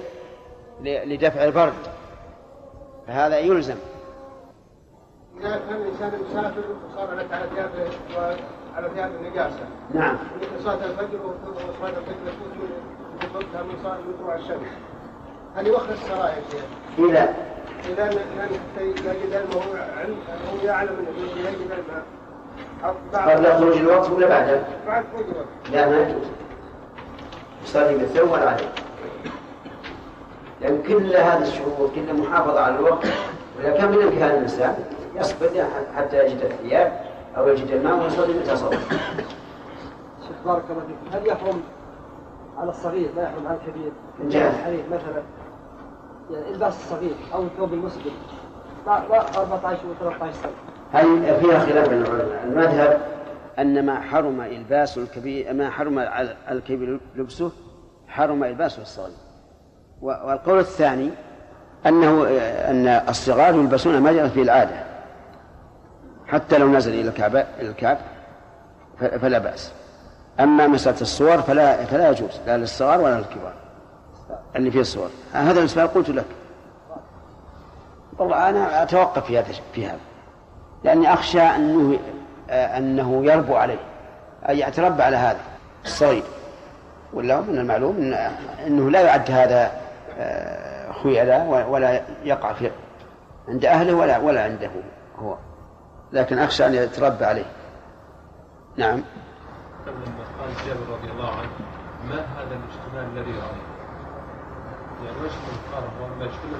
لدفع 0.81 1.43
البرد 1.43 1.73
فهذا 3.07 3.39
يلزم 3.39 3.75
إذا 5.39 5.61
كان 5.69 5.81
الإنسان 5.81 6.11
مسافر 6.29 6.63
وصار 6.89 7.13
لك 7.13 7.33
على 7.33 7.49
ثيابه 7.55 7.89
وعلى 8.15 8.89
ثياب 8.93 9.11
النجاسة 9.11 9.67
نعم 9.93 10.17
صلاة 10.63 10.85
الفجر 10.85 11.19
وصلاة 11.25 11.89
الفجر 11.89 12.67
وقتها 13.37 13.63
من 13.63 13.75
صار 13.83 13.97
من 14.07 14.13
طلوع 14.19 14.35
الشمس 14.35 14.67
هل 15.55 15.67
يوخر 15.67 15.93
الصلاة 15.93 16.29
يا 16.29 16.41
شيخ؟ 16.51 16.63
إذا 16.99 17.33
إذا 17.89 18.05
يجد 18.81 19.33
الماء 19.33 20.09
هو 20.53 20.65
يعلم 20.65 20.89
أنه 20.99 21.49
يجد 21.49 21.71
الماء 21.71 22.05
قبل 23.13 23.53
خروج 23.53 23.77
الوقت 23.77 24.09
ولا 24.09 24.27
بعده؟ 24.27 24.61
بعد 24.87 25.05
خروج 25.13 25.25
الوقت 25.29 25.47
لا 25.71 25.89
ما 25.89 25.97
يجوز 26.01 26.27
يصلي 27.63 27.97
بالثوب 27.97 28.31
ولا 28.31 28.49
عليه 28.49 28.69
لأن 30.61 30.83
كل 30.87 31.15
هذه 31.15 31.41
الشهور 31.41 31.91
كلها 31.95 32.13
محافظة 32.13 32.59
على 32.59 32.75
الوقت 32.75 33.07
وإذا 33.57 33.77
كان 33.77 33.91
من 33.91 34.01
إمكان 34.01 34.29
الإنسان 34.29 34.75
يصبر 35.15 35.49
حتى 35.95 36.25
يجد 36.25 36.41
الثياب 36.41 37.01
أو 37.37 37.47
يجد 37.47 37.71
الماء 37.71 38.03
ويصلي 38.03 38.33
متى 38.33 38.55
صلى. 38.55 38.77
شيخ 40.27 40.37
بارك 40.45 40.63
الله 40.69 40.81
فيك 40.87 41.13
هل 41.13 41.27
يحرم 41.27 41.61
على 42.57 42.69
الصغير 42.69 43.09
لا 43.15 43.23
يحرم 43.23 43.47
على 43.47 43.57
الكبير. 43.57 43.91
من 44.19 44.29
جهة 44.29 44.49
الحرير 44.49 44.83
مثلا. 44.91 45.23
يعني 46.31 46.53
إلباس 46.53 46.73
الصغير 46.73 47.15
أو 47.33 47.47
ثوب 47.57 47.73
المسلم 47.73 48.11
لا 48.85 49.37
14 49.37 49.87
و 49.87 49.93
13 49.99 50.31
سنة. 50.31 50.51
هل 50.93 51.39
فيها 51.41 51.59
خلاف 51.59 51.89
بين 51.89 52.01
العلماء؟ 52.01 52.43
المذهب 52.43 53.01
أن 53.59 53.85
ما 53.85 53.99
حرم 54.01 54.41
إلباس 54.41 54.97
الكبير 54.97 55.53
ما 55.53 55.69
حرم 55.69 55.99
على 55.99 56.35
الكبير 56.51 56.99
لبسه 57.15 57.51
حرم 58.07 58.43
الباسه 58.43 58.81
الصغير. 58.81 59.15
والقول 60.01 60.59
الثاني 60.59 61.09
أنه 61.85 62.27
أن 62.69 62.87
الصغار 62.87 63.55
يلبسون 63.55 63.97
ما 63.97 64.11
جرت 64.11 64.35
به 64.35 64.41
العادة. 64.41 64.83
حتى 66.27 66.57
لو 66.57 66.67
نزل 66.67 66.93
إلى 66.93 67.09
الكعب 67.09 67.35
إلى 67.35 67.69
الكعب 67.69 67.97
فلا 68.97 69.37
بأس. 69.37 69.73
أما 70.39 70.67
مسألة 70.67 71.01
الصور 71.01 71.41
فلا 71.41 71.85
فلا 71.85 72.09
يجوز 72.09 72.41
لا 72.47 72.57
للصغار 72.57 73.01
ولا 73.01 73.17
للكبار. 73.17 73.53
اللي 74.55 74.71
فيه 74.71 74.79
الصور. 74.81 75.09
هذا 75.33 75.59
السؤال 75.59 75.87
قلت 75.87 76.09
لك. 76.09 76.25
والله 78.19 78.49
أنا 78.49 78.83
أتوقف 78.83 79.25
في 79.25 79.39
هذا 79.39 79.47
في 79.73 79.87
هذا. 79.87 79.99
لأني 80.83 81.13
أخشى 81.13 81.41
أنه 81.41 81.99
أنه 82.49 83.25
يربو 83.25 83.55
عليه 83.55 83.79
أي 84.49 84.59
يتربى 84.59 85.03
على 85.03 85.17
هذا 85.17 85.39
الصغير. 85.85 86.23
ولا 87.13 87.41
من 87.41 87.57
المعلوم 87.57 87.97
إن 87.97 88.13
أنه 88.67 88.91
لا 88.91 89.01
يعد 89.01 89.31
هذا 89.31 89.71
آه، 90.19 90.91
خيلاء 90.91 91.67
ولا 91.69 92.01
يقع 92.23 92.53
في 92.53 92.71
عند 93.47 93.65
أهله 93.65 93.93
ولا 93.93 94.17
ولا 94.17 94.43
عنده 94.43 94.69
هو. 95.19 95.35
لكن 96.13 96.39
أخشى 96.39 96.65
أن 96.65 96.73
يتربى 96.73 97.25
عليه. 97.25 97.45
نعم. 98.77 99.03
قال 100.47 100.55
جابر 100.67 100.93
رضي 100.93 101.11
الله 101.11 101.29
عنه 101.29 101.49
ما 102.09 102.15
هذا 102.15 102.59
الاجتماع 102.59 103.03
الذي 103.03 103.31
رأيت 103.31 103.67
يعني 105.05 105.17
وش 105.25 105.31
المقارنة 105.31 106.15
ما 106.19 106.25
اجتمع 106.25 106.57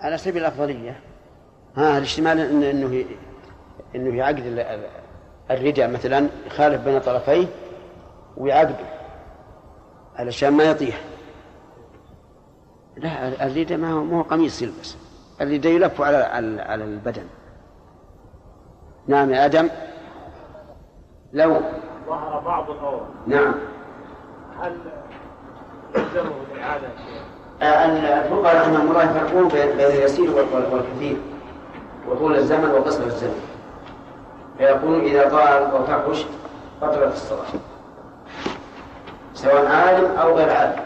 على 0.00 0.18
سبيل 0.18 0.42
الأفضلية. 0.42 1.00
ها 1.76 1.98
الاجتماع 1.98 2.32
إنه 2.32 2.70
إنه 2.70 3.04
إنه 3.94 4.16
يعقد 4.16 4.64
الرداء 5.50 5.90
مثلا 5.90 6.28
يخالف 6.46 6.84
بين 6.84 7.00
طرفيه 7.00 7.46
ويعقده 8.36 8.86
علشان 10.16 10.52
ما 10.52 10.64
يطيح. 10.64 11.00
لا 12.96 13.46
الرداء 13.46 13.78
ما 13.78 13.92
هو 13.92 14.04
مو 14.04 14.22
قميص 14.22 14.62
يلبس 14.62 14.96
الرداء 15.40 15.72
يلف 15.72 16.00
على 16.00 16.16
على 16.62 16.84
البدن. 16.84 17.26
نعم 19.06 19.30
يا 19.30 19.44
آدم. 19.44 19.68
لو. 21.32 21.56
ظهر 22.06 22.42
بعض 22.46 22.70
الأورام 22.70 23.06
نعم. 23.26 23.54
هل 24.62 24.76
يلزمه 25.94 26.30
الإعادة 26.54 26.88
الفقهاء 28.24 28.56
رحمهم 28.60 28.90
الله 28.90 29.02
يفرقون 29.04 29.48
بين 29.48 29.66
بين 29.76 29.86
اليسير 29.86 30.30
وال- 30.30 30.72
والكثير. 30.72 31.16
وطول 32.08 32.36
الزمن 32.36 32.70
وقصر 32.70 33.02
الزمن. 33.04 33.40
فيقولون 34.58 35.00
إذا 35.00 35.28
طال 35.28 35.70
أو 35.70 35.84
فحش 35.84 36.24
بطلت 36.82 37.12
الصلاة. 37.12 37.44
سواء 39.34 39.66
عالم 39.66 40.16
أو 40.18 40.36
غير 40.36 40.50
عالم. 40.50 40.76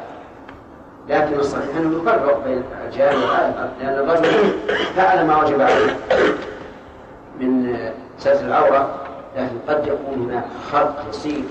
لكن 1.08 1.34
الصحيح 1.38 1.76
أنه 1.76 2.02
يفرق 2.02 2.44
بين 2.44 2.62
الجاهل 2.86 3.16
والعالم. 3.16 3.70
لأن 3.80 3.94
الرجل 3.98 4.24
فعل 4.96 5.26
ما 5.26 5.42
وجب 5.44 5.60
عليه 5.60 5.96
من 7.40 7.76
ستر 8.18 8.40
العورة 8.40 8.88
لكن 9.36 9.58
قد 9.68 9.86
يكون 9.86 10.14
هناك 10.14 10.44
خرق 10.72 11.04
يسير 11.10 11.44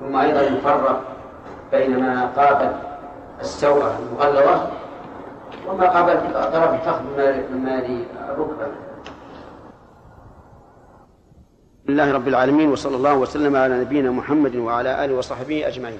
ثم 0.00 0.16
أيضا 0.16 0.40
يفرق 0.40 1.02
بين 1.72 2.00
ما 2.00 2.26
قابل 2.26 2.72
السوءة 3.40 3.98
المغلظة 3.98 4.70
وما 5.68 5.90
قابل 5.90 6.32
طرف 6.52 6.74
الفخذ 6.74 7.02
مما 7.52 7.74
يلي 7.74 8.04
الركبة 8.28 8.66
لله 11.88 12.12
رب 12.12 12.28
العالمين 12.28 12.72
وصلى 12.72 12.96
الله 12.96 13.14
وسلم 13.14 13.56
على 13.56 13.80
نبينا 13.80 14.10
محمد 14.10 14.56
وعلى 14.56 15.04
آله 15.04 15.14
وصحبه 15.14 15.68
أجمعين. 15.68 15.98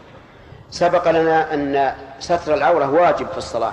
سبق 0.71 1.11
لنا 1.11 1.55
أن 1.55 1.95
ستر 2.19 2.55
العورة 2.55 2.91
واجب 2.91 3.27
في 3.27 3.39
الصلاة 3.39 3.73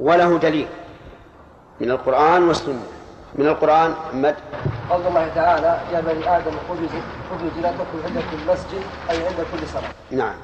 وله 0.00 0.38
دليل 0.38 0.68
من 1.80 1.90
القرآن 1.90 2.48
والسنة. 2.48 2.82
من 3.34 3.46
القرآن 3.46 3.90
محمد؟ 3.90 4.36
قول 4.90 5.06
الله 5.06 5.28
تعالى 5.34 5.80
يا 5.92 6.00
بني 6.00 6.36
آدم 6.36 6.52
خذوا 6.68 6.88
خذوا 7.30 7.50
زينتكم 7.56 7.98
عند 8.04 8.18
كل 8.30 8.52
مسجد 8.52 8.82
أي 9.10 9.26
عند 9.26 9.36
كل 9.52 9.66
صلاة. 9.68 9.90
نعم. 10.10 10.34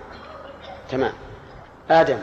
تمام. 0.90 1.12
آدم. 1.90 2.18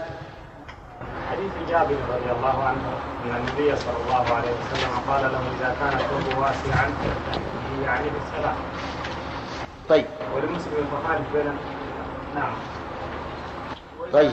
حديث 1.32 1.70
جابر 1.70 1.96
رضي 2.10 2.32
الله 2.38 2.64
عنه 2.64 2.86
أن 3.26 3.36
النبي 3.36 3.76
صلى 3.76 3.98
الله 4.06 4.36
عليه 4.36 4.52
وسلم 4.52 4.92
قال 5.08 5.22
له 5.22 5.40
إذا 5.60 5.76
كان 5.80 6.00
الثوب 6.00 6.38
واسعا 6.42 6.92
يعني 7.84 8.08
بالصلاه 8.10 8.56
طيب. 9.90 10.06
ولمسلم 10.36 10.74
المخالف 10.78 11.34
بين 11.34 11.58
نعم. 12.36 12.54
طيب. 14.14 14.32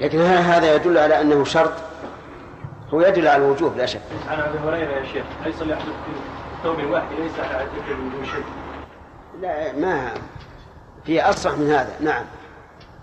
لكن 0.00 0.20
هذا 0.20 0.74
يدل 0.74 0.98
على 0.98 1.20
أنه 1.20 1.44
شرط 1.44 1.72
هو 2.94 3.00
يدل 3.00 3.28
على 3.28 3.44
الوجوب 3.44 3.76
لا 3.76 3.86
شك. 3.86 4.00
عن 4.28 4.40
أبي 4.40 4.58
هريرة 4.58 4.90
يا 4.90 5.04
شيخ 5.04 5.24
ليس 5.44 5.62
يحدث 5.62 5.84
في 5.84 6.12
ثوب 6.62 6.84
واحد 6.90 7.06
ليس 7.18 7.38
على 7.38 7.64
ذكر 7.64 7.94
من 7.94 8.24
شيء. 8.24 8.44
لا 9.40 9.72
ما 9.72 10.10
في 11.04 11.22
أصرح 11.22 11.58
من 11.58 11.70
هذا 11.70 11.92
نعم. 12.00 12.24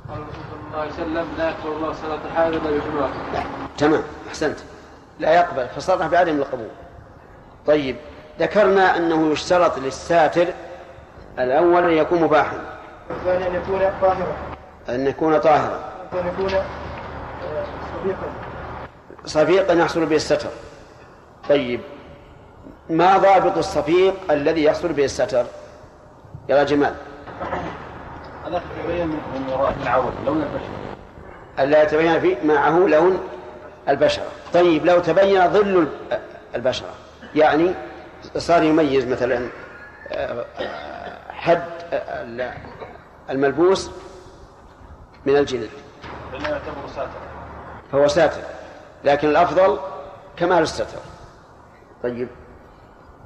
قال 0.09 0.17
الرسول 0.17 0.43
صلى 0.51 0.67
الله 0.67 0.79
عليه 0.79 0.91
وسلم 0.91 1.27
لا 1.37 1.49
يقبل 1.49 1.71
الله 1.71 1.93
صلاة 1.93 2.19
الحائض 2.25 2.53
إلا 2.53 2.71
بجمعة 2.71 3.09
تمام 3.77 4.03
أحسنت. 4.27 4.57
لا 5.19 5.33
يقبل 5.33 5.67
فصرح 5.67 6.07
بعدم 6.07 6.35
القبول. 6.35 6.67
طيب 7.67 7.95
ذكرنا 8.39 8.97
أنه 8.97 9.31
يشترط 9.31 9.79
للساتر 9.79 10.47
الأول 11.39 11.83
أن 11.83 11.97
يكون 11.97 12.21
مباحا. 12.21 12.79
والثاني 13.09 13.47
أن 13.47 13.55
يكون 13.55 13.79
طاهرا. 14.01 14.35
أن 14.89 15.07
يكون 15.07 15.37
طاهرا. 15.37 15.79
وأن 16.13 16.27
يكون 16.27 16.53
آه، 16.53 16.63
صديقا. 18.03 18.44
صفيقا 19.25 19.73
يحصل 19.73 20.05
به 20.05 20.15
الستر. 20.15 20.49
طيب 21.49 21.81
ما 22.89 23.17
ضابط 23.17 23.57
الصفيق 23.57 24.13
الذي 24.31 24.63
يحصل 24.63 24.93
به 24.93 25.05
الستر؟ 25.05 25.45
يا 26.49 26.63
جمال. 26.63 26.95
هذا 28.45 28.61
يتبين 28.79 29.07
من 29.07 29.53
وراء 29.53 29.75
العور 29.83 30.11
لون 30.25 30.41
البشرة. 30.41 30.95
ألا 31.59 31.83
يتبين 31.83 32.19
في 32.19 32.38
معه 32.43 32.79
لون 32.79 33.19
البشرة. 33.89 34.25
طيب 34.53 34.85
لو 34.85 34.99
تبين 34.99 35.49
ظل 35.49 35.88
البشرة 36.55 36.89
يعني 37.35 37.71
صار 38.38 38.63
يميز 38.63 39.05
مثلا 39.05 39.47
آه، 40.11 40.45
حد 41.29 41.63
آه، 41.93 42.53
الملبوس 43.29 43.91
من 45.25 45.38
الجلد. 45.38 45.69
فهو 47.91 48.07
ساتر. 48.07 48.41
لكن 49.05 49.29
الأفضل 49.29 49.77
كمال 50.37 50.63
الستر. 50.63 50.85
طيب. 52.03 52.27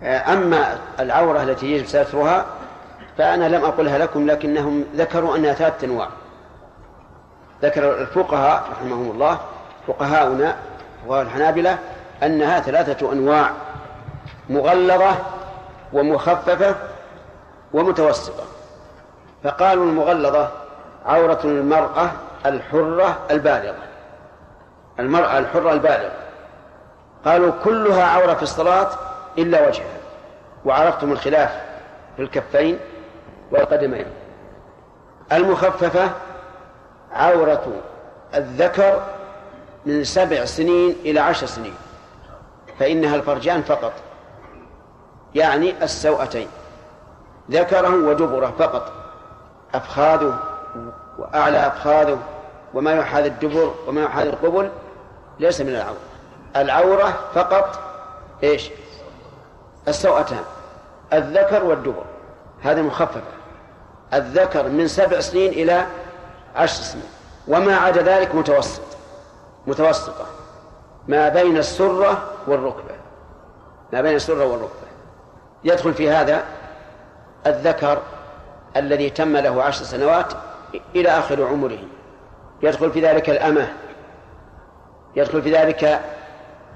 آه، 0.03 0.33
أما 0.33 0.77
العورة 0.99 1.43
التي 1.43 1.71
يجب 1.71 1.85
سترها 1.85 2.45
فأنا 3.17 3.45
لم 3.45 3.65
أقلها 3.65 3.97
لكم 3.97 4.27
لكنهم 4.27 4.85
ذكروا 4.95 5.35
أنها 5.35 5.53
ثلاثة 5.53 5.87
أنواع. 5.87 6.07
ذكر 7.61 8.01
الفقهاء 8.01 8.63
رحمهم 8.71 9.11
الله 9.11 9.39
فقهاؤنا 9.87 10.55
فقهاء 11.07 11.21
الحنابلة 11.21 11.77
أنها 12.23 12.59
ثلاثة 12.59 13.11
أنواع 13.13 13.51
مغلظة 14.49 15.15
ومخففة 15.93 16.75
ومتوسطة. 17.73 18.43
فقالوا 19.43 19.85
المغلظة 19.85 20.49
عورة 21.05 21.39
المرأة 21.43 22.11
الحرة 22.45 23.17
البالغة. 23.31 23.88
المرأة 24.99 25.37
الحرة 25.37 25.73
البالغة. 25.73 26.11
قالوا 27.25 27.51
كلها 27.63 28.03
عورة 28.03 28.33
في 28.33 28.43
الصلاة 28.43 28.89
إلا 29.37 29.67
وجهها. 29.67 29.97
وعرفتم 30.65 31.11
الخلاف 31.11 31.61
في 32.15 32.21
الكفين 32.21 32.79
والقدمين. 33.51 34.05
المخففة 35.31 36.09
عورة 37.13 37.67
الذكر 38.35 39.01
من 39.85 40.03
سبع 40.03 40.45
سنين 40.45 40.95
إلى 41.05 41.19
عشر 41.19 41.47
سنين. 41.47 41.75
فإنها 42.79 43.15
الفرجان 43.15 43.61
فقط. 43.61 43.93
يعني 45.35 45.83
السوأتين 45.83 46.47
ذكره 47.51 48.09
ودبره 48.09 48.53
فقط. 48.59 48.91
أفخاذه 49.73 50.39
وأعلى 51.17 51.67
أفخاذه 51.67 52.19
وما 52.73 52.91
يحاذي 52.91 53.27
الدبر 53.27 53.73
وما 53.87 54.01
يحاذي 54.03 54.29
القبل 54.29 54.69
ليس 55.39 55.61
من 55.61 55.69
العورة. 55.69 55.97
العورة 56.55 57.19
فقط 57.33 57.79
إيش؟ 58.43 58.69
السوأتان 59.87 60.43
الذكر 61.13 61.63
والدبر. 61.63 62.03
هذه 62.61 62.81
مخففة. 62.81 63.21
الذكر 64.13 64.69
من 64.69 64.87
سبع 64.87 65.19
سنين 65.19 65.51
إلى 65.51 65.85
عشر 66.55 66.83
سنين. 66.83 67.09
وما 67.47 67.75
عدا 67.75 68.01
ذلك 68.01 68.35
متوسط. 68.35 68.81
متوسطة. 69.67 70.25
ما 71.07 71.29
بين 71.29 71.57
السرة 71.57 72.23
والركبة. 72.47 72.95
ما 73.93 74.01
بين 74.01 74.15
السرة 74.15 74.45
والركبة. 74.45 74.89
يدخل 75.63 75.93
في 75.93 76.09
هذا 76.09 76.43
الذكر 77.47 78.01
الذي 78.75 79.09
تم 79.09 79.37
له 79.37 79.63
عشر 79.63 79.85
سنوات 79.85 80.33
إلى 80.95 81.09
آخر 81.09 81.47
عمره. 81.47 81.79
يدخل 82.61 82.91
في 82.91 83.01
ذلك 83.01 83.29
الأمة. 83.29 83.73
يدخل 85.15 85.41
في 85.41 85.55
ذلك 85.55 85.99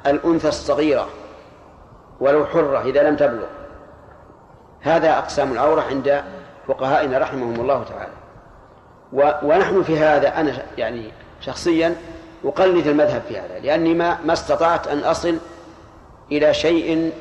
الأنثى 0.08 0.48
الصغيرة 0.48 1.08
ولو 2.20 2.46
حرة 2.46 2.82
إذا 2.82 3.04
لم 3.04 3.16
تبلغ. 3.16 3.48
هذا 4.82 5.18
أقسام 5.18 5.52
العورة 5.52 5.82
عند 5.82 6.24
فقهائنا 6.68 7.18
رحمهم 7.18 7.62
الله 7.62 7.84
تعالى. 7.84 8.14
ونحن 9.44 9.84
في 9.84 10.00
هذا 10.00 10.40
أنا 10.40 10.54
يعني 10.78 11.12
شخصيا 11.42 11.96
أقلد 12.46 12.88
المذهب 12.88 13.22
في 13.28 13.40
هذا 13.40 13.60
لأني 13.60 13.94
ما 13.94 14.18
ما 14.26 14.34
استطعت 14.34 14.88
أن 14.88 15.00
أصل 15.00 15.38
إلى 16.32 16.54
شيء 16.54 17.12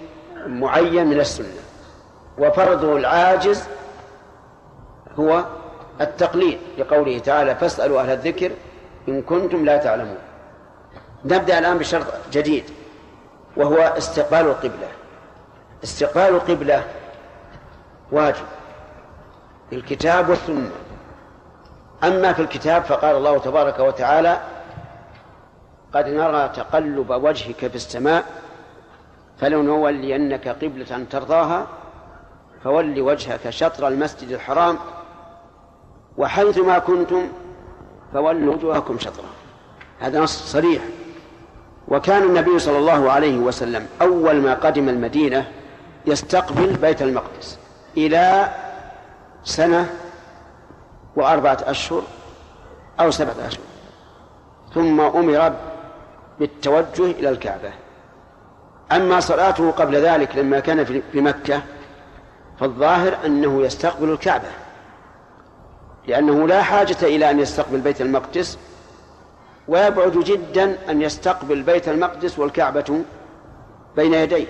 معين 0.47 1.07
من 1.07 1.21
السنة. 1.21 1.63
وفرض 2.39 2.85
العاجز 2.85 3.65
هو 5.19 5.45
التقليد 6.01 6.59
لقوله 6.79 7.19
تعالى 7.19 7.55
فاسألوا 7.55 8.01
أهل 8.01 8.11
الذكر 8.11 8.51
إن 9.09 9.23
كنتم 9.23 9.65
لا 9.65 9.77
تعلمون. 9.77 10.19
نبدأ 11.25 11.59
الآن 11.59 11.79
بشرط 11.79 12.07
جديد 12.33 12.65
وهو 13.57 13.77
استقبال 13.77 14.41
القبلة. 14.41 14.89
استقبال 15.85 16.35
القبلة 16.35 16.85
واجب. 18.13 18.45
في 19.71 19.77
الكتاب 19.77 20.29
والسنة. 20.29 20.71
أما 22.05 22.33
في 22.33 22.43
الكتاب 22.43 22.83
فقال 22.83 23.17
الله 23.17 23.39
تبارك 23.39 23.79
وتعالى 23.79 24.41
قد 25.95 26.07
نرى 26.09 26.49
تقلب 26.49 27.11
وجهك 27.11 27.67
في 27.67 27.75
السماء 27.75 28.25
فلنولينك 29.39 30.49
قبلة 30.49 31.07
ترضاها 31.11 31.67
فول 32.65 33.01
وجهك 33.01 33.51
شطر 33.51 33.89
المسجد 33.89 34.29
الحرام 34.29 34.79
وحيث 36.19 36.59
ما 36.59 36.79
كنتم 36.79 37.29
فولوا 38.13 38.55
وجوهكم 38.55 38.99
شطره 38.99 39.29
هذا 40.01 40.21
نص 40.21 40.53
صريح. 40.53 40.83
وكان 41.89 42.23
النبي 42.23 42.59
صلى 42.59 42.79
الله 42.79 43.13
عليه 43.13 43.39
وسلم 43.39 43.87
أول 44.03 44.37
ما 44.37 44.55
قدم 44.55 44.89
المدينة 44.89 45.47
يستقبل 46.07 46.77
بيت 46.77 47.03
المقدس 47.03 47.59
إلى 47.97 48.49
سنة 49.45 49.91
وأربعة 51.17 51.59
أشهر 51.65 52.03
أو 53.01 53.11
سبعة 53.11 53.35
أشهر. 53.47 53.65
ثم 54.75 55.01
أمر 55.01 55.53
بالتوجه 56.41 57.11
إلى 57.11 57.29
الكعبة. 57.29 57.73
أما 58.93 59.21
صلاته 59.21 59.71
قبل 59.71 59.97
ذلك 59.97 60.37
لما 60.37 60.61
كان 60.61 60.85
في 60.85 61.21
مكة 61.21 61.63
فالظاهر 62.61 63.17
أنه 63.27 63.63
يستقبل 63.63 64.11
الكعبة 64.13 64.49
لأنه 66.09 66.49
لا 66.49 66.63
حاجة 66.63 66.97
إلى 67.03 67.31
أن 67.31 67.41
يستقبل 67.41 67.81
بيت 67.81 68.01
المقدس 68.01 68.59
ويبعد 69.69 70.19
جدا 70.19 70.79
أن 70.91 71.03
يستقبل 71.03 71.63
بيت 71.63 71.89
المقدس 71.89 72.39
والكعبة 72.39 73.03
بين 73.97 74.15
يديه. 74.15 74.47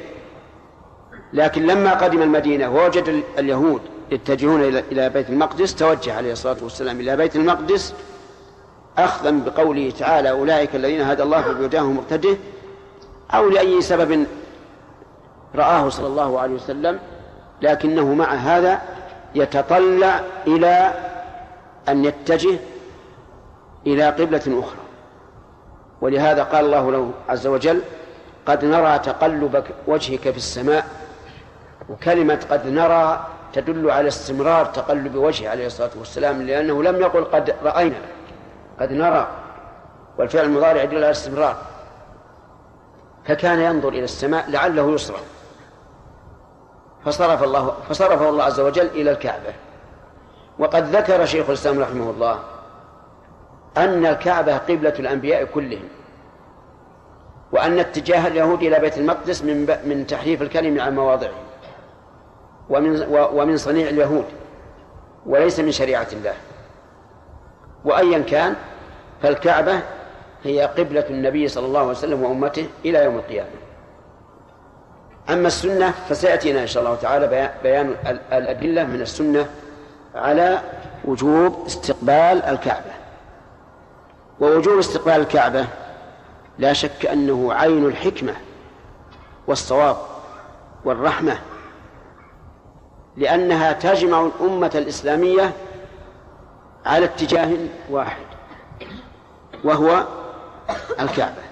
لكن 1.33 1.67
لما 1.67 1.95
قدم 1.95 2.23
المدينة 2.23 2.69
ووجد 2.71 3.23
اليهود 3.39 3.81
يتجهون 4.11 4.63
إلى 4.63 5.09
بيت 5.09 5.31
المقدس 5.31 5.75
توجه 5.75 6.17
عليه 6.17 6.33
الصلاة 6.33 6.57
والسلام 6.63 7.01
إلى 7.01 7.17
بيت 7.17 7.37
المقدس 7.37 7.95
أخذا 8.99 9.31
بقوله 9.31 9.91
تعالى 9.99 10.31
أولئك 10.31 10.75
الذين 10.75 11.01
هدى 11.01 11.23
الله 11.23 11.43
فبهداهم 11.43 11.97
مقتده 11.97 12.37
أو 13.35 13.49
لأي 13.49 13.81
سبب 13.81 14.27
رآه 15.55 15.89
صلى 15.89 16.07
الله 16.07 16.41
عليه 16.41 16.55
وسلم 16.55 16.99
لكنه 17.63 18.15
مع 18.15 18.35
هذا 18.35 18.83
يتطلع 19.35 20.21
إلى 20.47 20.95
أن 21.89 22.05
يتجه 22.05 22.59
إلى 23.87 24.07
قبلة 24.11 24.43
أخرى. 24.61 24.82
ولهذا 26.03 26.43
قال 26.43 26.65
الله 26.65 26.93
له 26.93 27.11
عز 27.29 27.47
وجل 27.47 27.81
قد 28.47 28.65
نرى 28.65 28.99
تقلب 28.99 29.65
وجهك 29.87 30.31
في 30.31 30.37
السماء. 30.37 30.87
وكلمة 31.89 32.47
قد 32.51 32.67
نرى 32.67 33.27
تدل 33.53 33.91
على 33.91 34.09
استمرار 34.09 34.67
تقلب 34.67 35.15
وجهه 35.15 35.51
عليه 35.51 35.67
الصلاة 35.67 35.91
والسلام 35.99 36.43
لأنه 36.43 36.83
لم 36.83 36.97
يقل 36.97 37.25
قد 37.25 37.55
رأينا 37.65 37.99
قد 38.81 38.93
نرى 38.93 39.29
والفعل 40.19 40.45
المضارع 40.45 40.83
يدل 40.83 40.97
على 40.97 41.07
الاستمرار 41.07 41.57
فكان 43.25 43.61
ينظر 43.61 43.89
إلى 43.89 44.05
السماء 44.05 44.51
لعله 44.51 44.95
يصرف 44.95 45.23
فصرف 47.05 47.43
الله 47.43 47.75
فصرفه 47.89 48.29
الله 48.29 48.45
عز 48.45 48.61
وجل 48.61 48.87
إلى 48.87 49.11
الكعبة. 49.11 49.55
وقد 50.59 50.97
ذكر 50.97 51.27
شيخ 51.27 51.49
الإسلام 51.49 51.81
رحمه 51.81 52.11
الله 52.11 52.39
أن 53.77 54.07
الكعبة 54.07 54.57
قبلة 54.57 54.95
الأنبياء 54.99 55.45
كلهم 55.45 55.89
وأن 57.53 57.79
اتجاه 57.79 58.27
اليهود 58.27 58.63
إلى 58.63 58.79
بيت 58.79 58.99
المقدس 58.99 59.45
من 59.45 59.79
من 59.85 60.07
تحريف 60.07 60.43
الكلم 60.43 60.81
عن 60.81 60.95
مواضعه 60.95 61.31
ومن 62.71 63.07
ومن 63.11 63.57
صنيع 63.57 63.89
اليهود 63.89 64.25
وليس 65.27 65.61
من 65.61 65.73
شريعة 65.73 66.07
الله. 66.13 66.35
وأيا 67.85 68.19
كان 68.19 68.55
فالكعبة 69.23 69.81
هي 70.45 70.63
قبلة 70.63 71.05
النبي 71.11 71.49
صلى 71.49 71.67
الله 71.67 71.81
عليه 71.81 71.91
وسلم 71.91 72.23
وأمته 72.23 72.67
إلى 72.85 73.05
يوم 73.05 73.17
القيامة. 73.17 73.49
أما 75.31 75.47
السنة 75.47 75.91
فسيأتينا 75.91 76.63
إن 76.63 76.67
شاء 76.67 76.83
الله 76.83 76.97
تعالى 76.97 77.51
بيان 77.63 77.95
الأدلة 78.33 78.85
من 78.85 79.01
السنة 79.01 79.47
على 80.15 80.61
وجوب 81.05 81.67
استقبال 81.67 82.43
الكعبة. 82.43 83.02
ووجوب 84.43 84.79
استقبال 84.79 85.13
الكعبة 85.13 85.67
لا 86.59 86.73
شك 86.73 87.07
أنه 87.07 87.53
عين 87.53 87.87
الحكمة 87.87 88.35
والصواب 89.47 89.97
والرحمة 90.85 91.39
لأنها 93.17 93.73
تجمع 93.73 94.27
الأمة 94.27 94.71
الإسلامية 94.75 95.53
على 96.87 97.05
اتجاه 97.05 97.57
واحد 97.91 98.27
وهو 99.65 100.07
الكعبة. 101.01 101.43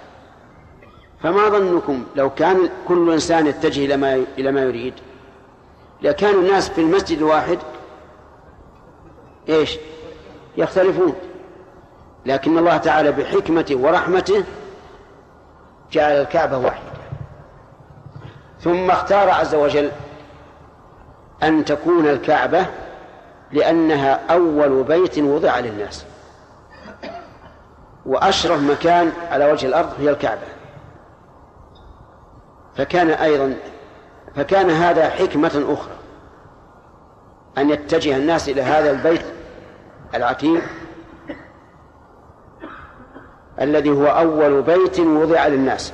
فما 1.23 1.49
ظنكم 1.49 2.05
لو 2.17 2.31
كان 2.31 2.71
كل 2.89 3.13
إنسان 3.13 3.47
يتجه 3.47 3.85
إلى 3.85 3.97
ما 3.97 4.25
إلى 4.39 4.53
ما 4.53 4.61
يريد؟ 4.61 4.95
لكان 6.03 6.35
الناس 6.35 6.69
في 6.69 6.81
المسجد 6.81 7.19
الواحد 7.19 7.59
إيش؟ 9.49 9.79
يختلفون. 10.57 11.15
لكن 12.27 12.59
الله 12.59 12.77
تعالى 12.77 13.13
بحكمته 13.13 13.77
ورحمته 13.77 14.45
جعل 15.93 16.13
الكعبة 16.13 16.59
واحدة. 16.59 16.91
ثم 18.61 18.91
اختار 18.91 19.31
عز 19.31 19.55
وجل 19.55 19.91
أن 21.43 21.65
تكون 21.65 22.07
الكعبة 22.07 22.67
لأنها 23.53 24.21
أول 24.31 24.83
بيت 24.83 25.19
وضع 25.19 25.59
للناس. 25.59 26.05
وأشرف 28.07 28.61
مكان 28.61 29.13
على 29.31 29.53
وجه 29.53 29.67
الأرض 29.67 29.93
هي 30.01 30.11
الكعبة. 30.11 30.47
فكان 32.77 33.11
أيضا 33.11 33.55
فكان 34.37 34.71
هذا 34.71 35.11
حكمة 35.11 35.65
أخرى 35.69 35.95
أن 37.59 37.71
يتجه 37.71 38.17
الناس 38.17 38.49
إلى 38.49 38.63
هذا 38.63 38.91
البيت 38.91 39.25
العتيق 40.15 40.63
الذي 43.61 43.91
هو 43.91 44.07
أول 44.07 44.63
بيت 44.63 45.01
وضع 45.01 45.47
للناس. 45.47 45.93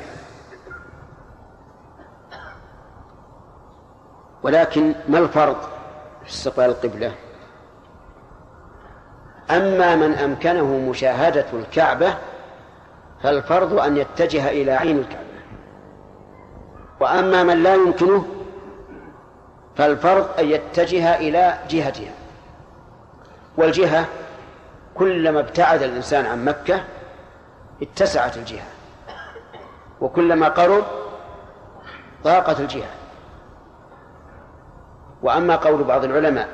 ولكن 4.42 4.94
ما 5.08 5.18
الفرق 5.18 5.68
في 6.24 6.30
استقبال 6.30 6.64
القبلة؟ 6.64 7.12
أما 9.50 9.96
من 9.96 10.12
أمكنه 10.12 10.78
مشاهدة 10.78 11.46
الكعبة 11.52 12.14
فالفرض 13.22 13.78
أن 13.78 13.96
يتجه 13.96 14.48
إلى 14.48 14.72
عين 14.72 14.98
الكعبة. 14.98 15.26
وأما 17.00 17.42
من 17.42 17.62
لا 17.62 17.74
يمكنه 17.74 18.26
فالفرض 19.76 20.28
أن 20.38 20.50
يتجه 20.50 21.16
إلى 21.16 21.58
جهتها. 21.70 22.12
والجهة 23.56 24.06
كلما 24.94 25.40
ابتعد 25.40 25.82
الإنسان 25.82 26.26
عن 26.26 26.44
مكة 26.44 26.84
اتسعت 27.82 28.36
الجهة. 28.36 28.66
وكلما 30.00 30.48
قرب 30.48 30.84
ضاقت 32.24 32.60
الجهة. 32.60 32.88
وأما 35.22 35.56
قول 35.56 35.84
بعض 35.84 36.04
العلماء 36.04 36.48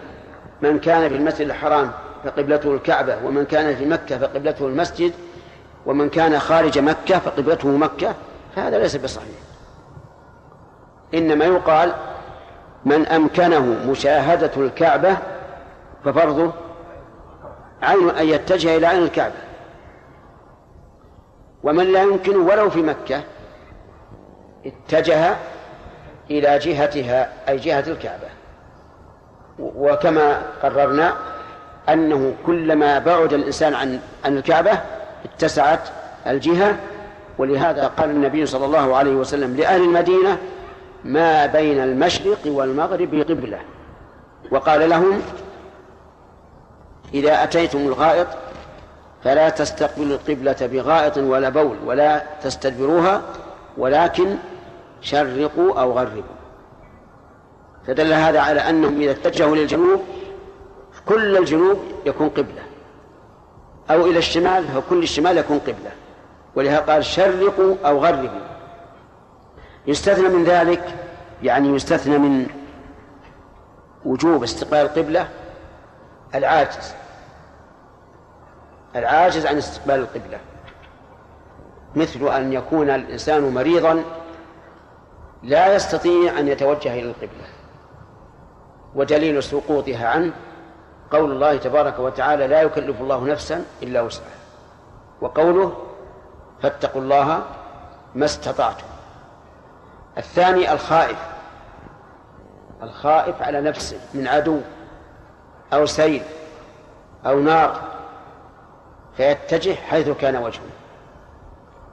من 0.62 0.78
كان 0.78 1.08
في 1.08 1.16
المسجد 1.16 1.46
الحرام 1.46 1.92
فقبلته 2.24 2.74
الكعبة 2.74 3.16
ومن 3.24 3.44
كان 3.44 3.76
في 3.76 3.86
مكة 3.86 4.18
فقبلته 4.18 4.66
المسجد 4.66 5.12
ومن 5.86 6.08
كان 6.08 6.38
خارج 6.38 6.78
مكة 6.78 7.18
فقبلته 7.18 7.68
مكة 7.68 8.14
فهذا 8.56 8.78
ليس 8.78 8.96
بصحيح. 8.96 9.38
إنما 11.14 11.44
يقال 11.44 11.92
من 12.84 13.06
أمكنه 13.06 13.90
مشاهدة 13.90 14.50
الكعبة 14.56 15.16
ففرضه 16.04 16.52
عين 17.82 18.10
أن 18.10 18.28
يتجه 18.28 18.76
إلى 18.76 18.86
عين 18.86 19.02
الكعبة. 19.02 19.34
ومن 21.62 21.92
لا 21.92 22.02
يمكنه 22.02 22.38
ولو 22.38 22.70
في 22.70 22.82
مكة 22.82 23.20
اتجه 24.66 25.36
إلى 26.30 26.58
جهتها 26.58 27.32
أي 27.48 27.56
جهة 27.56 27.84
الكعبة. 27.86 28.28
وكما 29.58 30.42
قررنا 30.62 31.14
أنه 31.88 32.34
كلما 32.46 32.98
بعد 32.98 33.32
الإنسان 33.32 33.74
عن 33.74 34.00
عن 34.24 34.36
الكعبة 34.36 34.72
اتسعت 35.24 35.88
الجهة 36.26 36.76
ولهذا 37.38 37.86
قال 37.86 38.10
النبي 38.10 38.46
صلى 38.46 38.64
الله 38.64 38.96
عليه 38.96 39.14
وسلم 39.14 39.56
لأهل 39.56 39.82
المدينة 39.82 40.38
ما 41.04 41.46
بين 41.46 41.82
المشرق 41.82 42.38
والمغرب 42.46 43.14
قبلة. 43.14 43.58
وقال 44.50 44.90
لهم 44.90 45.22
إذا 47.14 47.44
أتيتم 47.44 47.78
الغائط 47.78 48.26
فلا 49.24 49.48
تستقبلوا 49.48 50.16
القبلة 50.16 50.56
بغائط 50.60 51.18
ولا 51.18 51.48
بول 51.48 51.76
ولا 51.86 52.22
تستدبروها 52.42 53.22
ولكن 53.78 54.36
شرقوا 55.00 55.80
أو 55.80 55.92
غربوا. 55.92 56.22
فدل 57.86 58.12
هذا 58.12 58.40
على 58.40 58.60
أنهم 58.60 59.00
إذا 59.00 59.10
اتجهوا 59.10 59.56
للجنوب 59.56 60.00
كل 61.06 61.36
الجنوب 61.36 61.78
يكون 62.06 62.28
قبلة. 62.28 62.62
أو 63.90 64.06
إلى 64.06 64.18
الشمال 64.18 64.64
فكل 64.68 65.02
الشمال 65.02 65.38
يكون 65.38 65.58
قبلة. 65.58 65.90
ولهذا 66.54 66.78
قال 66.78 67.04
شرقوا 67.04 67.74
أو 67.84 67.98
غربوا. 67.98 68.28
يستثنى 69.86 70.28
من 70.28 70.44
ذلك 70.44 70.94
يعني 71.42 71.68
يستثنى 71.68 72.18
من 72.18 72.46
وجوب 74.04 74.42
استقبال 74.42 74.78
القبلة 74.78 75.28
العاجز. 76.34 76.94
العاجز 78.97 79.47
عن 79.47 79.57
استقبال 79.57 79.95
القبلة. 79.95 80.38
مثل 81.95 82.28
أن 82.28 82.53
يكون 82.53 82.90
الإنسان 82.90 83.55
مريضا 83.55 84.05
لا 85.43 85.74
يستطيع 85.74 86.38
أن 86.38 86.49
يتوجه 86.49 86.93
إلى 86.93 87.03
القبلة. 87.11 87.47
ودليل 88.95 89.43
سقوطها 89.43 90.09
عنه 90.09 90.32
قول 91.11 91.32
الله 91.32 91.57
تبارك 91.57 91.99
وتعالى 91.99 92.47
لا 92.47 92.62
يكلف 92.62 93.01
الله 93.01 93.24
نفسا 93.24 93.64
إلا 93.82 94.01
وسعها. 94.01 94.26
وقوله 95.20 95.76
فاتقوا 96.62 97.03
الله 97.03 97.43
ما 98.14 98.24
استطعتم. 98.24 98.86
الثاني 100.18 100.72
الخائف. 100.72 101.18
الخائف 102.82 103.43
على 103.43 103.61
نفسه 103.61 103.99
من 104.14 104.28
عدو 104.28 104.61
أو 105.72 105.86
سيل 105.86 106.22
أو 107.26 107.40
نار. 107.40 107.91
فيتجه 109.16 109.74
حيث 109.74 110.08
كان 110.08 110.36
وجهه. 110.36 110.60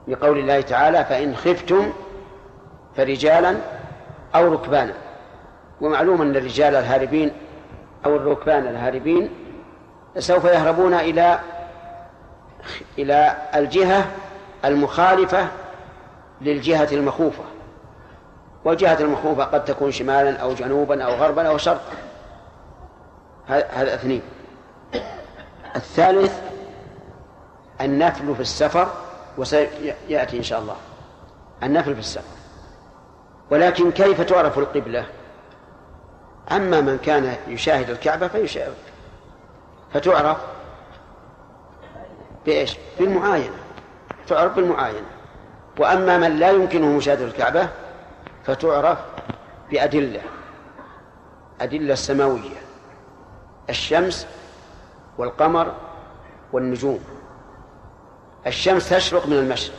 لقول 0.08 0.38
الله 0.38 0.60
تعالى 0.60 1.04
فإن 1.04 1.36
خفتم 1.36 1.92
فرجالا 2.96 3.56
أو 4.34 4.52
ركبانا. 4.52 4.94
ومعلوم 5.80 6.22
أن 6.22 6.36
الرجال 6.36 6.74
الهاربين 6.74 7.32
أو 8.06 8.16
الركبان 8.16 8.66
الهاربين 8.66 9.30
سوف 10.18 10.44
يهربون 10.44 10.94
إلى 10.94 11.40
إلى 12.98 13.36
الجهة 13.54 14.04
المخالفة 14.64 15.48
للجهة 16.40 16.88
المخوفة. 16.92 17.44
والجهة 18.64 19.00
المخوفة 19.00 19.44
قد 19.44 19.64
تكون 19.64 19.90
شمالا 19.92 20.36
أو 20.36 20.54
جنوبا 20.54 21.04
أو 21.04 21.12
غربا 21.12 21.48
أو 21.48 21.58
شرقا. 21.58 21.92
هذا 23.48 23.94
اثنين. 23.94 24.22
الثالث 25.76 26.49
النفل 27.80 28.34
في 28.34 28.40
السفر 28.40 28.88
وسيأتي 29.38 30.38
إن 30.38 30.42
شاء 30.42 30.60
الله. 30.60 30.76
النفل 31.62 31.94
في 31.94 32.00
السفر. 32.00 32.36
ولكن 33.50 33.90
كيف 33.90 34.20
تعرف 34.20 34.58
القبلة؟ 34.58 35.06
أما 36.52 36.80
من 36.80 36.98
كان 36.98 37.36
يشاهد 37.48 37.90
الكعبة 37.90 38.28
فيشاهد. 38.28 38.74
فتعرف 39.94 40.38
بإيش؟ 42.46 42.76
بالمعاينة. 42.98 43.56
تعرف 44.28 44.52
بالمعاينة. 44.52 45.06
وأما 45.78 46.18
من 46.18 46.36
لا 46.38 46.50
يمكنه 46.50 46.86
مشاهدة 46.86 47.24
الكعبة 47.24 47.68
فتعرف 48.44 48.98
بأدلة. 49.70 50.20
أدلة 51.60 51.94
سماوية 51.94 52.60
الشمس 53.70 54.26
والقمر 55.18 55.74
والنجوم. 56.52 57.04
الشمس 58.46 58.88
تشرق 58.88 59.26
من 59.26 59.32
المشرق 59.32 59.74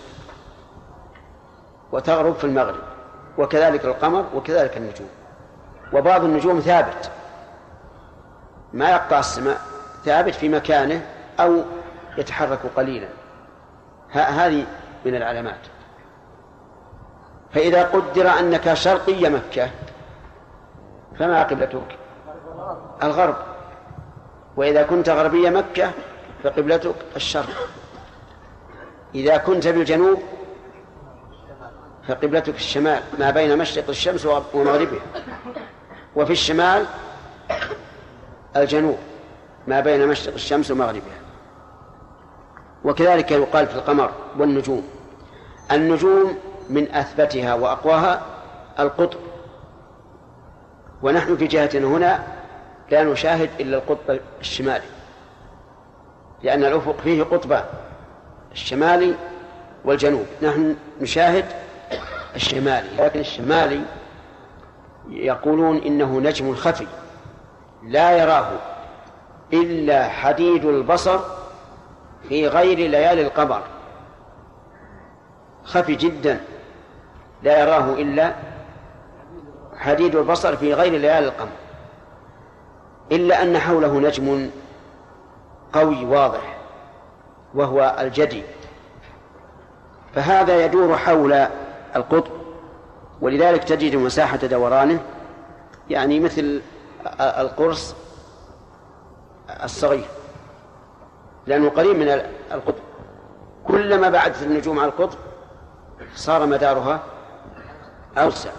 وتغرب 1.92 2.36
في 2.36 2.44
المغرب 2.44 2.84
وكذلك 3.38 3.86
القمر 3.86 4.26
وكذلك 4.36 4.78
النجوم. 4.78 5.10
وبعض 5.94 6.24
النجوم 6.24 6.60
ثابت 6.60 7.12
ما 8.74 8.90
يقطع 8.90 9.20
السماء 9.20 9.62
ثابت 10.06 10.36
في 10.36 10.50
مكانه 10.50 11.06
أو 11.40 11.62
يتحرك 12.18 12.60
قليلا. 12.76 13.08
هذه 14.12 14.66
من 15.06 15.16
العلامات. 15.16 15.60
فإذا 17.54 17.84
قدر 17.84 18.30
أنك 18.30 18.74
شرقي 18.74 19.30
مكة 19.30 19.70
فما 21.20 21.44
قبلتك؟ 21.44 21.98
الغرب. 23.04 23.36
وإذا 24.58 24.84
كنت 24.84 25.10
غربي 25.10 25.50
مكة 25.50 25.92
فقبلتك 26.44 26.96
الشرق. 27.16 27.70
إذا 29.16 29.38
كنت 29.38 29.68
بالجنوب 29.68 30.20
فقبلتك 32.08 32.56
الشمال 32.56 33.04
ما 33.20 33.32
بين 33.32 33.58
مشرق 33.58 33.90
الشمس 33.90 34.26
ومغربها. 34.26 35.02
وفي 36.16 36.32
الشمال 36.32 36.86
الجنوب 38.56 38.98
ما 39.68 39.80
بين 39.80 40.08
مشرق 40.08 40.34
الشمس 40.34 40.72
ومغربها. 40.72 41.22
وكذلك 42.84 43.32
يقال 43.32 43.68
في 43.68 43.76
القمر 43.76 44.12
والنجوم. 44.38 44.88
النجوم 45.72 46.38
من 46.70 46.96
أثبتها 46.96 47.54
وأقواها 47.54 48.22
القطب. 48.80 49.20
ونحن 51.04 51.38
في 51.38 51.48
جهتنا 51.48 51.88
هنا 51.88 52.24
لا 52.90 53.04
نشاهد 53.04 53.50
إلا 53.60 53.78
القطب 53.78 54.20
الشمالي 54.40 54.86
لأن 56.44 56.64
الأفق 56.64 56.96
فيه 57.04 57.24
قطبان. 57.24 57.64
الشمالي 58.52 59.16
والجنوب. 59.86 60.26
نحن 60.42 60.76
نشاهد 61.02 61.46
الشمالي 62.36 62.90
لكن 62.98 63.20
الشمالي 63.20 63.82
يقولون 65.10 65.78
إنه 65.78 66.20
نجم 66.20 66.56
خفي 66.56 66.88
لا 67.84 68.18
يراه 68.18 68.50
إلا 69.54 70.08
حديد 70.10 70.66
البصر 70.66 71.20
في 72.30 72.48
غير 72.48 72.78
ليالي 72.78 73.22
القمر. 73.22 73.64
خفي 75.64 75.96
جدا 75.96 76.42
لا 77.44 77.60
يراه 77.60 77.94
إلا 77.94 78.36
حديد 79.78 80.16
البصر 80.16 80.56
في 80.56 80.74
غير 80.74 80.92
ليالي 80.92 81.28
القمر 81.28 81.52
إلا 83.12 83.44
أن 83.44 83.58
حوله 83.58 84.00
نجم 84.00 84.50
قوي 85.74 86.06
واضح. 86.06 86.61
وهو 87.54 87.96
الجدي. 88.00 88.44
فهذا 90.16 90.66
يدور 90.66 90.98
حول 90.98 91.48
القطب 91.96 92.32
ولذلك 93.22 93.64
تجد 93.64 93.96
مساحة 93.96 94.38
دورانه 94.38 95.00
يعني 95.90 96.20
مثل 96.20 96.62
القرص 97.20 97.96
الصغير 99.64 100.06
لأنه 101.48 101.70
قريب 101.70 101.96
من 101.96 102.22
القطب. 102.52 102.84
كلما 103.68 104.10
بعدت 104.10 104.44
النجوم 104.44 104.80
على 104.80 104.88
القطب 104.88 105.18
صار 106.16 106.46
مدارها 106.46 107.04
أوسع. 108.18 108.50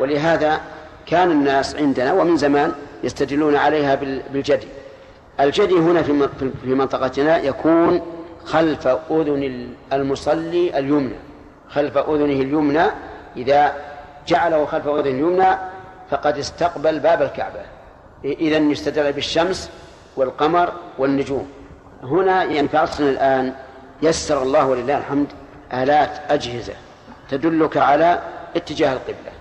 ولهذا 0.00 0.60
كان 1.06 1.30
الناس 1.30 1.76
عندنا 1.76 2.12
ومن 2.12 2.36
زمان 2.36 2.72
يستدلون 3.02 3.56
عليها 3.56 3.94
بالجدي. 4.32 4.68
الجدي 5.40 5.74
هنا 5.74 6.02
في 6.62 6.74
منطقتنا 6.74 7.38
يكون 7.38 8.02
خلف 8.44 8.86
أذن 8.86 9.68
المصلي 9.92 10.78
اليمنى. 10.78 11.16
خلف 11.68 11.98
أذنه 11.98 12.42
اليمنى 12.42 12.84
إذا 13.36 13.72
جعله 14.26 14.66
خلف 14.66 14.88
أذن 14.88 15.06
اليمنى 15.06 15.56
فقد 16.10 16.38
استقبل 16.38 17.00
باب 17.00 17.22
الكعبة. 17.22 17.60
إذا 18.24 18.56
يستدل 18.56 19.12
بالشمس 19.12 19.70
والقمر 20.16 20.72
والنجوم. 20.98 21.48
هنا 22.02 22.44
يعني 22.44 22.68
في 22.68 22.76
عصرنا 22.76 23.10
الآن 23.10 23.52
يسر 24.02 24.42
الله 24.42 24.66
ولله 24.66 24.98
الحمد 24.98 25.26
آلات 25.72 26.10
أجهزة 26.28 26.74
تدلك 27.30 27.76
على 27.76 28.20
اتجاه 28.56 28.92
القبلة. 28.92 29.32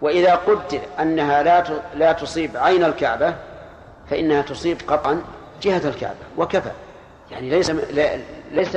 وإذا 0.00 0.34
قدر 0.34 0.80
أنها 1.00 1.42
لا 1.42 1.64
لا 1.94 2.12
تصيب 2.12 2.56
عين 2.56 2.84
الكعبة 2.84 3.34
فإنها 4.10 4.42
تصيب 4.42 4.76
قطعا 4.86 5.22
جهة 5.62 5.88
الكعبة 5.88 6.14
وكفى. 6.36 6.70
يعني 7.30 7.50
ليس 7.50 7.70
ليس 8.52 8.76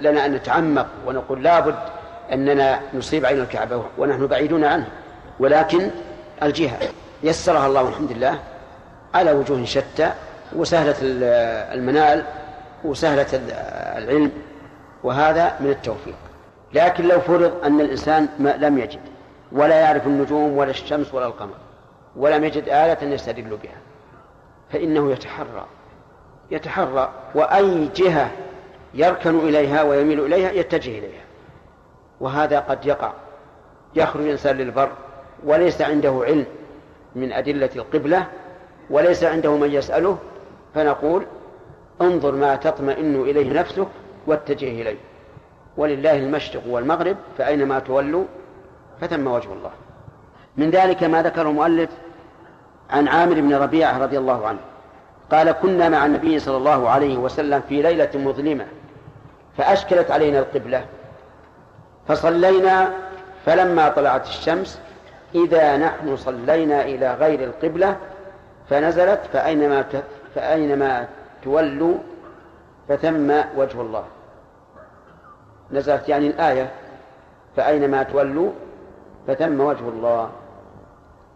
لنا 0.00 0.26
أن 0.26 0.32
نتعمق 0.32 0.86
ونقول 1.06 1.42
لابد 1.42 1.78
أننا 2.32 2.80
نصيب 2.94 3.26
عين 3.26 3.40
الكعبة 3.40 3.84
ونحن 3.98 4.26
بعيدون 4.26 4.64
عنها 4.64 4.88
ولكن 5.40 5.90
الجهة. 6.42 6.78
يسرها 7.22 7.66
الله 7.66 7.88
الحمد 7.88 8.12
لله 8.12 8.38
على 9.14 9.32
وجوه 9.32 9.64
شتى 9.64 10.12
وسهلة 10.56 10.94
المنال 11.02 12.24
وسهلة 12.84 13.26
العلم 13.98 14.32
وهذا 15.04 15.56
من 15.60 15.70
التوفيق. 15.70 16.14
لكن 16.72 17.08
لو 17.08 17.20
فرض 17.20 17.64
أن 17.64 17.80
الإنسان 17.80 18.28
ما 18.38 18.56
لم 18.56 18.78
يجد 18.78 19.00
ولا 19.52 19.74
يعرف 19.80 20.06
النجوم 20.06 20.56
ولا 20.56 20.70
الشمس 20.70 21.14
ولا 21.14 21.26
القمر 21.26 21.54
ولم 22.16 22.44
يجد 22.44 22.62
آلة 22.62 23.02
يستدل 23.02 23.58
بها. 23.62 23.76
فإنه 24.74 25.12
يتحرى. 25.12 25.66
يتحرى 26.50 27.12
وأي 27.34 27.88
جهة 27.96 28.30
يركن 28.94 29.38
إليها 29.38 29.82
ويميل 29.82 30.24
إليها 30.24 30.50
يتجه 30.50 30.98
إليها. 30.98 31.24
وهذا 32.20 32.60
قد 32.60 32.86
يقع. 32.86 33.12
يخرج 33.94 34.22
الإنسان 34.22 34.56
للبر 34.56 34.90
وليس 35.44 35.82
عنده 35.82 36.22
علم 36.26 36.46
من 37.14 37.32
أدلة 37.32 37.70
القبلة 37.76 38.26
وليس 38.90 39.24
عنده 39.24 39.56
من 39.56 39.72
يسأله 39.72 40.18
فنقول 40.74 41.26
انظر 42.00 42.32
ما 42.32 42.56
تطمئن 42.56 43.20
إليه 43.20 43.60
نفسك 43.60 43.88
واتجه 44.26 44.82
إليه. 44.82 44.98
ولله 45.76 46.16
المشرق 46.16 46.62
والمغرب 46.68 47.16
فأينما 47.38 47.78
تولوا 47.78 48.24
فثم 49.00 49.26
وجه 49.26 49.52
الله. 49.52 49.70
من 50.56 50.70
ذلك 50.70 51.04
ما 51.04 51.22
ذكر 51.22 51.48
المؤلف 51.48 51.90
عن 52.94 53.08
عامر 53.08 53.34
بن 53.34 53.54
ربيعة 53.54 53.98
رضي 53.98 54.18
الله 54.18 54.46
عنه 54.46 54.58
قال 55.30 55.52
كنا 55.52 55.88
مع 55.88 56.06
النبي 56.06 56.38
صلى 56.38 56.56
الله 56.56 56.88
عليه 56.88 57.18
وسلم 57.18 57.62
في 57.68 57.82
ليلة 57.82 58.10
مظلمة 58.14 58.66
فأشكلت 59.56 60.10
علينا 60.10 60.38
القبلة 60.38 60.84
فصلينا 62.08 62.92
فلما 63.46 63.88
طلعت 63.88 64.26
الشمس 64.26 64.80
إذا 65.34 65.76
نحن 65.76 66.16
صلينا 66.16 66.82
إلى 66.82 67.14
غير 67.14 67.44
القبلة 67.44 67.96
فنزلت 68.70 69.20
فأينما 69.32 69.84
فأينما 70.34 71.08
تولوا 71.44 71.94
فثم 72.88 73.30
وجه 73.56 73.80
الله. 73.80 74.04
نزلت 75.70 76.08
يعني 76.08 76.26
الآية 76.26 76.70
فأينما 77.56 78.02
تولوا 78.02 78.50
فثم 79.26 79.60
وجه 79.60 79.88
الله. 79.88 80.30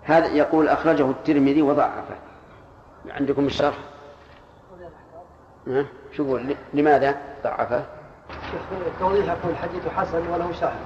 هذا 0.09 0.27
يقول 0.27 0.69
أخرجه 0.69 1.11
الترمذي 1.11 1.63
وضعفه. 1.63 2.17
عندكم 3.11 3.47
الشرح؟ 3.47 3.75
شو 6.13 6.25
يقول 6.25 6.57
لماذا 6.75 7.17
ضعفه؟ 7.45 7.85
شيخ 8.51 8.61
التوضيح 8.87 9.27
يقول 9.27 9.53
الحديث 9.53 9.89
حسن 9.89 10.29
وله 10.33 10.53
شاهد 10.53 10.79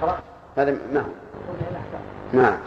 أقرأ. 0.00 0.18
هذا 0.56 0.70
ما 0.92 1.00
هو؟ 1.00 1.04
توضيح 1.46 1.82
نعم 2.32 2.58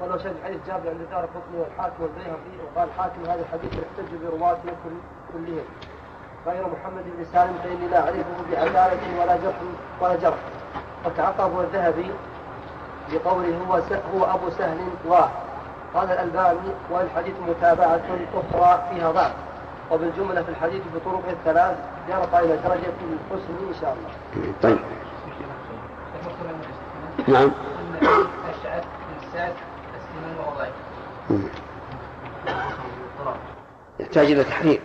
ولو 0.00 0.18
شاهد 0.18 0.34
حديث 0.44 0.58
جابر 0.66 0.88
عند 0.88 1.00
دار 1.10 1.24
القطني 1.24 1.60
والحاكم 1.60 2.02
والبيهقي 2.02 2.54
وقال 2.64 2.88
الحاكم 2.88 3.22
هذا 3.22 3.40
الحديث 3.40 3.72
يحتج 3.72 4.14
برواته 4.24 4.62
كل 4.62 4.96
كلهم. 5.32 5.64
غير 6.46 6.62
محمد 6.66 7.04
بن 7.18 7.24
سالم 7.32 7.54
فإني 7.64 7.88
لا 7.88 8.00
أعرفه 8.00 8.24
بعدالة 8.52 9.20
ولا 9.20 9.36
جرح 9.36 9.56
ولا 10.00 10.16
جرح. 10.16 10.38
وتعقبه 11.06 11.60
الذهبي 11.60 12.10
بقوله 13.12 13.58
هو. 13.68 13.74
هو 14.14 14.24
أبو 14.24 14.50
سهل 14.58 14.78
و 15.08 15.14
قال 15.94 16.10
الألباني 16.10 16.72
والحديث 16.90 17.34
متابعة 17.48 18.00
أخرى 18.34 18.82
فيها 18.90 19.10
ضعف 19.10 19.32
وبالجملة 19.90 20.42
في 20.42 20.48
الحديث 20.48 20.82
بطرق 20.94 21.22
الثلاث 21.30 21.76
يرقى 22.08 22.44
إلى 22.44 22.56
درجة 22.56 22.92
الحسن 23.12 23.54
إن 23.68 23.74
شاء 23.80 23.96
الله. 23.96 24.52
طيب 24.62 24.78
نعم. 27.28 27.50
يحتاج 34.00 34.30
إلى 34.30 34.44
تحرير 34.44 34.80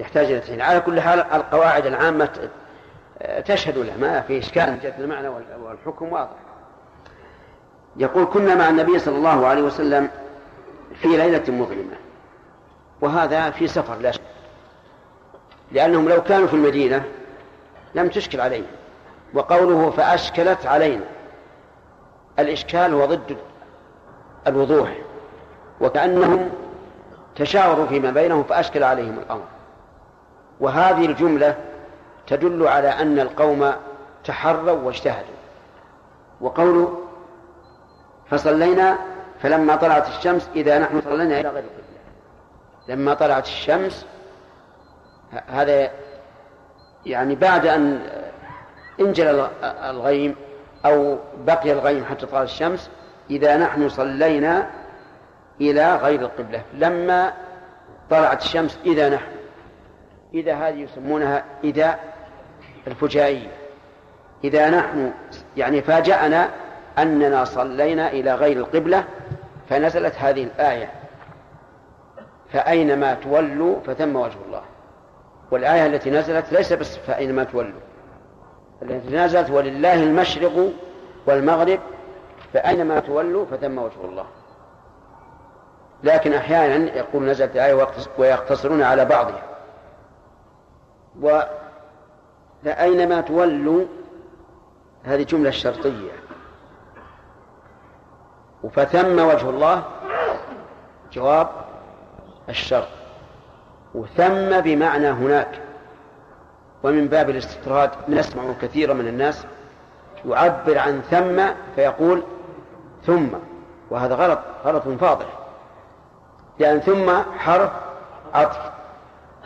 يحتاج 0.00 0.24
إلى 0.24 0.40
تحرير 0.40 0.62
على 0.62 0.80
كل 0.80 1.00
حال 1.00 1.20
القواعد 1.20 1.86
العامة 1.86 2.50
تشهد 3.46 3.78
له 3.78 3.96
ما 3.96 4.20
في 4.20 4.38
إشكال 4.38 4.80
جهة 4.80 4.94
المعنى 4.98 5.28
وال- 5.28 5.60
والحكم 5.62 6.12
واضح. 6.12 6.36
يقول 7.96 8.24
كنا 8.24 8.54
مع 8.54 8.68
النبي 8.68 8.98
صلى 8.98 9.16
الله 9.16 9.46
عليه 9.46 9.62
وسلم 9.62 10.10
في 10.94 11.08
ليلة 11.08 11.42
مظلمة 11.52 11.96
وهذا 13.00 13.50
في 13.50 13.66
سفر 13.68 13.96
لا 13.96 14.10
شك 14.10 14.20
لأنهم 15.72 16.08
لو 16.08 16.22
كانوا 16.22 16.46
في 16.46 16.54
المدينة 16.54 17.04
لم 17.94 18.08
تشكل 18.08 18.40
عليهم 18.40 18.66
وقوله 19.34 19.90
فأشكلت 19.90 20.66
علينا 20.66 21.04
الإشكال 22.38 22.94
هو 22.94 23.04
ضد 23.06 23.36
الوضوح 24.46 24.92
وكأنهم 25.80 26.50
تشاوروا 27.36 27.86
فيما 27.86 28.10
بينهم 28.10 28.42
فأشكل 28.44 28.82
عليهم 28.82 29.18
الأمر. 29.18 29.44
وهذه 30.60 31.06
الجملة 31.06 31.56
تدل 32.26 32.66
على 32.66 32.88
أن 32.88 33.20
القوم 33.20 33.72
تحروا 34.24 34.70
واجتهدوا. 34.70 35.34
وقوله 36.40 36.98
فصلينا 38.30 38.98
فلما 39.40 39.76
طلعت 39.76 40.08
الشمس 40.08 40.50
إذا 40.56 40.78
نحن 40.78 41.00
صلينا 41.00 41.40
إلى 41.40 41.48
غير 41.48 41.64
القبلة. 41.64 41.84
لما 42.88 43.14
طلعت 43.14 43.46
الشمس 43.46 44.06
هذا 45.46 45.90
يعني 47.06 47.34
بعد 47.34 47.66
أن 47.66 48.00
انجل 49.00 49.26
الغ- 49.26 49.50
الغيم 49.90 50.36
أو 50.86 51.18
بقي 51.38 51.72
الغيم 51.72 52.04
حتى 52.04 52.26
طلعت 52.26 52.44
الشمس 52.44 52.90
إذا 53.30 53.56
نحن 53.56 53.88
صلينا 53.88 54.70
إلى 55.60 55.96
غير 55.96 56.20
القبلة. 56.20 56.62
لما 56.74 57.32
طلعت 58.10 58.42
الشمس 58.42 58.78
إذا 58.86 59.08
نحن. 59.08 59.32
إذا 60.34 60.54
هذه 60.54 60.74
يسمونها 60.74 61.44
إذا 61.64 61.98
الفجائية 62.86 63.48
إذا 64.44 64.70
نحن 64.70 65.12
يعني 65.56 65.82
فاجأنا 65.82 66.48
أننا 66.98 67.44
صلينا 67.44 68.10
إلى 68.10 68.34
غير 68.34 68.56
القبلة 68.56 69.04
فنزلت 69.68 70.14
هذه 70.18 70.44
الآية. 70.44 70.90
فأينما 72.52 73.14
تولوا 73.14 73.80
فثم 73.86 74.16
وجه 74.16 74.36
الله. 74.46 74.62
والآية 75.50 75.86
التي 75.86 76.10
نزلت 76.10 76.52
ليس 76.52 76.72
بس 76.72 76.96
فأينما 76.96 77.44
تولوا. 77.44 77.80
التي 78.82 79.16
نزلت 79.16 79.50
ولله 79.50 79.94
المشرق 80.02 80.70
والمغرب 81.26 81.78
فأينما 82.52 83.00
تولوا 83.00 83.46
فثم 83.46 83.78
وجه 83.78 84.04
الله. 84.04 84.26
لكن 86.02 86.32
أحيانا 86.34 86.96
يقول 86.96 87.22
نزلت 87.22 87.54
الآية 87.56 87.74
ويقتص- 87.74 88.08
ويقتصرون 88.18 88.82
على 88.82 89.04
بعضها. 89.04 89.42
فأينما 92.64 93.20
تولوا 93.20 93.84
هذه 95.04 95.22
جملة 95.22 95.50
شرطية. 95.50 96.12
فثم 98.72 99.18
وجه 99.18 99.50
الله 99.50 99.82
جواب 101.12 101.48
الشرط. 102.48 102.88
وثم 103.94 104.60
بمعنى 104.60 105.08
هناك. 105.08 105.60
ومن 106.82 107.08
باب 107.08 107.30
الاستطراد 107.30 107.90
نسمع 108.08 108.42
كثيرا 108.62 108.94
من 108.94 109.08
الناس 109.08 109.46
يعبر 110.26 110.78
عن 110.78 111.02
ثم 111.10 111.42
فيقول 111.76 112.22
ثم. 113.06 113.28
وهذا 113.90 114.14
غلط 114.14 114.38
غلط 114.64 114.88
فاضح 114.88 115.26
لأن 116.58 116.80
ثم 116.80 117.10
حرف 117.38 117.70
عطف 118.34 118.70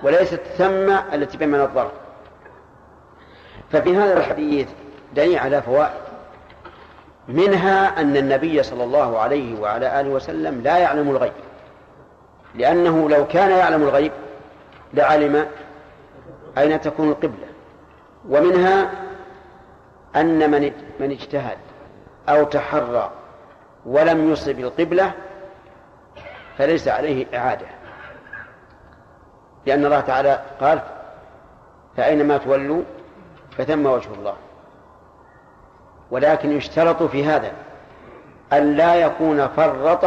وليست 0.03 0.41
ثم 0.59 0.91
التي 1.14 1.39
بمعنى 1.39 1.62
الظرف. 1.64 1.93
ففي 3.73 3.97
هذا 3.97 4.19
الحديث 4.19 4.69
دليل 5.14 5.39
على 5.39 5.62
فوائد. 5.62 6.01
منها 7.29 8.01
أن 8.01 8.16
النبي 8.16 8.62
صلى 8.62 8.85
الله 8.85 9.19
عليه 9.19 9.61
وعلى 9.61 10.01
آله 10.01 10.09
وسلم 10.09 10.61
لا 10.62 10.79
يعلم 10.79 11.11
الغيب. 11.11 11.33
لأنه 12.55 13.09
لو 13.09 13.27
كان 13.27 13.51
يعلم 13.51 13.83
الغيب 13.83 14.12
لعلم 14.95 15.47
أين 16.59 16.81
تكون 16.81 17.09
القبلة. 17.09 17.49
ومنها 18.29 18.91
أن 20.16 20.51
من 20.51 20.73
من 21.01 21.11
اجتهد 21.11 21.59
أو 22.29 22.45
تحرى 22.45 23.11
ولم 23.87 24.33
يصب 24.33 24.59
القبلة 24.59 25.12
فليس 26.59 26.89
عليه 26.89 27.27
إعادة. 27.35 27.66
لأن 29.66 29.85
الله 29.85 30.01
تعالى 30.01 30.41
قال 30.61 30.81
فأينما 31.97 32.37
تولوا 32.39 32.83
فثم 33.59 33.87
وجه 33.87 34.09
الله. 34.19 34.35
ولكن 36.11 36.53
يشترط 36.53 37.03
في 37.03 37.25
هذا 37.25 37.53
أن 38.53 38.77
لا 38.77 38.95
يكون 38.95 39.49
فرط 39.49 40.05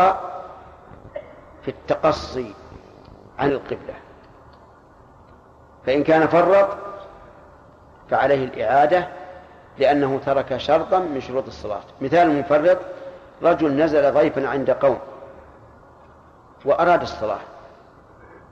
في 1.61 1.67
التقصي 1.67 2.53
عن 3.39 3.51
القبلة. 3.51 3.93
فإن 5.85 6.03
كان 6.03 6.27
فرط 6.27 6.67
فعليه 8.09 8.45
الإعادة 8.45 9.07
لأنه 9.77 10.19
ترك 10.25 10.57
شرطا 10.57 10.99
من 10.99 11.21
شروط 11.21 11.47
الصلاة. 11.47 11.81
مثال 12.01 12.27
المفرط 12.27 12.77
رجل 13.43 13.83
نزل 13.83 14.13
ضيفا 14.13 14.47
عند 14.47 14.71
قوم 14.71 14.99
وأراد 16.65 17.01
الصلاة 17.01 17.39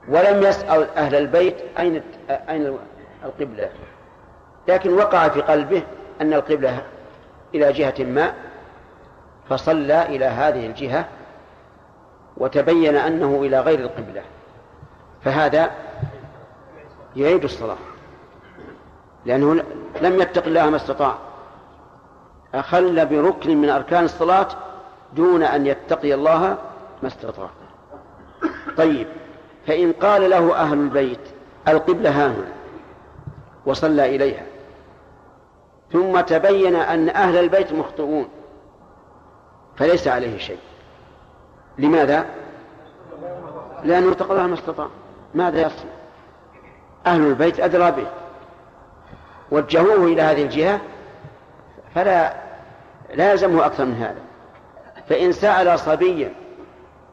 ولم 0.08 0.42
يسأل 0.42 0.88
أهل 0.96 1.14
البيت 1.14 1.56
أين 1.78 2.02
أين 2.30 2.78
القبلة. 3.24 3.70
لكن 4.68 4.92
وقع 4.92 5.28
في 5.28 5.40
قلبه 5.40 5.82
أن 6.20 6.32
القبلة 6.32 6.82
إلى 7.54 7.72
جهة 7.72 8.04
ما 8.04 8.34
فصلى 9.48 10.06
إلى 10.06 10.24
هذه 10.24 10.66
الجهة 10.66 11.08
وتبين 12.36 12.96
أنه 12.96 13.40
إلى 13.42 13.60
غير 13.60 13.78
القبلة. 13.78 14.22
فهذا 15.24 15.70
يعيد 17.16 17.44
الصلاة 17.44 17.76
لأنه 19.26 19.64
لم 20.00 20.20
يتق 20.20 20.46
الله 20.46 20.70
ما 20.70 20.76
استطاع. 20.76 21.14
أخل 22.54 23.06
بركن 23.06 23.56
من 23.56 23.70
أركان 23.70 24.04
الصلاة 24.04 24.48
دون 25.12 25.42
أن 25.42 25.66
يتقي 25.66 26.14
الله 26.14 26.58
ما 27.02 27.08
استطاع. 27.08 27.50
طيب 28.76 29.06
فإن 29.66 29.92
قال 29.92 30.30
له 30.30 30.54
أهل 30.54 30.78
البيت 30.78 31.20
القبلة 31.68 32.10
ها 32.10 32.26
هنا 32.26 32.52
وصلى 33.66 34.16
إليها 34.16 34.42
ثم 35.92 36.20
تبين 36.20 36.76
أن 36.76 37.08
أهل 37.08 37.36
البيت 37.36 37.72
مخطئون. 37.72 38.28
فليس 39.76 40.08
عليه 40.08 40.38
شيء. 40.38 40.58
لماذا؟ 41.78 42.26
لأنه 43.84 44.12
اتقى 44.12 44.30
الله 44.30 44.46
ما 44.46 44.54
استطاع. 44.54 44.88
ماذا 45.34 45.60
يصنع؟ 45.60 45.90
أهل 47.06 47.20
البيت 47.20 47.60
أدرى 47.60 47.90
به. 47.90 48.06
وجهوه 49.50 50.04
إلى 50.04 50.22
هذه 50.22 50.42
الجهة 50.42 50.80
فلا 51.94 52.34
لا 53.14 53.32
يلزمه 53.32 53.66
أكثر 53.66 53.84
من 53.84 53.94
هذا. 53.94 54.20
فإن 55.08 55.32
سأل 55.32 55.78
صبيا 55.78 56.32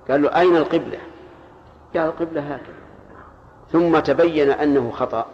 قال 0.09 0.21
له 0.21 0.39
أين 0.39 0.55
القبلة؟ 0.55 0.99
قال 1.93 2.05
القبلة 2.05 2.41
هكذا. 2.41 2.75
ثم 3.71 3.99
تبين 3.99 4.51
أنه 4.51 4.91
خطأ. 4.91 5.25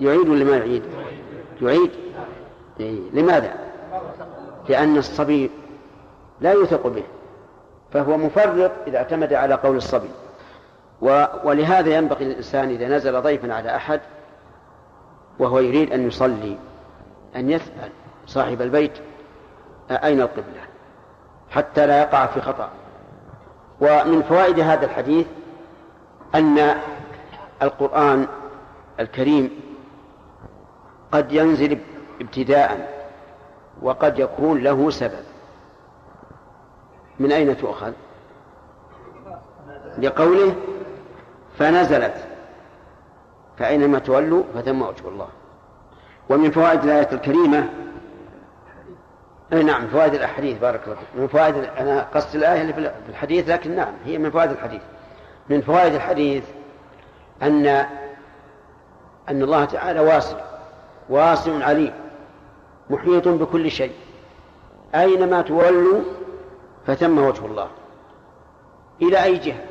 يعيد 0.00 0.28
ولا 0.28 0.44
ما 0.44 0.56
يعيد؟ 0.56 0.82
يعيد. 1.62 1.90
إيه. 2.80 3.10
لماذا 3.12 3.52
لأن 4.68 4.96
الصبي 4.96 5.50
لا 6.40 6.52
يوثق 6.52 6.86
به 6.86 7.02
فهو 7.92 8.16
مفرط 8.16 8.70
إذا 8.86 8.98
اعتمد 8.98 9.32
على 9.32 9.54
قول 9.54 9.76
الصبي. 9.76 10.10
ولهذا 11.44 11.96
ينبغي 11.96 12.24
للإنسان 12.24 12.68
إذا 12.68 12.88
نزل 12.88 13.22
ضيفا 13.22 13.54
على 13.54 13.76
أحد 13.76 14.00
وهو 15.38 15.58
يريد 15.58 15.92
أن 15.92 16.06
يصلي 16.06 16.58
أن 17.36 17.50
يسأل 17.50 17.90
صاحب 18.26 18.62
البيت 18.62 18.92
أين 19.90 20.20
القبلة 20.20 20.62
حتى 21.50 21.86
لا 21.86 22.00
يقع 22.00 22.26
في 22.26 22.40
خطأ 22.40 22.70
ومن 23.80 24.22
فوائد 24.22 24.60
هذا 24.60 24.84
الحديث 24.84 25.26
أن 26.34 26.74
القرآن 27.62 28.26
الكريم 29.00 29.60
قد 31.12 31.32
ينزل 31.32 31.78
ابتداء 32.20 33.02
وقد 33.82 34.18
يكون 34.18 34.62
له 34.62 34.90
سبب. 34.90 35.24
من 37.20 37.32
أين 37.32 37.56
تؤخذ؟ 37.56 37.92
لقوله 39.98 40.54
فنزلت 41.58 42.14
فأينما 43.58 43.98
تولوا 43.98 44.42
فثم 44.54 44.82
وجه 44.82 45.08
الله. 45.08 45.28
ومن 46.28 46.50
فوائد 46.50 46.84
الآية 46.84 47.08
الكريمة 47.12 47.68
أي 49.52 49.62
نعم 49.62 49.86
فوائد 49.86 50.14
الأحاديث 50.14 50.58
بارك 50.58 50.80
الله 50.86 50.96
من 51.14 51.26
فوائد 51.26 51.56
أنا 51.56 52.06
قصد 52.14 52.36
الآية 52.36 52.60
اللي 52.60 52.72
في 52.72 52.92
الحديث 53.08 53.48
لكن 53.48 53.76
نعم 53.76 53.94
هي 54.04 54.18
من 54.18 54.30
فوائد 54.30 54.50
الحديث. 54.50 54.82
من 55.48 55.60
فوائد 55.60 55.94
الحديث 55.94 56.44
أن 57.42 57.66
أن 59.28 59.42
الله 59.42 59.64
تعالى 59.64 60.00
واسع 60.00 60.36
واسع 61.08 61.64
عليم. 61.64 61.92
محيط 62.90 63.28
بكل 63.28 63.70
شيء. 63.70 63.92
أينما 64.94 65.42
تولوا 65.42 66.00
فثم 66.86 67.18
وجه 67.18 67.46
الله. 67.46 67.68
إلى 69.02 69.24
أي 69.24 69.38
جهة؟ 69.38 69.64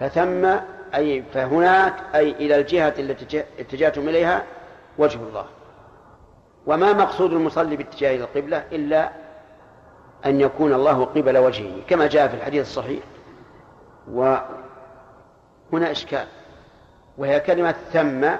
فثم 0.00 0.48
أي 0.94 1.22
فهناك 1.22 1.94
أي 2.14 2.30
إلى 2.30 2.56
الجهة 2.56 2.94
التي 2.98 3.44
اتجهتم 3.58 4.08
إليها 4.08 4.44
وجه 4.98 5.18
الله. 5.28 5.44
وما 6.66 6.92
مقصود 6.92 7.32
المصلي 7.32 7.76
باتجاه 7.76 8.16
القبلة 8.16 8.64
إلا 8.72 9.10
أن 10.26 10.40
يكون 10.40 10.72
الله 10.72 11.04
قبل 11.04 11.38
وجهه 11.38 11.72
كما 11.88 12.06
جاء 12.06 12.28
في 12.28 12.34
الحديث 12.34 12.62
الصحيح. 12.62 13.02
وهنا 14.12 15.90
إشكال. 15.90 16.26
وهي 17.18 17.40
كلمة 17.40 17.74
ثم 17.92 18.30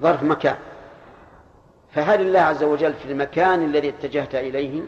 ظرف 0.00 0.22
مكان. 0.22 0.56
فهل 1.94 2.20
الله 2.20 2.40
عز 2.40 2.64
وجل 2.64 2.94
في 2.94 3.12
المكان 3.12 3.64
الذي 3.64 3.88
اتجهت 3.88 4.34
إليه؟ 4.34 4.82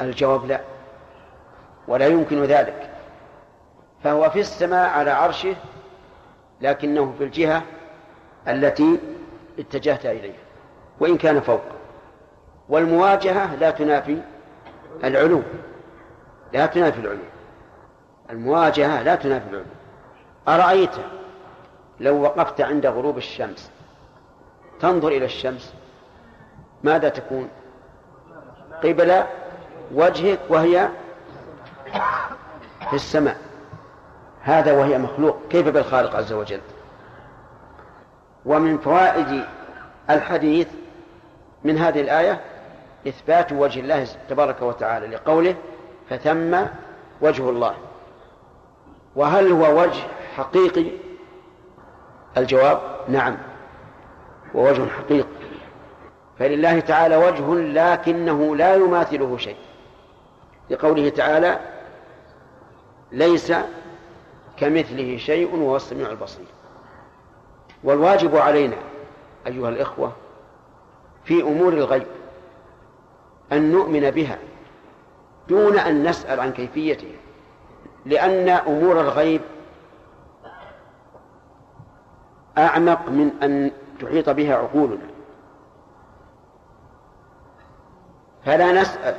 الجواب 0.00 0.46
لا 0.46 0.60
ولا 1.88 2.06
يمكن 2.06 2.42
ذلك. 2.44 2.90
فهو 4.04 4.30
في 4.30 4.40
السماء 4.40 4.90
على 4.90 5.10
عرشه 5.10 5.56
لكنه 6.60 7.14
في 7.18 7.24
الجهة 7.24 7.62
التي 8.48 8.98
اتجهت 9.58 10.06
إليها 10.06 10.42
وإن 11.00 11.16
كان 11.16 11.40
فوق. 11.40 11.62
والمواجهة 12.68 13.54
لا 13.54 13.70
تنافي 13.70 14.18
العلو 15.04 15.42
لا 16.52 16.66
تنافي 16.66 17.00
العلو. 17.00 17.18
المواجهة 18.30 19.02
لا 19.02 19.14
تنافي 19.14 19.48
العلو. 19.48 19.64
أرأيت 20.48 20.94
لو 22.00 22.22
وقفت 22.22 22.60
عند 22.60 22.86
غروب 22.86 23.18
الشمس 23.18 23.70
تنظر 24.80 25.08
إلى 25.08 25.24
الشمس 25.24 25.74
ماذا 26.84 27.08
تكون؟ 27.08 27.48
قبل 28.84 29.22
وجهك 29.94 30.38
وهي 30.48 30.88
في 32.90 32.94
السماء. 32.96 33.36
هذا 34.42 34.72
وهي 34.72 34.98
مخلوق. 34.98 35.38
كيف 35.50 35.68
بالخالق 35.68 36.16
عز 36.16 36.32
وجل؟ 36.32 36.60
ومن 38.44 38.78
فوائد 38.78 39.44
الحديث 40.10 40.68
من 41.64 41.78
هذه 41.78 42.00
الآية 42.00 42.40
إثبات 43.08 43.52
وجه 43.52 43.80
الله 43.80 44.06
تبارك 44.28 44.62
وتعالى 44.62 45.06
لقوله 45.06 45.54
فثم 46.10 46.56
وجه 47.20 47.50
الله. 47.50 47.74
وهل 49.16 49.52
هو 49.52 49.82
وجه 49.82 50.02
حقيقي؟ 50.36 50.86
الجواب 52.36 52.80
نعم 53.08 53.36
ووجه 54.54 54.86
حقيقي. 54.88 55.41
فلله 56.42 56.80
تعالى 56.80 57.16
وجه 57.16 57.54
لكنه 57.54 58.56
لا 58.56 58.74
يماثله 58.74 59.36
شيء. 59.36 59.56
لقوله 60.70 61.08
تعالى 61.08 61.60
ليس 63.12 63.52
كمثله 64.56 65.16
شيء 65.16 65.56
وهو 65.56 65.76
السميع 65.76 66.10
البصير. 66.10 66.44
والواجب 67.84 68.36
علينا 68.36 68.76
أيها 69.46 69.68
الإخوة 69.68 70.12
في 71.24 71.42
أمور 71.42 71.72
الغيب 71.72 72.06
أن 73.52 73.72
نؤمن 73.72 74.10
بها 74.10 74.38
دون 75.48 75.78
أن 75.78 76.08
نسأل 76.08 76.40
عن 76.40 76.52
كيفيتها 76.52 77.18
لأن 78.06 78.48
أمور 78.48 79.00
الغيب 79.00 79.40
أعمق 82.58 83.08
من 83.08 83.30
أن 83.42 83.70
تحيط 84.00 84.30
بها 84.30 84.54
عقولنا. 84.54 85.11
فلا 88.44 88.72
نسأل 88.72 89.14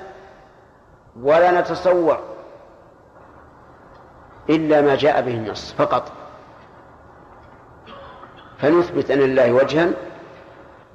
ولا 1.22 1.62
نتصور 1.62 2.20
إلا 4.50 4.82
ما 4.82 4.96
جاء 4.96 5.22
به 5.22 5.34
النص 5.34 5.74
فقط. 5.74 6.12
فنثبت 8.58 9.12
أن 9.12 9.20
لله 9.20 9.54
وجها 9.54 9.90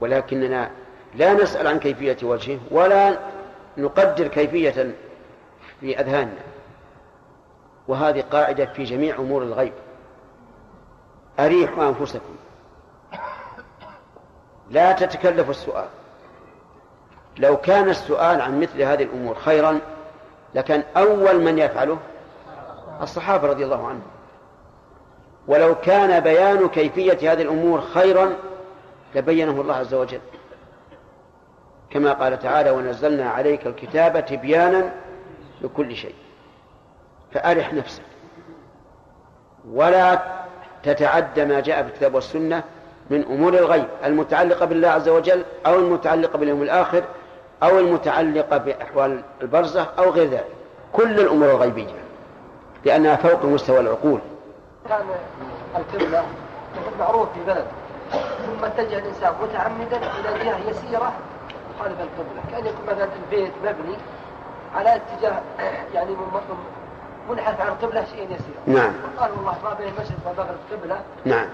ولكننا 0.00 0.70
لا 1.14 1.34
نسأل 1.34 1.66
عن 1.66 1.78
كيفية 1.78 2.16
وجهه 2.22 2.58
ولا 2.70 3.18
نقدر 3.76 4.28
كيفية 4.28 4.94
في 5.80 6.00
أذهاننا. 6.00 6.42
وهذه 7.88 8.20
قاعدة 8.20 8.66
في 8.66 8.84
جميع 8.84 9.16
أمور 9.18 9.42
الغيب. 9.42 9.72
أريحوا 11.38 11.88
أنفسكم. 11.88 12.36
لا 14.70 14.92
تتكلفوا 14.92 15.50
السؤال. 15.50 15.88
لو 17.38 17.56
كان 17.56 17.88
السؤال 17.88 18.40
عن 18.40 18.60
مثل 18.60 18.82
هذه 18.82 19.02
الأمور 19.02 19.34
خيرا 19.34 19.80
لكان 20.54 20.82
أول 20.96 21.40
من 21.40 21.58
يفعله 21.58 21.98
الصحابة 23.02 23.48
رضي 23.48 23.64
الله 23.64 23.86
عنهم. 23.86 24.02
ولو 25.48 25.74
كان 25.74 26.20
بيان 26.20 26.68
كيفية 26.68 27.32
هذه 27.32 27.42
الأمور 27.42 27.80
خيرا 27.80 28.36
لبينه 29.14 29.60
الله 29.60 29.74
عز 29.74 29.94
وجل. 29.94 30.20
كما 31.90 32.12
قال 32.12 32.38
تعالى 32.38 32.70
ونزلنا 32.70 33.30
عليك 33.30 33.66
الكتاب 33.66 34.26
تبيانا 34.26 34.92
لكل 35.60 35.96
شيء 35.96 36.14
فأرح 37.32 37.72
نفسك. 37.72 38.02
ولا 39.72 40.22
تتعدى 40.82 41.44
ما 41.44 41.60
جاء 41.60 41.82
في 41.82 41.88
الكتاب 41.88 42.14
والسنة 42.14 42.62
من 43.10 43.24
أمور 43.24 43.54
الغيب 43.54 43.88
المتعلقة 44.04 44.66
بالله 44.66 44.88
عز 44.88 45.08
وجل 45.08 45.44
أو 45.66 45.78
المتعلقة 45.78 46.38
باليوم 46.38 46.62
الآخر 46.62 47.04
أو 47.62 47.78
المتعلقة 47.78 48.56
بأحوال 48.56 49.22
البرزخ 49.42 49.86
أو 49.98 50.10
غير 50.10 50.30
ذلك. 50.30 50.46
كل 50.92 51.20
الأمور 51.20 51.50
الغيبية 51.50 51.94
لأنها 52.84 53.16
فوق 53.16 53.44
مستوى 53.44 53.80
العقول. 53.80 54.20
كان 54.88 55.06
القبلة 55.76 56.24
معروف 56.98 57.28
في 57.34 57.44
بلد 57.46 57.66
ثم 58.46 58.64
اتجه 58.64 58.98
الإنسان 58.98 59.32
متعمدا 59.42 59.96
إلى 59.96 60.44
جهة 60.44 60.70
يسيرة 60.70 61.12
خالف 61.80 62.00
القبلة 62.00 62.42
كأن 62.50 62.66
يكون 62.66 62.86
مثلا 62.86 63.08
البيت 63.24 63.52
مبني 63.64 63.96
على 64.74 64.96
اتجاه 64.96 65.40
يعني 65.94 66.10
منحرف 67.30 67.60
عن 67.60 67.68
القبلة 67.68 68.04
شيء 68.04 68.24
يسير. 68.24 68.78
نعم. 68.78 68.92
قال 69.18 69.30
الله 69.40 69.54
ما 69.64 69.74
بين 69.74 69.88
المشرق 69.88 70.18
والمغرب 70.26 70.56
قبلة. 70.72 71.00
نعم. 71.24 71.46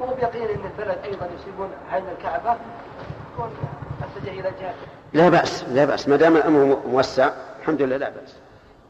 وهو 0.00 0.14
بيقين 0.14 0.42
إن 0.42 0.70
البلد 0.78 0.98
أيضا 1.04 1.28
يصيبون 1.38 1.68
عين 1.92 2.04
الكعبة 2.18 2.56
يكون 3.34 3.50
اتجه 4.02 4.30
إلى 4.30 4.50
جهة 4.60 4.74
لا 5.14 5.28
بأس 5.28 5.64
لا 5.64 5.84
بأس. 5.84 6.08
ما 6.08 6.16
دام 6.16 6.36
الأمر 6.36 6.78
موسع 6.86 7.30
الحمد 7.60 7.82
لله 7.82 7.96
لا 7.96 8.08
بأس. 8.08 8.36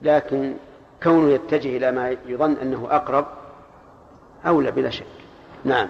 لكن 0.03 0.55
كونه 1.03 1.31
يتجه 1.31 1.77
إلى 1.77 1.93
ما 1.93 2.16
يظن 2.27 2.53
أنه 2.53 2.89
أقرب 2.91 3.27
أولى 4.47 4.70
بلا 4.70 4.91
شك. 4.91 5.07
نعم. 5.64 5.89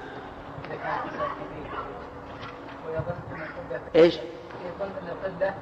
إيش؟ 3.95 4.15
يظن 4.15 4.91
ان 5.03 5.09
القبله 5.09 5.55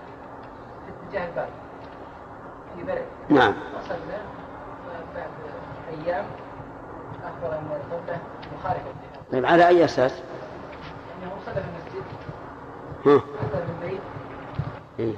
في 0.86 1.08
اتجاه 1.08 1.28
الباب 1.28 1.48
في 2.76 2.82
بلد 2.82 3.04
نعم. 3.28 3.54
وصلنا 3.78 4.18
بعد 5.16 5.30
أيام 6.06 6.24
اخبر 7.24 7.58
ان 7.58 7.66
القبله 7.66 8.18
مخالفه 8.58 8.90
طيب 9.32 9.46
على 9.46 9.68
أي 9.68 9.84
أساس؟ 9.84 10.12
انه 11.22 11.32
صلى 11.46 11.54
في 11.54 11.60
المسجد. 11.60 12.04
ها. 13.06 13.20
البيت 13.82 14.00
إيه. 15.00 15.14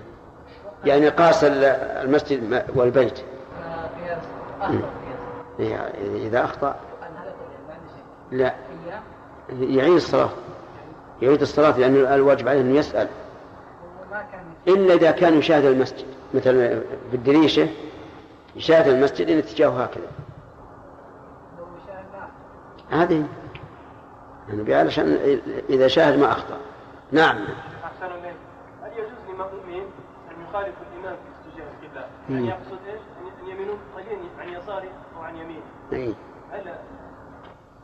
يعني 0.84 1.08
قاس 1.08 1.44
ال- 1.44 1.64
المسجد 2.04 2.64
والبيت. 2.74 3.18
قياس 3.18 4.18
إيه، 5.60 5.76
إذا 6.28 6.44
أخطأ. 6.44 6.76
لا. 8.30 8.54
يعيد 9.60 9.92
الصلاة. 9.92 10.30
يعيد 11.22 11.40
الصلاة 11.40 11.78
لأن 11.78 11.96
الواجب 11.96 12.48
عليه 12.48 12.60
أنه 12.60 12.78
يسأل. 12.78 13.08
إلا 14.68 14.94
إذا 14.94 15.10
كان 15.10 15.34
يشاهد 15.38 15.64
المسجد. 15.64 16.04
مثلا 16.34 16.68
في 17.10 17.16
الدريشة 17.16 17.68
يشاهد 18.56 18.88
المسجد 18.88 19.30
إن 19.30 19.38
اتجاهه 19.38 19.82
هكذا. 19.82 20.06
هذه. 22.90 23.26
يعني 24.48 24.74
علشان 24.74 25.18
إذا 25.70 25.88
شاهد 25.88 26.18
ما 26.18 26.32
أخطأ. 26.32 26.56
نعم 27.12 27.36
أحسن 27.84 28.14
إليك 28.14 28.34
هل 28.82 28.90
يجوز 28.98 29.10
لمأمومين 29.34 29.82
أن 30.30 30.41
يخالف 30.52 30.74
الإمام 30.92 31.16
في 31.16 31.50
اتجاه 31.50 31.64
القبلة؟ 31.72 32.06
مم. 32.28 32.34
يعني 32.36 32.48
يقصد 32.48 32.78
إيش؟ 32.88 33.00
أن- 33.00 33.42
أن 33.44 33.48
يمينون 33.50 33.78
قليلا 33.96 34.22
عن 34.38 34.48
يساره 34.48 34.88
أو 35.16 35.22
عن 35.22 35.36
يمينه 35.36 35.62
إيه. 35.92 36.14
هل 36.52 36.74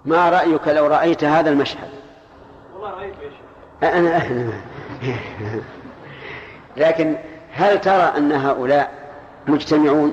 ما 0.05 0.31
رأيك 0.31 0.69
لو 0.69 0.87
رأيت 0.87 1.25
هذا 1.25 1.51
المشهد 1.51 1.89
والله 2.75 2.91
رأيت 2.91 3.15
إيش؟ 3.23 3.33
أنا 3.83 4.23
لكن 6.77 7.17
هل 7.53 7.81
ترى 7.81 8.13
أن 8.17 8.33
هؤلاء 8.33 8.93
مجتمعون 9.49 10.13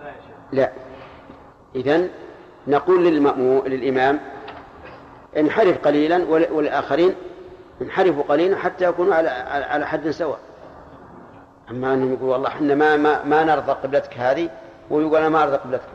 لا 0.00 0.06
يا 0.08 0.12
شيخ 0.12 0.36
لا 0.52 0.70
إذن 1.74 2.10
نقول 2.66 3.04
للمأمو 3.04 3.62
للإمام 3.66 4.20
انحرف 5.36 5.78
قليلا 5.78 6.24
ول- 6.28 6.50
والآخرين 6.52 7.14
انحرفوا 7.82 8.22
قليلا 8.22 8.56
حتى 8.58 8.84
يكونوا 8.84 9.14
على 9.14 9.28
على 9.70 9.86
حد 9.86 10.10
سواء 10.10 10.38
أما 11.70 11.94
أنهم 11.94 12.12
يقول 12.12 12.28
والله 12.30 12.48
إحنا 12.48 12.74
ما 12.74 12.96
ما, 12.96 13.24
ما 13.24 13.44
نرضى 13.44 13.72
قبلتك 13.72 14.18
هذه 14.18 14.50
ويقول 14.90 15.16
أنا 15.16 15.28
ما 15.28 15.42
أرضى 15.42 15.56
قبلتك 15.56 15.88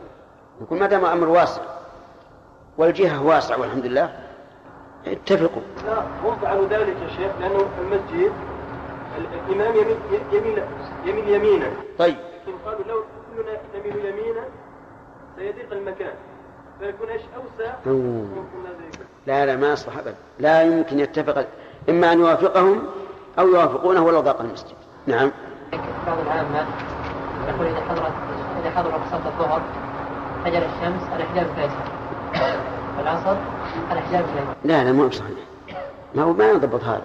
يقول 0.60 0.78
ما 0.78 0.86
دام 0.86 1.04
أمر 1.04 1.28
واسع 1.28 1.62
والجهة 2.78 3.24
واسعة 3.26 3.60
والحمد 3.60 3.86
لله. 3.86 4.12
اتفقوا. 5.06 5.62
لا 5.86 6.02
هم 6.24 6.36
فعلوا 6.42 6.68
ذلك 6.68 6.96
يا 7.02 7.08
شيخ 7.08 7.32
لأنه 7.40 7.66
المسجد 7.80 8.32
ال- 9.18 9.26
الإمام 9.50 9.74
يميل 9.76 9.96
يميل 10.32 10.62
يميل 11.06 11.28
يمينا 11.28 11.66
طيب. 11.98 12.16
لكن 12.46 12.52
قالوا 12.66 12.80
لو 12.88 13.04
كلنا 13.36 13.58
نميل 13.74 14.04
يمينا 14.06 14.40
سيضيق 15.36 15.72
المكان. 15.72 16.12
فيكون 16.80 17.08
إيش؟ 17.08 17.22
يكون 17.86 18.66
لا 19.26 19.46
لا 19.46 19.56
ما 19.56 19.72
يصلح 19.72 19.98
أبدا. 19.98 20.14
لا 20.38 20.62
يمكن 20.62 21.00
يتفق 21.00 21.46
إما 21.88 22.12
أن 22.12 22.18
يوافقهم 22.20 22.82
أو 23.38 23.48
يوافقونه 23.48 24.04
ولو 24.04 24.20
ضاق 24.20 24.40
المسجد. 24.40 24.74
نعم. 25.06 25.30
بعض 26.06 26.18
العامة. 26.18 26.66
يقول 27.48 27.66
إذا 27.66 27.80
حضرت 27.88 28.12
إذا 28.62 28.70
حضر 28.70 28.90
صلاة 29.10 29.26
الظهر 29.26 29.60
حجر 30.44 30.58
الشمس 30.58 31.02
الأحجاب 31.16 31.46
الفيصل 31.50 31.74
والعصر 32.98 33.36
الأحجاب 33.92 34.20
الفيصل 34.24 34.54
لا 34.64 34.84
لا 34.84 34.92
مو 34.92 35.08
بصحيح 35.08 35.38
ما 36.14 36.22
هو 36.22 36.32
ما 36.32 36.44
يضبط 36.50 36.84
هذا. 36.84 37.02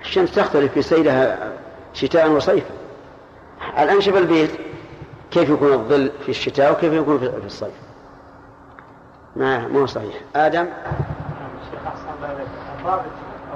الشمس 0.00 0.34
تختلف 0.34 0.72
في 0.72 0.82
سيرها 0.82 1.52
شتاء 1.94 2.30
وصيفا 2.30 2.74
الآن 3.78 4.00
شوف 4.00 4.16
البيت. 4.16 4.50
كيف 5.30 5.48
يكون 5.50 5.72
الظل 5.72 6.10
في 6.22 6.28
الشتاء 6.28 6.72
وكيف 6.72 6.92
يكون 6.92 7.18
في 7.18 7.46
الصيف؟ 7.46 7.74
ما 9.36 9.68
مو 9.68 9.86
صحيح. 9.86 10.14
آدم؟ 10.36 10.66
الشيخ 11.62 11.86
أحسن 11.86 12.06
ذلك 12.22 12.46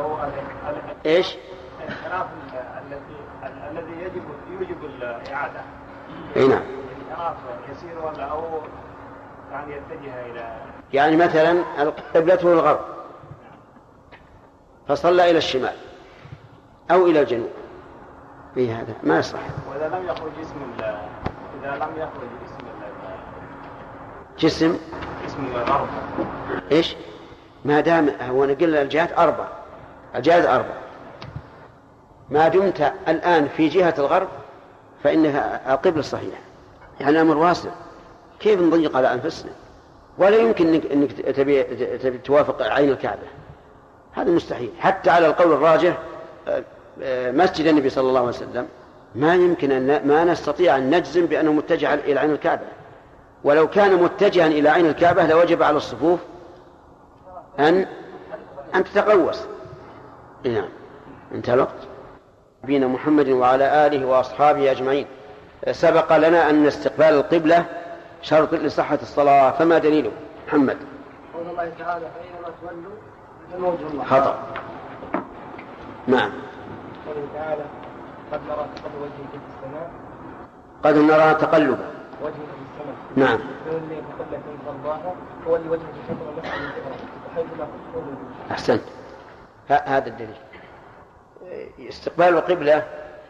أو 0.01 0.14
ال- 0.24 1.07
إيش 1.07 1.36
الانحراف 1.80 2.26
ال- 2.53 2.59
الذي 2.86 3.16
ال- 3.44 3.78
الذي 3.78 4.03
يجب 4.03 4.22
يوجب 4.51 4.76
الإعادة 5.29 5.61
أي 6.37 6.49
نعم. 6.49 6.62
يسير 7.72 7.99
ولا 8.07 8.24
أو 8.24 8.43
يعني 9.53 9.72
يتجه 9.72 10.26
إلى 10.26 10.57
يعني 10.93 11.16
مثلا 11.16 11.62
قبلته 12.14 12.53
الغرب 12.53 12.81
فصلى 14.89 15.31
إلى 15.31 15.39
الشمال 15.39 15.74
أو 16.91 17.07
إلى 17.07 17.20
الجنوب. 17.20 17.51
في 18.55 18.72
هذا 18.72 18.95
ما 19.03 19.18
يصح. 19.18 19.39
وإذا 19.70 19.89
لم 19.89 20.07
يخرج 20.07 20.33
اسم 20.41 20.55
إذا 21.62 21.74
لم 21.76 21.91
يخرج 21.97 22.29
اسم 22.47 22.59
جسم؟ 24.39 24.79
اسم 25.26 25.47
الغرب. 25.57 25.89
إيش؟ 26.72 26.97
ما 27.64 27.81
دام 27.81 28.09
هو 28.20 28.45
نقل 28.45 28.76
الجهات 28.76 29.18
أربع 29.18 29.49
الجهات 30.14 30.47
أربع 30.47 30.74
ما 32.31 32.49
دمت 32.49 32.93
الآن 33.09 33.49
في 33.49 33.68
جهة 33.68 33.95
الغرب 33.99 34.29
فإنها 35.05 35.74
القبلة 35.74 36.01
الصحيحة 36.01 36.40
يعني 37.01 37.20
أمر 37.20 37.36
واسع. 37.36 37.70
كيف 38.40 38.61
نضيق 38.61 38.96
على 38.96 39.12
أنفسنا؟ 39.12 39.51
ولا 40.18 40.36
يمكن 40.36 40.74
إنك 40.74 41.12
تبي, 41.12 41.62
تبي 41.99 42.18
توافق 42.18 42.62
عين 42.62 42.90
الكعبة. 42.90 43.26
هذا 44.12 44.30
مستحيل. 44.30 44.70
حتى 44.78 45.11
على 45.11 45.26
القول 45.26 45.53
الراجح 45.53 45.99
آه، 46.49 46.64
آه، 47.03 47.30
مسجد 47.30 47.66
النبي 47.66 47.90
صلى 47.90 48.09
الله 48.09 48.20
عليه 48.20 48.28
وسلم 48.28 48.66
ما 49.14 49.34
يمكن 49.34 49.72
أن 49.72 50.09
ما 50.09 50.24
نستطيع 50.24 50.76
أن 50.76 50.94
نجزم 50.94 51.26
بأنه 51.26 51.53
متجه 51.53 51.94
إلى 51.94 52.20
عين 52.20 52.30
الكعبة. 52.30 52.66
ولو 53.44 53.68
كان 53.68 54.03
متجها 54.03 54.46
إلى 54.46 54.68
عين 54.68 54.86
الكعبة 54.86 55.26
لوجب 55.26 55.62
على 55.62 55.76
الصفوف 55.76 56.20
أن 57.59 57.86
أن 58.74 58.84
تتقوس. 58.84 59.46
نعم. 60.44 60.68
انتهى 61.34 61.55
الوقت. 61.55 61.88
نبينا 62.64 62.86
محمد 62.86 63.28
وعلى 63.28 63.86
آله 63.86 64.06
وأصحابه 64.06 64.70
أجمعين. 64.70 65.06
سبق 65.70 66.16
لنا 66.16 66.50
أن 66.50 66.66
استقبال 66.66 67.06
القبلة 67.06 67.64
شرط 68.22 68.54
لصحة 68.54 68.98
الصلاة 69.02 69.50
فما 69.50 69.78
دليله 69.78 70.11
محمد. 70.48 70.76
قول 71.34 71.46
الله 71.50 71.72
تعالى 71.78 72.06
فأينما 72.14 72.48
تولوا 72.61 72.96
فثم 73.52 73.64
وجه 73.64 73.92
الله. 73.92 74.04
خطأ. 74.04 74.38
نعم. 76.06 76.30
قوله 77.06 77.26
تعالى 77.34 77.62
قد 78.32 78.40
نرى 78.48 78.66
تقلب 78.76 79.02
وجهك 79.02 79.30
في 79.32 79.36
السماء. 79.36 79.90
قد 80.84 80.96
نرى 80.96 81.34
تقلبا 81.34 81.88
وجهك 82.22 82.34
في 82.34 82.64
السماء. 82.80 82.96
نعم. 83.16 83.38
فولي 83.64 84.02
بقبلة 84.18 84.40
ترضاها 84.66 85.14
فولي 85.44 85.68
وجهك 85.68 85.94
شطر 86.09 86.30
المسجد 86.30 86.44
الحرام 86.44 86.98
وحيثما 87.26 87.66
كنتم 87.94 88.16
أحسنت. 88.50 88.82
هذا 89.68 90.06
الدليل. 90.06 90.36
استقبال 91.88 92.26
القبلة 92.28 92.82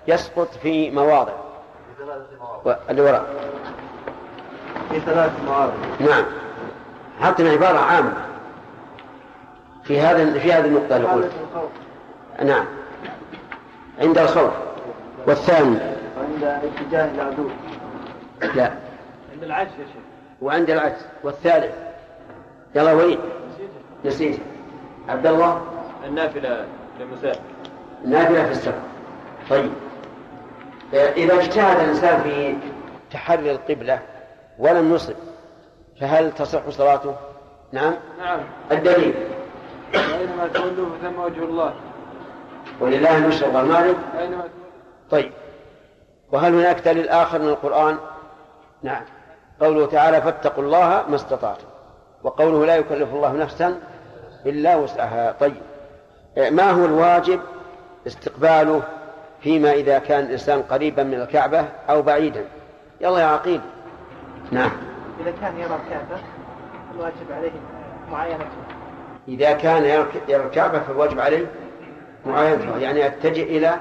يسقط 0.08 0.48
في 0.62 0.90
مواضع. 0.90 1.32
في 1.32 2.04
ثلاثة 2.04 2.26
مواضع 2.40 2.60
و- 2.64 2.90
اللي 2.90 3.02
وراء. 3.02 3.26
في 4.90 5.00
ثلاث 5.00 5.32
مواضع. 5.46 5.72
نعم. 6.00 6.24
حطنا 7.20 7.50
عبارة 7.50 7.78
عامة. 7.78 8.12
في 9.84 10.00
هذا 10.00 10.38
في 10.38 10.52
هذه 10.52 10.64
النقطة 10.66 10.96
اللي 10.96 11.08
حالة 11.08 11.22
قلت 11.22 11.32
الخوف. 11.52 11.70
نعم. 12.44 12.64
عند 14.00 14.18
الخوف. 14.18 14.52
والثاني. 15.26 15.78
وعند 16.18 16.44
اتجاه 16.44 17.10
العدو. 17.14 17.48
لا. 18.54 18.72
عند 19.32 19.42
العجز 19.42 19.70
يا 19.70 19.86
شيخ. 19.86 20.02
وعند 20.42 20.70
العجز. 20.70 21.06
والثالث. 21.24 21.74
يلا 22.74 22.92
وليد 22.92 23.18
نسيت. 24.04 24.40
عبد 25.08 25.26
الله؟ 25.26 25.62
النافلة 26.06 26.66
للمسافر 27.00 27.40
نافلة 28.04 28.44
في 28.44 28.50
السفر. 28.50 28.80
طيب. 29.50 29.70
إذا 30.92 31.34
اجتهد 31.34 31.80
الإنسان 31.80 32.22
في 32.22 32.56
تحري 33.10 33.50
القبلة 33.50 34.00
ولم 34.58 34.94
يصب 34.94 35.14
فهل 36.00 36.32
تصح 36.32 36.68
صلاته؟ 36.68 37.14
نعم. 37.72 37.94
نعم. 38.18 38.40
الدليل. 38.72 39.14
أينما 39.94 40.48
تولوا 40.54 40.86
فثم 41.02 41.20
وجه 41.20 41.44
الله. 41.44 41.74
ولله 42.80 43.16
المشرق 43.16 43.56
والمغرب. 43.56 43.96
أينما 44.18 44.44
طيب. 45.10 45.32
وهل 46.32 46.54
هناك 46.54 46.80
دليل 46.80 47.08
آخر 47.08 47.38
من 47.38 47.48
القرآن؟ 47.48 47.98
نعم. 48.82 49.02
قوله 49.60 49.86
تعالى 49.86 50.22
فاتقوا 50.22 50.64
الله 50.64 51.04
ما 51.08 51.14
استطعتم. 51.14 51.66
وقوله 52.22 52.66
لا 52.66 52.76
يكلف 52.76 53.14
الله 53.14 53.32
نفسا 53.32 53.80
إلا 54.46 54.76
وسعها. 54.76 55.32
طيب. 55.32 55.62
ما 56.36 56.70
هو 56.70 56.84
الواجب 56.84 57.40
استقباله 58.08 58.82
فيما 59.40 59.72
إذا 59.72 59.98
كان 59.98 60.24
الإنسان 60.24 60.62
قريبا 60.62 61.02
من 61.02 61.14
الكعبة 61.14 61.60
أو 61.90 62.02
بعيدا. 62.02 62.44
يلا 63.00 63.18
يا 63.20 63.26
عقيل. 63.26 63.60
نعم. 64.52 64.70
إذا 65.20 65.30
كان 65.40 65.56
يرى 65.58 65.74
الكعبة 65.86 66.20
الواجب 66.94 67.32
عليه 67.32 67.50
معاينته 68.12 68.44
إذا 69.28 69.52
كان 69.52 69.82
يرى- 69.84 70.30
الكعبة 70.34 70.80
فالواجب 70.80 71.20
عليه 71.20 71.46
معاينتها 72.26 72.78
يعني 72.78 73.00
يتجه 73.00 73.42
إلى 73.42 73.74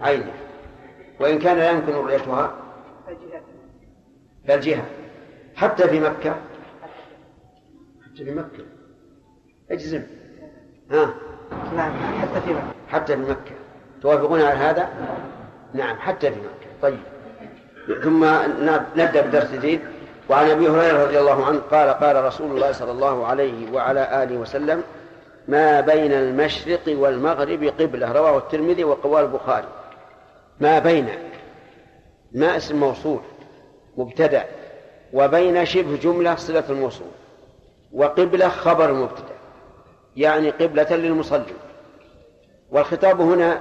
عينه. 0.00 0.32
وإن 1.20 1.38
كان 1.38 1.56
لا 1.56 1.70
يمكن 1.70 1.92
رؤيتها. 1.92 2.54
فالجهة 4.48 4.84
حتى 5.56 5.88
في 5.88 6.00
مكة. 6.00 6.34
حتى 8.04 8.24
في 8.24 8.30
مكة. 8.34 8.64
اجزم. 9.70 10.02
ها. 10.90 11.14
نعم 11.76 11.92
حتى 12.22 12.40
في 12.40 12.52
مكة. 12.52 12.64
حتى 12.94 13.16
في 13.16 13.22
مكة. 13.22 13.54
توافقون 14.02 14.40
على 14.40 14.58
هذا؟ 14.58 14.88
نعم 15.74 15.96
حتى 15.96 16.30
في 16.30 16.36
مكة. 16.38 16.70
طيب. 16.82 16.98
ثم 18.02 18.24
نبدأ 18.96 19.20
بدرس 19.20 19.50
جديد. 19.50 19.80
وعن 20.30 20.50
أبي 20.50 20.68
هريرة 20.68 21.04
رضي 21.04 21.18
الله 21.18 21.44
عنه 21.46 21.60
قال 21.70 21.90
قال 21.90 22.24
رسول 22.24 22.50
الله 22.50 22.72
صلى 22.72 22.90
الله 22.90 23.26
عليه 23.26 23.72
وعلى 23.72 24.22
آله 24.22 24.36
وسلم 24.36 24.82
ما 25.48 25.80
بين 25.80 26.12
المشرق 26.12 26.80
والمغرب 26.88 27.64
قبلة. 27.64 28.12
رواه 28.12 28.38
الترمذي 28.38 28.84
وقواه 28.84 29.20
البخاري. 29.20 29.68
ما 30.60 30.78
بين. 30.78 31.08
ما 32.32 32.56
اسم 32.56 32.80
موصول 32.80 33.20
مبتدأ. 33.96 34.44
وبين 35.12 35.64
شبه 35.64 35.96
جملة 35.96 36.34
صلة 36.34 36.64
الموصول. 36.70 37.08
وقبلة 37.92 38.48
خبر 38.48 38.90
المبتدا 38.90 39.34
يعني 40.16 40.50
قبلة 40.50 40.96
للمصلي. 40.96 41.54
والخطاب 42.70 43.20
هنا 43.20 43.60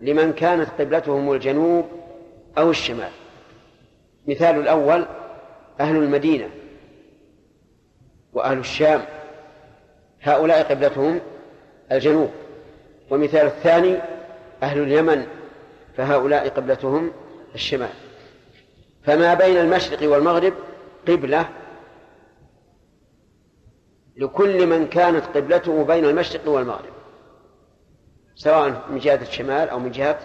لمن 0.00 0.32
كانت 0.32 0.68
قبلتهم 0.78 1.32
الجنوب 1.32 1.84
أو 2.58 2.70
الشمال. 2.70 3.10
مثال 4.26 4.58
الأول 4.58 5.06
أهل 5.80 5.96
المدينة 5.96 6.50
وأهل 8.32 8.58
الشام. 8.58 9.02
هؤلاء 10.22 10.62
قبلتهم 10.62 11.20
الجنوب. 11.92 12.30
ومثال 13.10 13.46
الثاني 13.46 13.96
أهل 14.62 14.82
اليمن 14.82 15.26
فهؤلاء 15.96 16.48
قبلتهم 16.48 17.12
الشمال. 17.54 17.92
فما 19.02 19.34
بين 19.34 19.56
المشرق 19.56 20.10
والمغرب 20.10 20.52
قبلة 21.08 21.48
لكل 24.16 24.66
من 24.66 24.86
كانت 24.86 25.24
قبلته 25.24 25.84
بين 25.84 26.04
المشرق 26.04 26.48
والمغرب. 26.48 26.97
سواء 28.38 28.82
من 28.90 28.98
جهة 28.98 29.18
الشمال 29.22 29.68
أو 29.68 29.78
من 29.78 29.90
جهة 29.90 30.18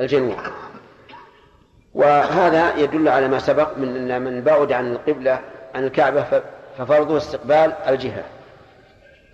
الجنوب. 0.00 0.36
وهذا 1.94 2.76
يدل 2.76 3.08
على 3.08 3.28
ما 3.28 3.38
سبق 3.38 3.78
من 3.78 4.10
أن 4.10 4.22
من 4.22 4.40
بعد 4.40 4.72
عن 4.72 4.92
القبلة 4.92 5.40
عن 5.74 5.84
الكعبة 5.84 6.42
ففرضه 6.78 7.16
استقبال 7.16 7.72
الجهة. 7.72 8.24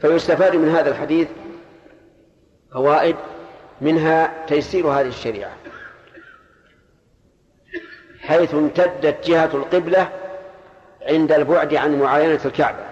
فيستفاد 0.00 0.56
من 0.56 0.68
هذا 0.68 0.90
الحديث 0.90 1.28
فوائد 2.72 3.16
منها 3.80 4.46
تيسير 4.46 4.86
هذه 4.86 5.08
الشريعة. 5.08 5.52
حيث 8.20 8.54
امتدت 8.54 9.26
جهة 9.26 9.50
القبلة 9.54 10.08
عند 11.02 11.32
البعد 11.32 11.74
عن 11.74 12.00
معاينة 12.00 12.40
الكعبة. 12.44 12.86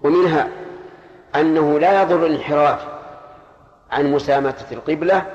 ومنها 0.00 0.48
أنه 1.34 1.78
لا 1.78 2.02
يضر 2.02 2.26
الانحراف 2.26 2.95
عن 3.90 4.12
مسامة 4.12 4.66
القبلة 4.72 5.26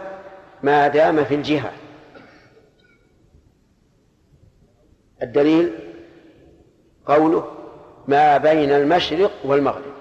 ما 0.64 0.88
دام 0.88 1.24
في 1.24 1.36
الجهة. 1.36 1.72
الدليل 5.22 5.74
قوله 7.06 7.48
ما 8.08 8.38
بين 8.38 8.72
المشرق 8.72 9.32
والمغرب. 9.44 9.94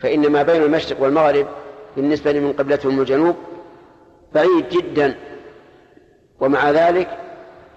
فإن 0.00 0.32
ما 0.32 0.42
بين 0.42 0.62
المشرق 0.62 1.00
والمغرب 1.00 1.46
بالنسبة 1.96 2.32
لمن 2.32 2.52
قبلتهم 2.52 3.00
الجنوب 3.00 3.36
بعيد 4.34 4.68
جدا. 4.68 5.14
ومع 6.40 6.70
ذلك 6.70 7.18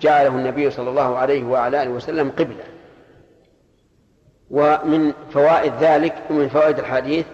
جعله 0.01 0.29
النبي 0.29 0.71
صلى 0.71 0.89
الله 0.89 1.17
عليه 1.17 1.43
وعلى 1.43 1.83
آله 1.83 1.91
وسلم 1.91 2.29
قبلة. 2.29 2.63
ومن 4.51 5.13
فوائد 5.33 5.73
ذلك 5.79 6.15
ومن 6.29 6.49
فوائد 6.49 6.79
الحديث 6.79 7.25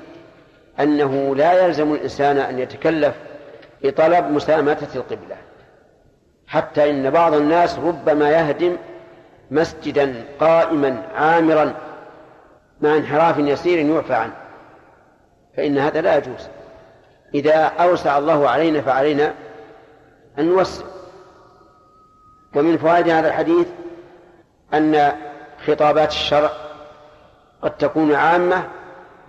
أنه 0.79 1.35
لا 1.35 1.65
يلزم 1.65 1.93
الإنسان 1.93 2.37
أن 2.37 2.59
يتكلف 2.59 3.15
بطلب 3.83 4.31
مسامة 4.31 4.87
القبلة 4.95 5.37
حتى 6.47 6.89
إن 6.89 7.09
بعض 7.09 7.33
الناس 7.33 7.79
ربما 7.79 8.29
يهدم 8.29 8.77
مسجدا 9.51 10.25
قائما 10.39 11.03
عامرا 11.15 11.73
مع 12.81 12.95
انحراف 12.97 13.37
يسير 13.37 13.85
يعفى 13.85 14.13
عنه 14.13 14.33
فإن 15.57 15.77
هذا 15.77 16.01
لا 16.01 16.17
يجوز. 16.17 16.47
إذا 17.33 17.55
أوسع 17.55 18.17
الله 18.17 18.49
علينا 18.49 18.81
فعلينا 18.81 19.33
أن 20.39 20.45
نوسع. 20.45 20.85
ومن 22.55 22.77
فوائد 22.77 23.09
هذا 23.09 23.27
الحديث 23.27 23.67
أن 24.73 25.11
خطابات 25.67 26.09
الشرع 26.09 26.51
قد 27.61 27.77
تكون 27.77 28.13
عامة 28.15 28.63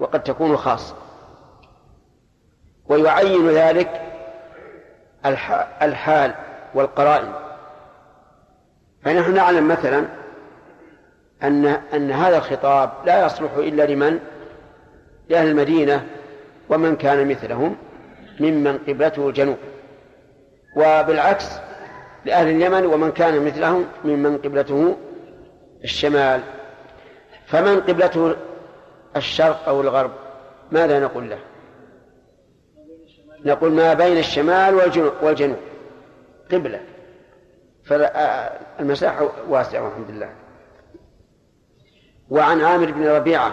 وقد 0.01 0.23
تكون 0.23 0.57
خاصة. 0.57 0.95
ويعين 2.89 3.49
ذلك 3.51 4.03
الحال 5.83 6.35
والقرائن. 6.75 7.33
فنحن 9.03 9.35
نعلم 9.35 9.69
مثلا 9.69 10.05
أن 11.43 11.67
أن 11.67 12.11
هذا 12.11 12.37
الخطاب 12.37 12.91
لا 13.07 13.27
يصلح 13.27 13.51
إلا 13.57 13.83
لمن؟ 13.83 14.19
لأهل 15.29 15.49
المدينة 15.49 16.07
ومن 16.69 16.97
كان 16.97 17.29
مثلهم 17.29 17.77
ممن 18.41 18.79
قبلته 18.79 19.29
الجنوب 19.29 19.57
وبالعكس 20.77 21.47
لأهل 22.25 22.49
اليمن 22.49 22.87
ومن 22.87 23.13
كان 23.13 23.45
مثلهم 23.45 23.87
ممن 24.05 24.39
قبلته 24.39 24.97
الشمال. 25.85 26.41
فمن 27.47 27.81
قبلته 27.81 28.37
الشرق 29.17 29.69
أو 29.69 29.81
الغرب؟ 29.81 30.11
ماذا 30.73 31.01
نقول 31.01 31.31
له؟ 31.31 31.39
نقول 33.45 33.73
ما 33.73 33.95
بين 33.95 34.19
الشمال 34.19 34.75
والجنوب 35.23 35.59
قبلة. 36.53 36.81
فالمساحة 37.85 39.29
واسعة 39.49 39.83
والحمد 39.85 40.11
لله. 40.11 40.31
وعن 42.31 42.61
عامر 42.61 42.93
بن 42.93 43.07
ربيعة 43.07 43.53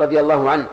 رضي 0.00 0.20
الله 0.20 0.50
عنه 0.50 0.66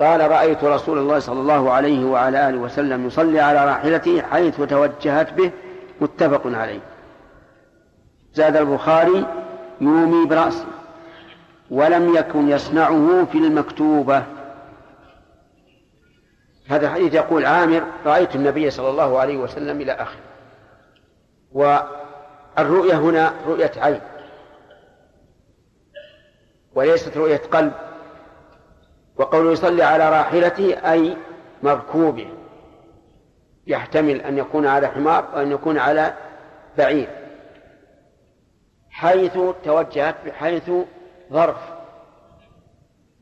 قال 0.00 0.30
رأيت 0.30 0.64
رسول 0.64 0.98
الله 0.98 1.18
صلى 1.18 1.40
الله 1.40 1.72
عليه 1.72 2.04
وعلى 2.04 2.48
آله 2.48 2.58
وسلم 2.58 3.06
يصلي 3.06 3.40
على 3.40 3.64
راحلته 3.64 4.22
حيث 4.22 4.60
توجهت 4.60 5.32
به 5.32 5.50
متفق 6.00 6.42
عليه. 6.46 6.80
زاد 8.34 8.56
البخاري 8.56 9.26
يومي 9.80 10.26
برأسه 10.26 10.64
ولم 11.70 12.16
يكن 12.16 12.48
يصنعه 12.48 13.26
في 13.32 13.38
المكتوبة. 13.38 14.22
هذا 16.70 16.86
الحديث 16.86 17.14
يقول 17.14 17.46
عامر 17.46 17.82
رأيت 18.06 18.34
النبي 18.34 18.70
صلى 18.70 18.90
الله 18.90 19.18
عليه 19.18 19.36
وسلم 19.36 19.80
إلى 19.80 19.92
آخره. 19.92 20.20
والرؤية 21.52 22.94
هنا 22.94 23.34
رؤية 23.46 23.72
عين. 23.76 24.00
وليست 26.74 27.16
رؤية 27.16 27.36
قلب. 27.36 27.72
وقوله 29.16 29.52
يصلي 29.52 29.82
على 29.82 30.10
راحلته 30.10 30.92
أي 30.92 31.16
مركوبه. 31.62 32.28
يحتمل 33.66 34.20
أن 34.20 34.38
يكون 34.38 34.66
على 34.66 34.86
حمار 34.88 35.28
وأن 35.34 35.52
يكون 35.52 35.78
على 35.78 36.14
بعير. 36.78 37.08
حيث 38.90 39.38
توجهت 39.64 40.14
بحيث 40.26 40.70
ظرف 41.32 41.56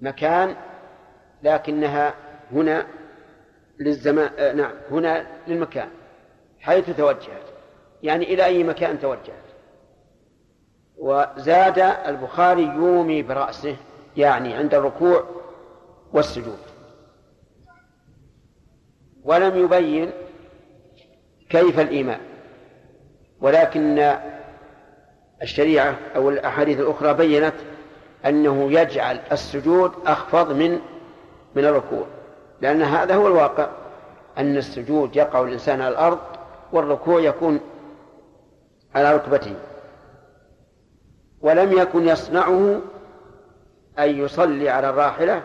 مكان 0.01 0.57
لكنها 1.43 2.15
هنا 2.53 2.98
للزمان 3.81 4.31
آه 4.39 4.53
نعم 4.53 4.75
هنا 4.91 5.27
للمكان 5.49 5.89
حيث 6.61 6.91
توجهت 6.97 7.43
يعني 8.03 8.35
إلى 8.35 8.45
أي 8.45 8.65
مكان 8.65 9.01
توجهت. 9.01 9.49
وزاد 10.99 11.79
البخاري 11.79 12.63
يومي 12.63 13.23
برأسه 13.23 13.77
يعني 14.17 14.55
عند 14.55 14.75
الركوع 14.75 15.25
والسجود. 16.13 16.59
ولم 19.25 19.65
يبين 19.65 20.11
كيف 21.51 21.81
الإيمان. 21.81 22.21
ولكن 23.41 24.17
الشريعة 25.43 25.99
أو 26.17 26.31
الأحاديث 26.31 26.81
الأخرى 26.81 27.15
بينت 27.15 27.55
أنه 28.27 28.73
يجعل 28.73 29.21
السجود 29.33 29.93
أخفض 30.07 30.53
من 30.53 30.79
من 31.55 31.65
الركوع. 31.65 32.07
لأن 32.61 32.83
هذا 32.83 33.15
هو 33.15 33.27
الواقع 33.27 33.69
أن 34.39 34.57
السجود 34.57 35.17
يقع 35.17 35.43
الإنسان 35.43 35.81
على 35.81 35.93
الأرض 35.93 36.19
والركوع 36.73 37.21
يكون 37.21 37.61
على 38.95 39.15
ركبته. 39.15 39.55
ولم 41.41 41.73
يكن 41.73 42.09
يصنعه 42.09 42.81
أن 43.99 44.19
يصلي 44.19 44.69
على 44.69 44.91
الراحلة 44.91 45.43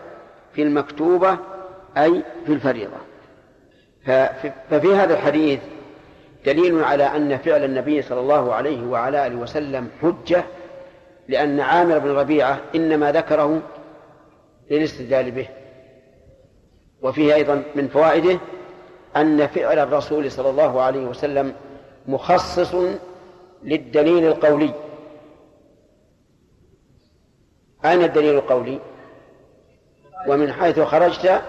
في 0.54 0.62
المكتوبة 0.62 1.38
أي 1.98 2.24
في 2.46 2.54
الفريضة. 2.54 2.98
ففي 4.70 4.96
هذا 4.96 5.14
الحديث 5.14 5.60
دليل 6.46 6.84
على 6.84 7.04
أن 7.04 7.38
فعل 7.38 7.64
النبي 7.64 8.02
صلى 8.02 8.20
الله 8.20 8.54
عليه 8.54 8.88
وعلى 8.88 9.28
آله 9.28 9.36
وسلم 9.36 9.90
حجة 10.02 10.44
لأن 11.28 11.60
عامر 11.60 12.00
بن 12.00 12.10
ربيعة 12.10 12.60
إنما 12.76 13.12
ذكره 13.12 13.62
للاستدلال 14.72 15.32
به. 15.32 15.48
وفيه 17.04 17.36
أيضا 17.36 17.64
من 17.76 17.88
فوائده 17.88 18.40
أن 19.16 19.48
فعل 19.48 19.80
الرسول 19.80 20.32
صلى 20.32 20.50
الله 20.50 20.82
عليه 20.82 21.06
وسلم 21.06 21.56
مخصص 22.08 22.76
للدليل 23.64 24.28
القولي. 24.28 24.74
أين 27.86 28.04
الدليل 28.04 28.36
القولي؟ 28.36 28.80
ومن 30.28 30.54
حيث 30.54 30.80
خرجت 30.80 31.42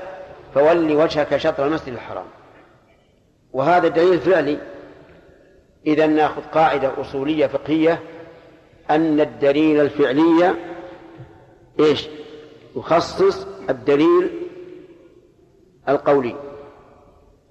فول 0.54 0.92
وجهك 0.92 1.36
شطر 1.36 1.66
المسجد 1.66 1.92
الحرام. 1.92 2.26
وهذا 3.52 3.86
الدليل 3.86 4.20
فعلي. 4.20 4.58
إذا 5.86 6.06
نأخذ 6.06 6.42
قاعدة 6.42 7.00
أصولية 7.00 7.46
فقهية 7.46 8.00
أن 8.90 9.20
الدليل 9.20 9.80
الفعلي 9.80 10.54
إيش؟ 11.80 12.08
يخصص 12.76 13.46
الدليل 13.70 14.43
القولي. 15.88 16.36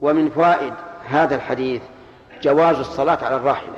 ومن 0.01 0.29
فوائد 0.29 0.73
هذا 1.05 1.35
الحديث 1.35 1.81
جواز 2.41 2.79
الصلاة 2.79 3.25
على 3.25 3.35
الراحلة 3.35 3.77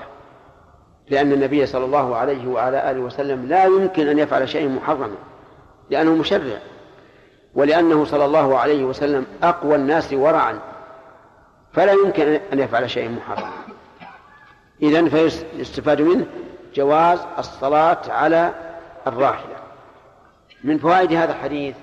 لأن 1.09 1.31
النبي 1.31 1.65
صلى 1.65 1.85
الله 1.85 2.15
عليه 2.15 2.47
وعلى 2.47 2.91
آله 2.91 2.99
وسلم 2.99 3.45
لا 3.45 3.65
يمكن 3.65 4.07
أن 4.07 4.19
يفعل 4.19 4.49
شيء 4.49 4.69
محرما 4.69 5.15
لأنه 5.89 6.15
مشرع 6.15 6.57
ولأنه 7.55 8.05
صلى 8.05 8.25
الله 8.25 8.59
عليه 8.59 8.83
وسلم 8.83 9.25
أقوى 9.43 9.75
الناس 9.75 10.13
ورعا 10.13 10.59
فلا 11.73 11.91
يمكن 11.91 12.39
أن 12.53 12.59
يفعل 12.59 12.89
شيء 12.89 13.09
محرما 13.09 13.51
إذن 14.81 15.09
فيستفاد 15.09 16.01
منه 16.01 16.25
جواز 16.75 17.19
الصلاة 17.37 18.01
على 18.09 18.53
الراحلة. 19.07 19.55
من 20.63 20.77
فوائد 20.77 21.13
هذا 21.13 21.31
الحديث 21.31 21.75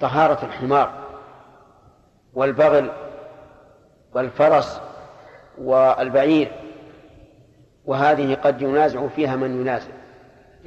طهارة 0.00 0.44
الحمار. 0.44 0.92
والبغل 2.38 2.90
والفرس 4.14 4.80
والبعير 5.58 6.52
وهذه 7.84 8.34
قد 8.34 8.62
ينازع 8.62 9.06
فيها 9.06 9.36
من 9.36 9.60
ينازع 9.60 9.90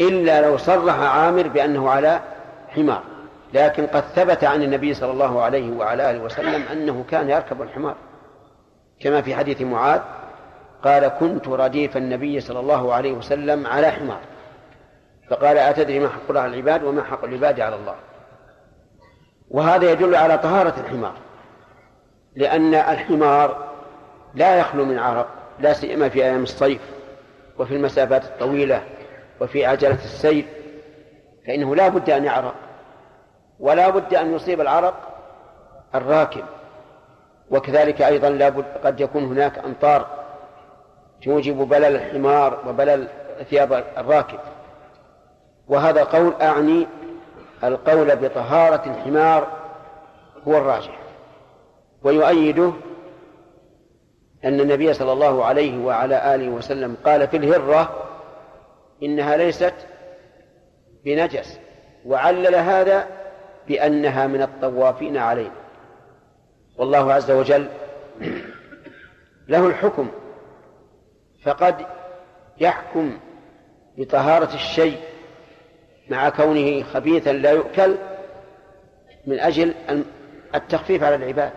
إلا 0.01 0.41
لو 0.41 0.57
صرح 0.57 0.99
عامر 0.99 1.47
بأنه 1.47 1.89
على 1.89 2.19
حمار 2.67 3.03
لكن 3.53 3.88
قد 3.88 4.01
ثبت 4.01 4.43
عن 4.43 4.63
النبي 4.63 4.93
صلى 4.93 5.11
الله 5.11 5.41
عليه 5.41 5.72
وعلى 5.72 6.11
آله 6.11 6.19
وسلم 6.19 6.63
أنه 6.72 7.05
كان 7.09 7.30
يركب 7.30 7.61
الحمار. 7.61 7.95
كما 8.99 9.22
في 9.22 9.36
حديث 9.36 9.61
معاذ 9.61 10.01
قال 10.84 11.07
كنت 11.07 11.47
رديف 11.47 11.97
النبي 11.97 12.39
صلى 12.39 12.59
الله 12.59 12.93
عليه 12.93 13.11
وسلم 13.11 13.67
على 13.67 13.91
حمار. 13.91 14.22
فقال 15.30 15.57
أتدري 15.57 15.99
ما 15.99 16.09
حق 16.09 16.30
الله 16.30 16.41
على 16.41 16.53
العباد 16.53 16.84
وما 16.84 17.03
حق 17.03 17.24
العباد 17.24 17.59
على 17.59 17.76
الله؟ 17.76 17.95
وهذا 19.49 19.91
يدل 19.91 20.15
على 20.15 20.38
طهارة 20.38 20.74
الحمار. 20.80 21.13
لأن 22.36 22.73
الحمار 22.73 23.71
لا 24.36 24.55
يخلو 24.55 24.86
من 24.86 24.99
عرق 24.99 25.27
لا 25.59 25.73
سيما 25.73 26.09
في 26.09 26.23
أيام 26.23 26.43
الصيف 26.43 26.82
وفي 27.59 27.75
المسافات 27.75 28.23
الطويلة 28.23 28.84
وفي 29.41 29.65
عجلة 29.65 29.97
السير 30.03 30.45
فإنه 31.47 31.75
لا 31.75 31.88
بد 31.88 32.09
أن 32.09 32.25
يعرق 32.25 32.55
ولا 33.59 33.89
بد 33.89 34.13
أن 34.13 34.34
يصيب 34.34 34.61
العرق 34.61 34.93
الراكب. 35.95 36.43
وكذلك 37.51 38.01
أيضا 38.01 38.29
لا 38.29 38.49
بد 38.49 38.65
قد 38.84 38.99
يكون 38.99 39.23
هناك 39.23 39.59
أمطار 39.59 40.07
توجب 41.23 41.57
بلل 41.57 41.95
الحمار 41.95 42.59
وبلل 42.67 43.07
ثياب 43.49 43.84
الراكب. 43.97 44.39
وهذا 45.67 46.03
قول 46.03 46.34
أعني 46.41 46.88
القول 47.63 48.15
بطهارة 48.15 48.84
الحمار 48.86 49.47
هو 50.47 50.57
الراجح. 50.57 51.01
ويؤيده 52.04 52.74
أن 54.45 54.60
النبي 54.60 54.93
صلى 54.93 55.14
الله 55.14 55.45
عليه 55.45 55.86
وعلى 55.86 56.36
آله 56.36 56.49
وسلم 56.49 56.97
قال 57.06 57.28
في 57.28 57.38
الهرة 57.38 58.08
إنها 59.04 59.38
ليست 59.38 59.74
بنجس 61.06 61.60
وعلل 62.06 62.56
هذا 62.56 63.08
بأنها 63.68 64.28
من 64.28 64.41
الطوافين 64.41 65.18
علينا 65.18 65.62
والله 66.78 67.14
عز 67.14 67.32
وجل 67.32 67.68
له 69.47 69.68
الحكم 69.68 70.08
فقد 71.43 71.76
يحكم 72.60 73.18
بطهارة 73.97 74.54
الشيء 74.54 74.97
مع 76.10 76.30
كونه 76.30 76.84
خبيثا 76.84 77.30
لا 77.30 77.52
يؤكل 77.52 77.95
من 79.28 79.39
أجل 79.39 79.74
التخفيف 80.56 81.04
على 81.04 81.16
العباد. 81.16 81.52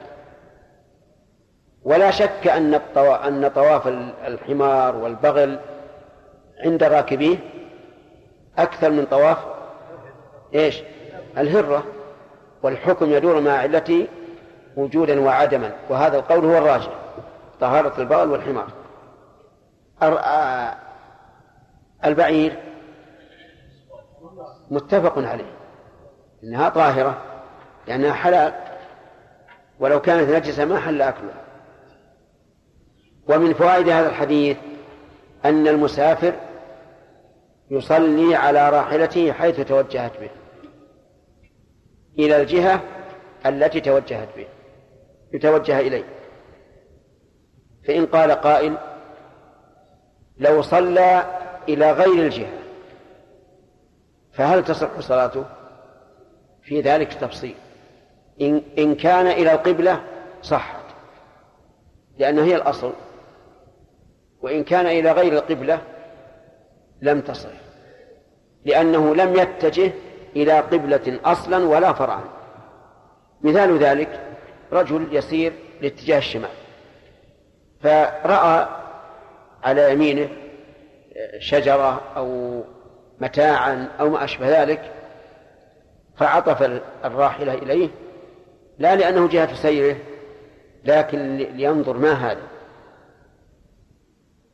ولا 1.85 2.11
شك 2.11 2.49
أن 2.49 2.81
أن 2.99 3.49
طواف 3.49 3.89
الحمار 4.27 4.97
والبغل 4.97 5.59
عند 6.65 6.83
راكبيه 6.83 7.37
أكثر 8.59 8.91
من 8.91 9.07
طواف 9.07 9.39
إيش؟ 10.55 10.83
الهرة 11.39 11.85
والحكم 12.63 13.11
يدور 13.11 13.41
مع 13.41 13.53
علته 13.53 14.07
وجودا 14.77 15.21
وعدما 15.21 15.73
وهذا 15.89 16.19
القول 16.19 16.45
هو 16.45 16.59
الراجح 16.59 16.91
طهارة 17.61 18.01
البغل 18.01 18.31
والحمار. 18.31 18.69
البعير 22.05 22.57
متفق 24.71 25.19
عليه 25.19 25.53
إنها 26.45 26.69
طاهرة 26.69 27.19
لأنها 27.89 28.13
حلال 28.13 28.53
ولو 29.81 30.01
كانت 30.01 30.31
نجسة 30.31 30.65
ما 30.65 30.81
حل 30.81 31.03
أكلها. 31.03 31.44
ومن 33.29 33.55
فوائد 33.55 33.89
هذا 33.89 34.09
الحديث 34.09 34.57
أن 35.45 35.69
المسافر 35.69 36.35
يصلي 37.71 38.35
على 38.35 38.71
راحلته 38.71 39.33
حيث 39.33 39.61
توجهت 39.61 40.21
به 40.21 40.31
إلى 42.19 42.43
الجهة 42.43 42.81
التي 43.47 43.81
توجهت 43.81 44.29
به 44.37 44.47
يتوجه 45.33 45.81
إليه. 45.81 46.05
فإن 47.87 48.07
قال 48.07 48.31
قائل 48.33 48.77
لو 50.39 50.63
صلى 50.63 51.25
إلى 51.69 51.93
غير 51.93 52.25
الجهة 52.27 52.53
فهل 54.33 54.65
تصح 54.65 55.01
صلاته؟ 55.01 55.45
في 56.63 56.81
ذلك 56.81 57.15
تفصيل. 57.15 57.55
إن, 58.41 58.63
إن 58.79 58.95
كان 58.95 59.27
إلى 59.27 59.53
القبلة 59.53 60.01
صحت 60.43 60.85
لأنها 62.19 62.45
هي 62.45 62.57
الأصل. 62.57 62.93
وإن 64.45 64.65
كان 64.65 64.87
إلى 64.87 65.13
غير 65.13 65.33
القبلة 65.33 65.79
لم 67.03 67.21
تصح 67.21 67.51
لأنه 68.65 69.15
لم 69.15 69.37
يتجه 69.37 69.93
إلى 70.37 70.53
قبلة 70.61 71.21
أصلا 71.25 71.67
ولا 71.67 71.93
فرعا. 71.93 72.25
مثال 73.43 73.79
ذلك 73.79 74.21
رجل 74.73 75.09
يسير 75.13 75.53
لاتجاه 75.81 76.19
الشمال 76.19 76.51
فرأى 77.83 78.69
على 79.65 79.93
يمينه 79.93 80.29
شجرة 81.39 82.01
أو 82.17 82.61
متاعا 83.21 83.89
أو 84.01 84.09
ما 84.09 84.25
أشبه 84.25 84.63
ذلك 84.63 84.93
فعطف 86.17 86.81
الراحلة 87.05 87.55
إليه 87.55 87.89
لا 88.79 88.97
لأنه 88.97 89.29
جهة 89.29 89.55
سيره 89.55 89.97
لكن 90.85 91.37
لينظر 91.37 91.97
ما 91.97 92.13
هذا. 92.13 92.54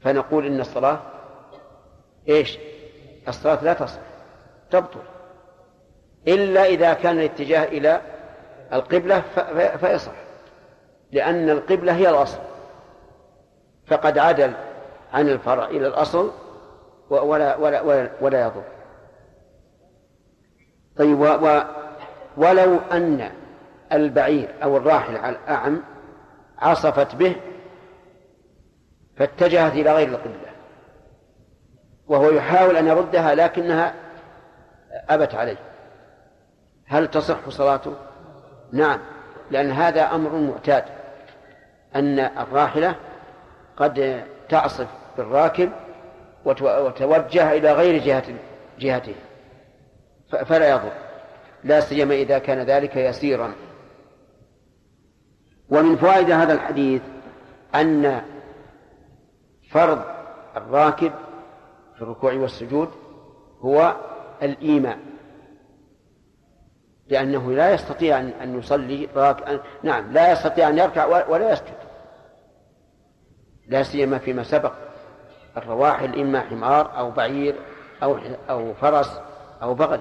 فنقول 0.03 0.47
إن 0.47 0.61
الصلاة 0.61 0.99
إيش؟ 2.29 2.59
الصلاة 3.29 3.65
لا 3.65 3.73
تصح 3.73 4.01
تبطل. 4.71 5.01
إلا 6.29 6.65
إذا 6.65 6.93
كان 6.93 7.19
الاتجاه 7.19 7.65
إلى 7.65 8.01
القبلة 8.73 9.23
فيصح 9.81 10.13
لأن 11.13 11.51
القبلة 11.51 11.97
هي 11.97 12.09
الأصل. 12.09 12.39
فقد 13.87 14.19
عدل 14.19 14.53
عن 15.13 15.29
الفرع 15.29 15.65
إلى 15.65 15.87
الأصل 15.87 16.31
ولا 17.11 17.57
ولا 17.57 17.81
ولا, 17.81 18.11
ولا 18.21 18.41
يضر. 18.41 18.63
طيب 20.97 21.21
و 21.21 21.25
و 21.25 21.63
ولو 22.37 22.79
أن 22.93 23.31
البعير 23.93 24.49
أو 24.63 24.77
الراحل 24.77 25.17
على 25.17 25.37
الأعم 25.37 25.83
عصفت 26.59 27.15
به 27.15 27.37
فاتجهت 29.21 29.73
إلى 29.73 29.93
غير 29.95 30.09
القبلة. 30.09 30.51
وهو 32.09 32.31
يحاول 32.31 32.77
أن 32.77 32.87
يردها 32.87 33.35
لكنها 33.35 33.95
أبت 35.09 35.35
عليه. 35.35 35.57
هل 36.87 37.11
تصح 37.11 37.49
صلاته؟ 37.49 37.95
نعم 38.73 39.01
لأن 39.51 39.71
هذا 39.71 40.15
أمر 40.15 40.31
معتاد. 40.31 40.85
أن 41.97 42.19
الراحلة 42.19 42.95
قد 43.77 44.25
تعصف 44.49 44.89
بالراكب 45.17 45.71
وتوجه 46.45 47.53
إلى 47.53 47.73
غير 47.73 48.03
جهة 48.03 48.25
جهته 48.79 49.15
فلا 50.29 50.71
يضر. 50.71 50.93
لا 51.65 51.81
سيما 51.81 52.15
إذا 52.15 52.39
كان 52.39 52.59
ذلك 52.59 52.97
يسيرا. 52.97 53.53
ومن 55.69 55.97
فوائد 55.97 56.31
هذا 56.31 56.53
الحديث 56.53 57.03
أن 57.75 58.23
فرض 59.71 60.03
الراكب 60.57 61.13
في 61.97 62.03
الركوع 62.03 62.33
والسجود 62.33 62.89
هو 63.61 63.97
الإيمان 64.43 64.99
لأنه 67.09 67.53
لا 67.53 67.75
يستطيع 67.75 68.19
أن 68.19 68.59
يصلي 68.59 69.09
راك... 69.17 69.61
نعم 69.83 70.13
لا 70.13 70.33
يستطيع 70.33 70.69
أن 70.69 70.79
يركع 70.79 71.27
ولا 71.29 71.53
يسجد. 71.53 71.75
لا 73.67 73.83
سيما 73.83 74.19
فيما 74.19 74.43
سبق 74.43 74.73
الرواحل 75.57 76.21
إما 76.21 76.41
حمار 76.41 76.99
أو 76.99 77.11
بعير 77.11 77.55
أو 78.03 78.19
أو 78.51 78.75
فرس 78.75 79.21
أو 79.63 79.75
بغل 79.75 80.01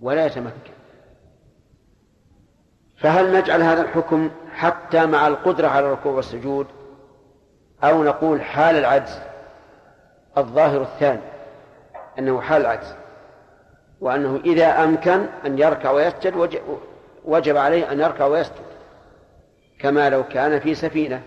ولا 0.00 0.26
يتمكن. 0.26 0.74
فهل 2.96 3.36
نجعل 3.36 3.62
هذا 3.62 3.82
الحكم 3.82 4.30
حتى 4.52 5.06
مع 5.06 5.26
القدرة 5.26 5.68
على 5.68 5.86
الركوع 5.86 6.12
والسجود؟ 6.12 6.66
أو 7.84 8.04
نقول 8.04 8.42
حال 8.42 8.76
العجز 8.76 9.18
الظاهر 10.38 10.82
الثاني 10.82 11.20
أنه 12.18 12.40
حال 12.40 12.60
العجز 12.60 12.94
وأنه 14.00 14.40
إذا 14.44 14.84
أمكن 14.84 15.26
أن 15.46 15.58
يركع 15.58 15.90
ويسجد 15.90 16.60
وجب 17.24 17.56
عليه 17.56 17.92
أن 17.92 18.00
يركع 18.00 18.26
ويسجد 18.26 18.64
كما 19.78 20.10
لو 20.10 20.24
كان 20.24 20.60
في 20.60 20.74
سفينة. 20.74 21.22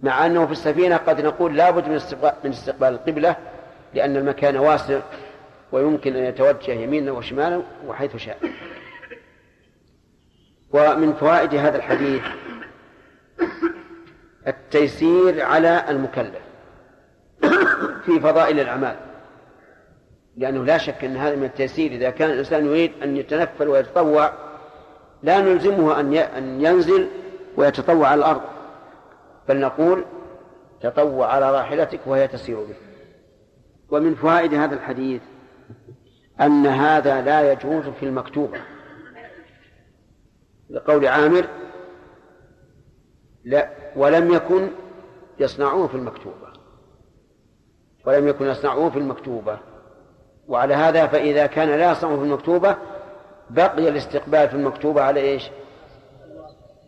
مع 0.00 0.26
أنه 0.26 0.46
في 0.46 0.52
السفينة 0.52 0.96
قد 0.96 1.20
نقول 1.20 1.56
لابد 1.56 1.88
من 1.88 1.94
استقبال, 1.94 2.32
من 2.44 2.50
استقبال 2.50 2.88
القبلة 2.88 3.36
لأن 3.94 4.16
المكان 4.16 4.56
واسع 4.56 5.00
ويمكن 5.72 6.16
أن 6.16 6.24
يتوجه 6.24 6.72
يمينا 6.72 7.12
وشمالا 7.12 7.62
وحيث 7.86 8.16
شاء. 8.16 8.38
ومن 10.72 11.12
فوائد 11.12 11.54
هذا 11.54 11.76
الحديث 11.76 12.22
التيسير 14.48 15.42
على 15.42 15.84
المكلف 15.88 16.42
في 18.04 18.20
فضائل 18.20 18.60
الأعمال. 18.60 18.96
لأنه 20.36 20.64
لا 20.64 20.78
شك 20.78 21.04
أن 21.04 21.16
هذا 21.16 21.36
من 21.36 21.44
التيسير 21.44 21.92
إذا 21.92 22.10
كان 22.10 22.30
الإنسان 22.30 22.66
يريد 22.66 22.92
أن 23.02 23.16
يتنفل 23.16 23.68
ويتطوع 23.68 24.32
لا 25.22 25.40
نلزمه 25.40 26.00
أن 26.00 26.60
ينزل 26.60 27.08
ويتطوع 27.56 28.08
على 28.08 28.18
الأرض 28.18 28.42
بل 29.48 29.60
نقول 29.60 30.04
تطوع 30.80 31.26
على 31.26 31.52
راحلتك 31.52 32.00
وهي 32.06 32.28
تسير 32.28 32.56
به 32.56 32.74
ومن 33.90 34.14
فوائد 34.14 34.54
هذا 34.54 34.74
الحديث 34.74 35.22
أن 36.40 36.66
هذا 36.66 37.22
لا 37.22 37.52
يجوز 37.52 37.84
في 37.88 38.02
المكتوبة 38.02 38.60
لقول 40.70 41.06
عامر 41.06 41.46
لا 43.44 43.70
ولم 43.96 44.34
يكن 44.34 44.68
يصنعوه 45.38 45.86
في 45.86 45.94
المكتوبة. 45.94 46.48
ولم 48.06 48.28
يكن 48.28 48.46
يصنعوه 48.46 48.90
في 48.90 48.98
المكتوبة. 48.98 49.58
وعلى 50.48 50.74
هذا 50.74 51.06
فإذا 51.06 51.46
كان 51.46 51.68
لا 51.68 51.92
يصنعه 51.92 52.16
في 52.16 52.22
المكتوبة 52.22 52.76
بقي 53.50 53.88
الاستقبال 53.88 54.48
في 54.48 54.54
المكتوبة 54.54 55.02
على 55.02 55.20
إيش؟ 55.20 55.50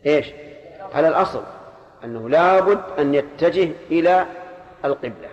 إيش؟ 0.07 0.33
على 0.95 1.09
الأصل. 1.09 1.43
أنه 2.05 2.29
لابد 2.29 2.81
أن 2.99 3.15
يتجه 3.15 3.71
إلى 3.91 4.27
القبلة. 4.85 5.29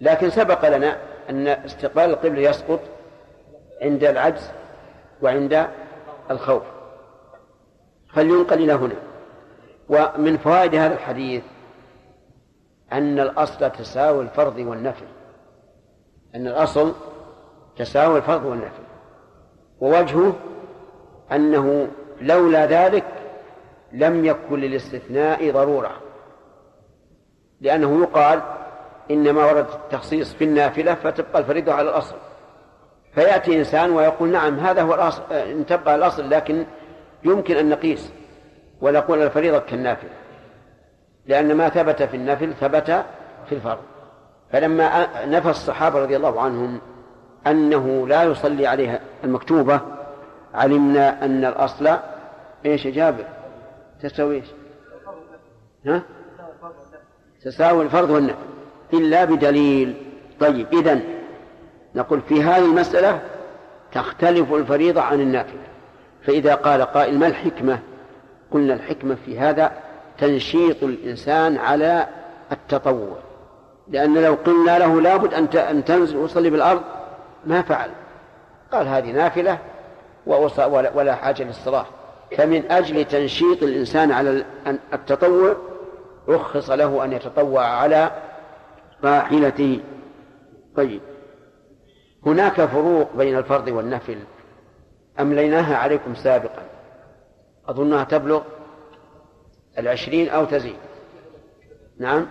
لكن 0.00 0.30
سبق 0.30 0.68
لنا 0.68 0.96
أن 1.30 1.48
استقبال 1.48 2.04
القبلة 2.04 2.40
يسقط 2.50 2.80
عند 3.82 4.04
العجز 4.04 4.50
وعند 5.22 5.66
الخوف. 6.30 6.62
فلينقل 8.14 8.62
إلى 8.62 8.72
هنا. 8.72 9.11
ومن 9.92 10.36
فوائد 10.36 10.74
هذا 10.74 10.94
الحديث 10.94 11.42
أن 12.92 13.20
الأصل 13.20 13.70
تساوي 13.70 14.24
الفرض 14.24 14.58
والنفل 14.58 15.06
أن 16.34 16.46
الأصل 16.46 16.92
تساوي 17.76 18.18
الفرض 18.18 18.44
والنفل 18.44 18.82
ووجهه 19.80 20.34
أنه 21.32 21.88
لولا 22.20 22.66
ذلك 22.66 23.04
لم 23.92 24.24
يكن 24.24 24.60
للاستثناء 24.60 25.50
ضرورة. 25.50 25.90
لأنه 27.60 28.02
يقال 28.02 28.42
إنما 29.10 29.44
ورد 29.44 29.66
التخصيص 29.74 30.34
في 30.34 30.44
النافلة 30.44 30.94
فتبقى 30.94 31.38
الفريضة 31.38 31.72
على 31.72 31.90
الأصل. 31.90 32.16
فيأتي 33.14 33.58
إنسان 33.58 33.90
ويقول 33.90 34.28
نعم 34.28 34.58
هذا 34.58 34.82
هو 34.82 34.94
الأصل 34.94 35.22
إن 35.32 35.66
تبقى 35.66 35.94
الأصل 35.94 36.30
لكن 36.30 36.64
يمكن 37.24 37.56
أن 37.56 37.68
نقيس. 37.68 38.12
ونقول 38.82 39.22
الفريضة 39.22 39.58
كالنافلة. 39.58 40.10
لأن 41.26 41.54
ما 41.56 41.68
ثبت 41.68 42.02
في 42.02 42.16
النفل 42.16 42.54
ثبت 42.54 43.04
في 43.48 43.54
الفرض. 43.54 43.78
فلما 44.52 45.08
نفى 45.26 45.50
الصحابة 45.50 46.02
رضي 46.02 46.16
الله 46.16 46.40
عنهم 46.40 46.80
أنه 47.46 48.08
لا 48.08 48.22
يصلي 48.22 48.66
عليها 48.66 49.00
المكتوبة 49.24 49.80
علمنا 50.54 51.24
أن 51.24 51.44
الأصل 51.44 51.96
إيش 52.66 52.86
جابر؟ 52.86 53.24
تساوي 54.02 54.36
إيش؟ 54.36 54.46
ها؟ 55.86 56.02
تساوي 57.44 57.84
الفرض 57.84 58.10
والنفل. 58.10 58.36
إلا 58.92 59.24
بدليل. 59.24 59.94
طيب 60.40 60.66
إذن 60.72 61.02
نقول 61.94 62.20
في 62.20 62.42
هذه 62.42 62.64
المسألة 62.64 63.20
تختلف 63.92 64.52
الفريضة 64.52 65.00
عن 65.00 65.20
النافلة. 65.20 65.62
فإذا 66.26 66.54
قال 66.54 66.82
قائل 66.82 67.18
ما 67.18 67.26
الحكمة؟ 67.26 67.78
قلنا 68.52 68.74
الحكمة 68.74 69.16
في 69.26 69.38
هذا 69.38 69.72
تنشيط 70.18 70.82
الإنسان 70.82 71.56
على 71.56 72.06
التطوع. 72.52 73.16
لأن 73.88 74.22
لو 74.22 74.34
قلنا 74.34 74.78
له 74.78 75.00
لابد 75.00 75.34
أن 75.56 75.84
تنزل 75.84 76.16
وصلي 76.16 76.50
بالأرض 76.50 76.82
ما 77.46 77.62
فعل. 77.62 77.90
قال 78.72 78.88
هذه 78.88 79.10
نافلة 79.10 79.58
ولا 80.94 81.14
حاجة 81.14 81.42
للصلاة 81.42 81.86
فمن 82.36 82.70
أجل 82.70 83.04
تنشيط 83.04 83.62
الإنسان 83.62 84.12
على 84.12 84.44
التطوع 84.92 85.56
رخص 86.28 86.70
له 86.70 87.04
أن 87.04 87.12
يتطوع 87.12 87.64
على 87.64 88.10
راحلته. 89.04 89.80
طيب. 90.76 91.00
هناك 92.26 92.60
فروق 92.60 93.16
بين 93.16 93.38
الفرض 93.38 93.68
والنفل. 93.68 94.18
أمليناها 95.20 95.76
عليكم 95.76 96.14
سابقا. 96.14 96.62
أظنها 97.68 98.04
تبلغ 98.04 98.42
العشرين 99.78 100.28
أو 100.28 100.44
تزيد. 100.44 100.76
نعم؟ 101.98 102.26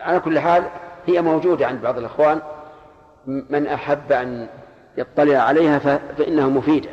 على 0.00 0.20
كل 0.20 0.38
حال 0.38 0.64
هي 1.06 1.22
موجودة 1.22 1.66
عند 1.66 1.82
بعض 1.82 1.98
الإخوان. 1.98 2.40
من 3.26 3.66
أحب 3.66 4.12
أن 4.12 4.48
يطلع 4.96 5.38
عليها 5.38 5.78
فإنها 6.18 6.46
مفيدة. 6.46 6.90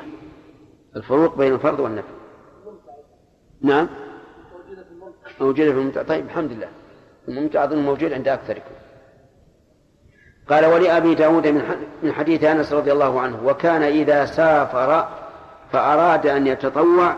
الفروق 0.96 1.38
بين 1.38 1.54
الفرض 1.54 1.80
والنفل 1.80 2.14
نعم؟ 3.62 3.90
موجودة 5.42 5.72
في 5.72 5.78
الممتع 5.78 6.04
طيب 6.04 6.26
الحمد 6.26 6.52
لله. 6.52 6.70
الممتع 7.28 7.64
أظن 7.64 7.78
موجود 7.78 8.14
عند 8.14 8.28
أكثركم. 8.28 8.72
قال 10.50 10.66
ولأبي 10.66 11.16
داود 11.16 11.48
من 12.04 12.14
حديث 12.14 12.44
أنس 12.44 12.74
رضي 12.74 12.92
الله 12.92 13.22
عنه 13.22 13.46
وكان 13.46 13.84
إذا 13.84 14.26
سافر 14.26 15.21
فأراد 15.72 16.28
أن 16.28 16.48
يتطوع 16.48 17.16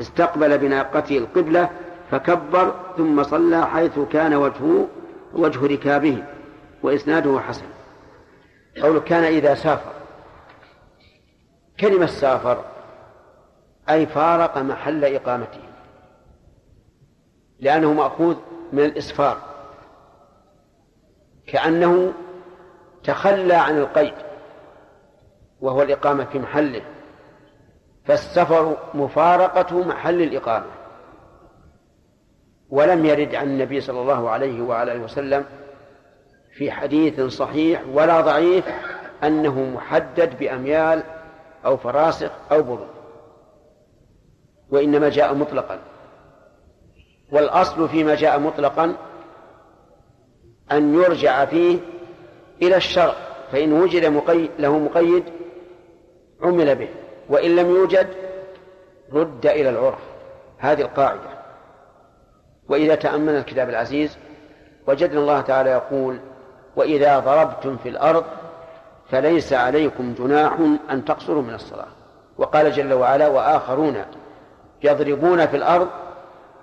استقبل 0.00 0.58
بناقته 0.58 1.18
القبلة 1.18 1.70
فكبر 2.10 2.74
ثم 2.96 3.22
صلى 3.22 3.66
حيث 3.66 3.98
كان 3.98 4.34
وجهه 4.34 4.88
وجه 5.32 5.66
ركابه 5.66 6.24
وإسناده 6.82 7.40
حسن. 7.40 7.66
قوله 8.82 9.00
كان 9.00 9.24
إذا 9.24 9.54
سافر. 9.54 9.92
كلمة 11.80 12.06
سافر 12.06 12.64
أي 13.90 14.06
فارق 14.06 14.58
محل 14.58 15.04
إقامته 15.04 15.60
لأنه 17.60 17.92
مأخوذ 17.92 18.36
من 18.72 18.84
الإسفار. 18.84 19.38
كأنه 21.46 22.12
تخلى 23.04 23.54
عن 23.54 23.78
القيد 23.78 24.14
وهو 25.60 25.82
الإقامة 25.82 26.24
في 26.24 26.38
محله. 26.38 26.82
فالسفر 28.04 28.76
مفارقة 28.94 29.78
محل 29.78 30.22
الإقامة. 30.22 30.66
ولم 32.70 33.06
يرد 33.06 33.34
عن 33.34 33.46
النبي 33.46 33.80
صلى 33.80 34.00
الله 34.00 34.30
عليه 34.30 34.62
وعلى 34.62 34.92
آله 34.92 35.00
وسلم 35.00 35.44
في 36.56 36.70
حديث 36.70 37.20
صحيح 37.20 37.82
ولا 37.92 38.20
ضعيف 38.20 38.64
أنه 39.24 39.62
محدد 39.62 40.38
بأميال 40.38 41.02
أو 41.64 41.76
فراسخ 41.76 42.30
أو 42.52 42.62
بضع 42.62 42.86
وإنما 44.70 45.08
جاء 45.08 45.34
مطلقا. 45.34 45.78
والأصل 47.32 47.88
فيما 47.88 48.14
جاء 48.14 48.40
مطلقا 48.40 48.96
أن 50.72 50.94
يرجع 50.94 51.44
فيه 51.44 51.78
إلى 52.62 52.76
الشرع 52.76 53.14
فإن 53.52 53.72
وجد 53.72 54.06
مقيد 54.06 54.50
له 54.58 54.78
مقيد 54.78 55.24
عمل 56.42 56.74
به. 56.74 56.88
وإن 57.28 57.56
لم 57.56 57.70
يوجد 57.70 58.06
رد 59.12 59.46
إلى 59.46 59.70
العرف. 59.70 59.98
هذه 60.58 60.80
القاعدة. 60.80 61.42
وإذا 62.68 62.94
تأملنا 62.94 63.38
الكتاب 63.38 63.68
العزيز 63.68 64.18
وجدنا 64.86 65.20
الله 65.20 65.40
تعالى 65.40 65.70
يقول 65.70 66.18
وإذا 66.76 67.18
ضربتم 67.18 67.76
في 67.76 67.88
الأرض 67.88 68.24
فليس 69.10 69.52
عليكم 69.52 70.14
جناح 70.14 70.52
أن 70.90 71.04
تقصروا 71.04 71.42
من 71.42 71.54
الصلاة. 71.54 71.88
وقال 72.38 72.72
جل 72.72 72.92
وعلا 72.92 73.28
وآخرون 73.28 74.04
يضربون 74.82 75.46
في 75.46 75.56
الأرض 75.56 75.88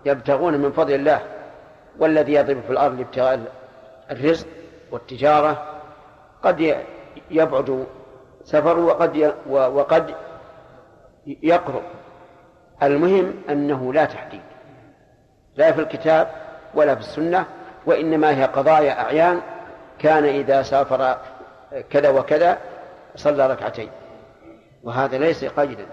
يبتغون 0.05 0.57
من 0.57 0.71
فضل 0.71 0.93
الله. 0.93 1.21
والذي 1.99 2.33
يضرب 2.33 2.61
في 2.61 2.71
الأرض 2.71 2.97
لابتغاء 2.97 3.39
الرزق 4.11 4.47
والتجارة 4.91 5.65
قد 6.43 6.75
يبعد 7.31 7.85
سفر 8.43 8.79
وقد 8.79 9.33
وقد 9.49 10.15
يقرب 11.27 11.83
المهم 12.83 13.33
أنه 13.49 13.93
لا 13.93 14.05
تحديد 14.05 14.41
لا 15.55 15.71
في 15.71 15.81
الكتاب 15.81 16.27
ولا 16.73 16.95
في 16.95 17.01
السنة 17.01 17.45
وإنما 17.85 18.29
هي 18.37 18.43
قضايا 18.45 19.01
أعيان. 19.01 19.41
كان 19.99 20.25
إذا 20.25 20.61
سافر 20.61 21.17
كذا 21.89 22.09
وكذا 22.09 22.57
صلى 23.15 23.47
ركعتين 23.47 23.89
وهذا 24.83 25.17
ليس 25.17 25.45
قيدا 25.45 25.85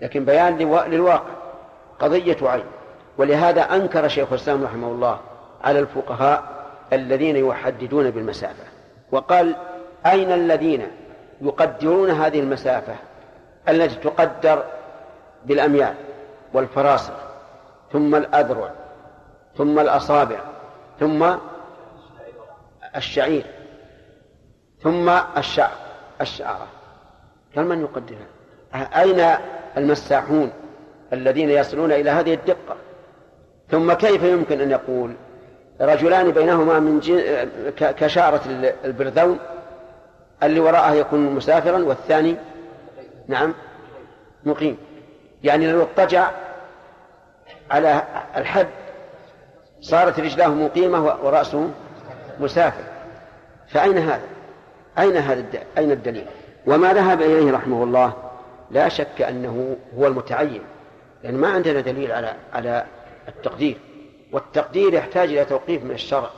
لكن 0.00 0.24
بيان 0.24 0.58
للواقع 0.88 1.32
قضية 1.98 2.36
عين. 2.42 2.64
ولهذا 3.18 3.62
أنكر 3.62 4.08
شيخ 4.08 4.28
الإسلام 4.32 4.64
رحمه 4.64 4.88
الله 4.88 5.20
على 5.64 5.78
الفقهاء 5.78 6.42
الذين 6.92 7.36
يحددون 7.36 8.10
بالمسافة 8.10 8.64
وقال 9.12 9.56
أين 10.06 10.32
الذين 10.32 10.86
يقدرون 11.40 12.10
هذه 12.10 12.40
المسافة؟ 12.40 12.94
التي 13.68 13.94
تقدر 13.94 14.64
بالأميال 15.44 15.94
والفراسخ 16.52 17.14
ثم 17.92 18.14
الأذرع 18.14 18.70
ثم 19.58 19.78
الأصابع 19.78 20.38
ثم 21.00 21.34
الشعير 22.96 23.46
ثم 24.82 25.08
الشعر 25.36 25.76
الشعرة. 26.20 26.66
قال 27.56 27.66
من 27.66 27.80
يقدرها؟ 27.80 29.00
أين 29.02 29.38
المساحون 29.76 30.52
الذين 31.12 31.50
يصلون 31.50 31.92
إلى 31.92 32.10
هذه 32.10 32.34
الدقة؟ 32.34 32.76
ثم 33.70 33.92
كيف 33.92 34.22
يمكن 34.22 34.60
أن 34.60 34.70
يقول 34.70 35.14
رجلان 35.80 36.30
بينهما 36.30 36.78
من 36.78 37.00
كشعرة 37.76 38.40
البرذون 38.84 39.38
اللي 40.42 40.60
وراءه 40.60 40.92
يكون 40.92 41.20
مسافرا 41.20 41.78
والثاني 41.78 42.36
نعم. 43.28 43.54
مقيم. 44.44 44.76
يعني 45.42 45.72
لو 45.72 45.82
اضطجع 45.82 46.30
على 47.70 48.02
الحد 48.36 48.68
صارت 49.80 50.20
رجلاه 50.20 50.48
مقيمة 50.48 51.18
ورأسه 51.24 51.70
مسافر. 52.40 52.84
فأين 53.68 53.98
هذا؟ 53.98 54.26
أين 54.98 55.16
هذا 55.16 55.44
أين 55.78 55.90
الدليل؟ 55.90 56.26
وما 56.66 56.92
ذهب 56.92 57.22
إليه 57.22 57.52
رحمه 57.52 57.82
الله 57.84 58.12
لا 58.70 58.88
شك 58.88 59.22
أنه 59.22 59.76
هو 59.98 60.06
المتعين. 60.06 60.62
لأن 61.24 61.34
ما 61.34 61.48
عندنا 61.48 61.80
دليل 61.80 62.12
على 62.12 62.34
على 62.52 62.84
التقدير. 63.28 63.76
والتقدير 64.32 64.94
يحتاج 64.94 65.28
إلى 65.28 65.44
توقيف 65.44 65.84
من 65.84 65.90
الشرع. 65.90 66.30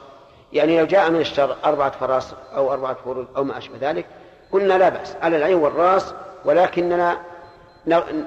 يعني 0.53 0.81
لو 0.81 0.87
جاء 0.87 1.11
من 1.11 1.21
الشرع 1.21 1.57
أربعة 1.65 1.91
فراسخ 1.91 2.37
أو 2.55 2.73
أربعة 2.73 2.95
فروض 2.95 3.27
أو 3.37 3.45
ما 3.45 3.59
أشبه 3.59 3.91
ذلك 3.91 4.07
قلنا 4.53 4.79
لا 4.79 4.89
بأس. 4.89 5.17
على 5.23 5.37
العين 5.37 5.57
والرأس 5.57 6.15
ولكننا 6.45 7.19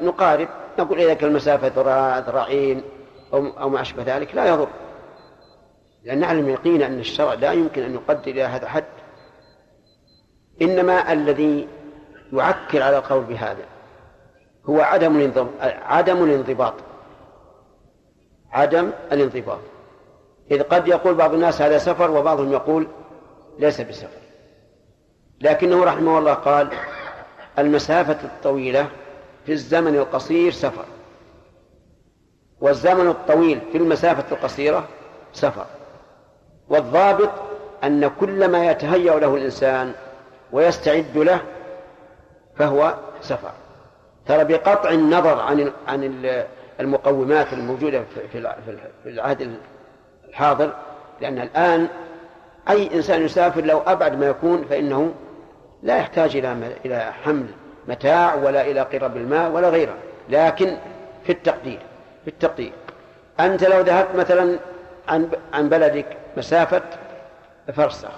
نقارب 0.02 0.48
نقول 0.80 1.00
إذا 1.00 1.14
كان 1.14 1.30
المسافة 1.30 1.68
ذراع 1.68 2.20
ذراعين 2.20 2.84
أو 3.34 3.48
أو 3.48 3.70
ما 3.70 3.82
أشبه 3.82 4.04
ذلك 4.04 4.36
لا 4.36 4.46
يضر. 4.46 4.68
لأن 6.04 6.20
نعلم 6.20 6.50
يقينا 6.50 6.86
أن 6.86 7.00
الشرع 7.00 7.34
لا 7.34 7.52
يمكن 7.52 7.84
أن 7.84 7.94
يقدر 7.94 8.32
إلى 8.32 8.44
هذا 8.44 8.64
الحد. 8.64 8.84
إنما 10.62 11.14
الذي 11.14 11.68
يعكر 12.34 12.84
على 12.84 12.98
القول 12.98 13.24
بهذا 13.24 13.66
هو 14.66 14.82
عدم 14.82 15.32
عدم 15.86 16.24
الانضباط. 16.24 16.74
عدم 18.52 18.92
الانضباط. 19.12 19.60
إذ 20.52 20.64
قد 20.64 20.88
يقول 20.88 21.14
بعض 21.14 21.34
الناس 21.34 21.62
هذا 21.62 21.78
سفر 21.78 22.12
وبعضهم 22.12 22.52
يقول 22.52 22.88
ليس 23.60 23.82
بسفر. 23.82 24.24
لكنه 25.42 25.84
رحمه 25.84 26.18
الله 26.18 26.34
قال 26.34 26.70
المسافة 27.60 28.18
الطويلة 28.24 28.88
في 29.46 29.52
الزمن 29.52 29.96
القصير 29.96 30.52
سفر. 30.52 30.86
والزمن 32.62 33.08
الطويل 33.08 33.60
في 33.72 33.78
المسافة 33.78 34.36
القصيرة 34.36 34.88
سفر. 35.34 35.66
والضابط 36.70 37.30
أن 37.84 38.12
كل 38.20 38.48
ما 38.48 38.66
يتهيأ 38.72 39.20
له 39.20 39.36
الإنسان 39.36 39.94
ويستعد 40.52 41.18
له 41.18 41.42
فهو 42.58 42.96
سفر. 43.22 43.52
ترى 44.26 44.44
بقطع 44.44 44.90
النظر 44.90 45.40
عن 45.40 45.72
عن 45.88 46.04
المقومات 46.80 47.54
الموجودة 47.54 48.04
في 48.32 48.38
العهد 49.06 49.58
الحاضر 50.26 50.74
لأن 51.22 51.40
الآن 51.40 51.88
أي 52.70 52.96
إنسان 52.96 53.22
يسافر 53.22 53.62
لو 53.62 53.80
أبعد 53.80 54.20
ما 54.20 54.26
يكون 54.26 54.66
فإنه 54.70 55.14
لا 55.84 55.98
يحتاج 55.98 56.36
إلى 56.36 56.58
إلى 56.86 57.12
حمل 57.24 57.46
متاع 57.88 58.36
ولا 58.36 58.62
إلى 58.62 58.82
قرب 58.82 59.18
الماء 59.18 59.52
ولا 59.52 59.70
غيره 59.70 59.94
لكن 60.30 60.78
في 61.24 61.32
التقدير 61.32 61.80
في 62.24 62.30
التقدير 62.30 62.72
أنت 63.40 63.64
لو 63.64 63.82
ذهبت 63.82 64.16
مثلا 64.16 64.60
عن 65.08 65.30
عن 65.54 65.70
بلدك 65.70 66.06
مسافة 66.38 66.82
فرسخ 67.74 68.10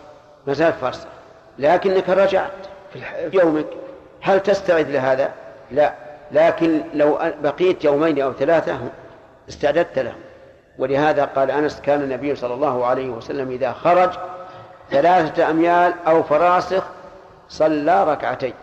مسافة 0.47 0.77
فرسخ 0.81 1.07
لكنك 1.59 2.09
رجعت 2.09 2.51
في 2.93 2.99
يومك 3.33 3.65
هل 4.21 4.39
تستعد 4.39 4.89
لهذا؟ 4.89 5.31
لا 5.71 5.93
لكن 6.31 6.81
لو 6.93 7.19
بقيت 7.43 7.83
يومين 7.83 8.21
أو 8.21 8.33
ثلاثة 8.33 8.79
استعددت 9.49 9.99
له 9.99 10.13
ولهذا 10.77 11.25
قال 11.25 11.51
أنس 11.51 11.81
كان 11.81 12.01
النبي 12.01 12.35
صلى 12.35 12.53
الله 12.53 12.85
عليه 12.85 13.09
وسلم 13.09 13.51
إذا 13.51 13.71
خرج 13.71 14.09
ثلاثة 14.91 15.49
أميال 15.49 15.93
أو 16.07 16.23
فراسخ 16.23 16.83
صلى 17.49 18.03
ركعتين. 18.03 18.53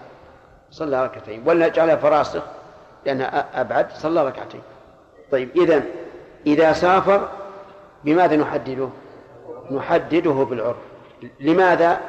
صلى 0.70 1.04
ركعتين. 1.04 1.42
ولا 1.46 1.68
جعلها 1.68 1.96
فراسخ 1.96 2.42
لأنها 3.06 3.60
أبعد 3.60 3.86
صلى 3.92 4.26
ركعتين. 4.26 4.62
طيب 5.32 5.48
إذا 5.56 5.82
إذا 6.46 6.72
سافر 6.72 7.28
بماذا 8.04 8.36
نحدده؟ 8.36 8.88
نحدده 9.70 10.30
بالعرف. 10.30 10.76
لماذا؟ 11.40 12.00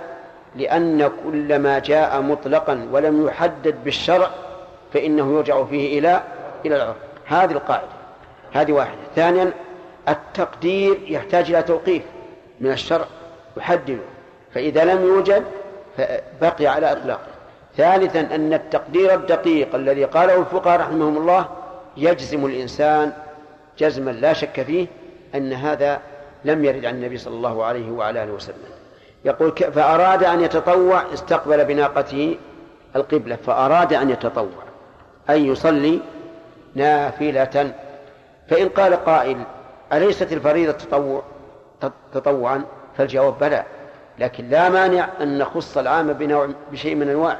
لأن 0.56 1.12
كل 1.24 1.60
ما 1.60 1.80
جاء 1.80 2.22
مطلقا 2.22 2.88
ولم 2.92 3.28
يحدد 3.28 3.84
بالشرع 3.84 4.30
فإنه 4.94 5.38
يرجع 5.38 5.64
فيه 5.64 6.00
إلى 6.00 6.24
إلى 6.66 6.76
العرف. 6.76 6.96
هذه 7.26 7.52
القاعدة. 7.52 7.88
هذه 8.54 8.72
واحدة. 8.72 9.00
ثانيا 9.16 9.52
التقدير 10.10 11.00
يحتاج 11.08 11.52
إلى 11.52 11.64
توقيف 11.64 12.04
من 12.60 12.72
الشرع 12.72 13.06
يحدده. 13.58 13.98
فإذا 14.54 14.86
لم 14.86 15.02
يوجد 15.04 15.44
بقي 16.42 16.68
على 16.68 16.92
إطلاقه 16.92 17.28
ثالثا 17.78 18.20
أن 18.20 18.54
التقدير 18.54 19.14
الدقيق 19.14 19.76
الذي 19.76 20.04
قاله 20.04 20.40
الفقهاء 20.40 20.80
رحمهم 20.80 21.18
الله 21.18 21.46
يجزم 21.98 22.46
الإنسان 22.46 23.14
جزما 23.78 24.12
لا 24.12 24.34
شك 24.34 24.62
فيه 24.62 24.88
أن 25.36 25.54
هذا 25.54 26.00
لم 26.46 26.66
يرد 26.66 26.86
عن 26.86 26.96
النبي 26.96 27.18
صلى 27.18 27.36
الله 27.36 27.66
عليه 27.66 27.92
وعلى 27.92 28.24
آله 28.24 28.32
وسلم. 28.32 28.56
يقول 29.26 29.52
فأراد 29.52 30.24
أن 30.24 30.42
يتطوع 30.42 31.14
استقبل 31.14 31.66
بناقته 31.66 32.38
القبلة 32.96 33.36
فأراد 33.36 33.94
أن 33.94 34.10
يتطوع 34.10 34.64
أن 35.30 35.46
يصلي 35.46 36.00
نافلة. 36.76 37.74
فإن 38.50 38.70
قال 38.70 39.06
قائل 39.06 39.38
أليست 39.94 40.34
الفريضة 40.34 40.72
تطوع 40.72 41.24
تطوعا؟ 42.14 42.64
فالجواب 42.98 43.40
بلى. 43.40 43.64
لكن 44.20 44.50
لا 44.50 44.70
مانع 44.70 45.10
أن 45.22 45.38
نخص 45.38 45.78
العام 45.78 46.14
بنوع 46.14 46.50
بشيء 46.72 46.96
من 46.96 47.10
أنواعه. 47.10 47.40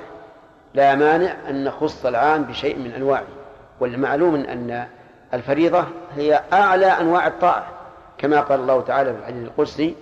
لا 0.74 0.96
مانع 0.96 1.36
أن 1.50 1.64
نخص 1.64 2.06
العام 2.06 2.44
بشيء 2.44 2.78
من 2.78 2.92
أنواعه. 2.92 3.24
والمعلوم 3.80 4.36
أن 4.36 4.86
الفريضة 5.34 5.86
هي 6.16 6.42
أعلى 6.54 6.86
أنواع 6.86 7.28
الطاعة. 7.28 7.66
كما 8.18 8.42
قال 8.42 8.60
الله 8.60 8.82
تعالى 8.82 9.14
في 9.14 9.20
الحديث 9.20 9.44
القدسي 9.44 9.96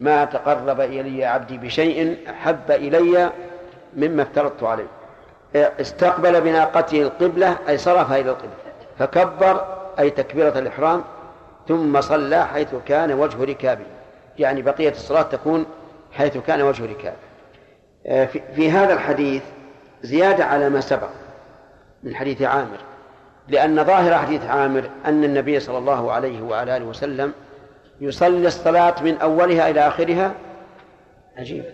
ما 0.00 0.24
تقرب 0.24 0.80
إلي 0.80 1.24
عبدي 1.24 1.58
بشيء 1.58 2.16
أحب 2.30 2.70
إلي 2.70 3.30
مما 3.96 4.22
افترضت 4.22 4.62
عليه. 4.62 4.88
استقبل 5.54 6.40
بناقته 6.40 7.02
القبلة 7.02 7.56
أي 7.68 7.78
صرفها 7.78 8.16
إلى 8.20 8.30
القبلة. 8.30 8.50
فكبر 8.98 9.64
أي 9.98 10.10
تكبيرة 10.10 10.58
الإحرام 10.58 11.04
ثم 11.68 12.00
صلى 12.00 12.46
حيث 12.46 12.74
كان 12.86 13.12
وجه 13.12 13.44
ركابه. 13.44 13.84
يعني 14.38 14.62
بقية 14.62 14.90
الصلاة 14.90 15.22
تكون 15.22 15.66
حيث 16.12 16.36
كان 16.38 16.62
وجه 16.62 16.84
ركابه 16.84 17.16
آه، 18.06 18.24
في, 18.54 18.70
هذا 18.70 18.92
الحديث 18.92 19.42
زيادة 20.02 20.44
على 20.44 20.70
ما 20.70 20.80
سبق 20.80 21.10
من 22.02 22.14
حديث 22.16 22.42
عامر 22.42 22.78
لأن 23.48 23.84
ظاهر 23.84 24.14
حديث 24.14 24.44
عامر 24.44 24.90
أن 25.06 25.24
النبي 25.24 25.60
صلى 25.60 25.78
الله 25.78 26.12
عليه 26.12 26.42
وعلى 26.42 26.76
آله 26.76 26.84
وسلم 26.84 27.32
يصلي 28.00 28.46
الصلاة 28.46 29.02
من 29.02 29.18
أولها 29.18 29.70
إلى 29.70 29.88
آخرها 29.88 30.34
عجيب 31.38 31.64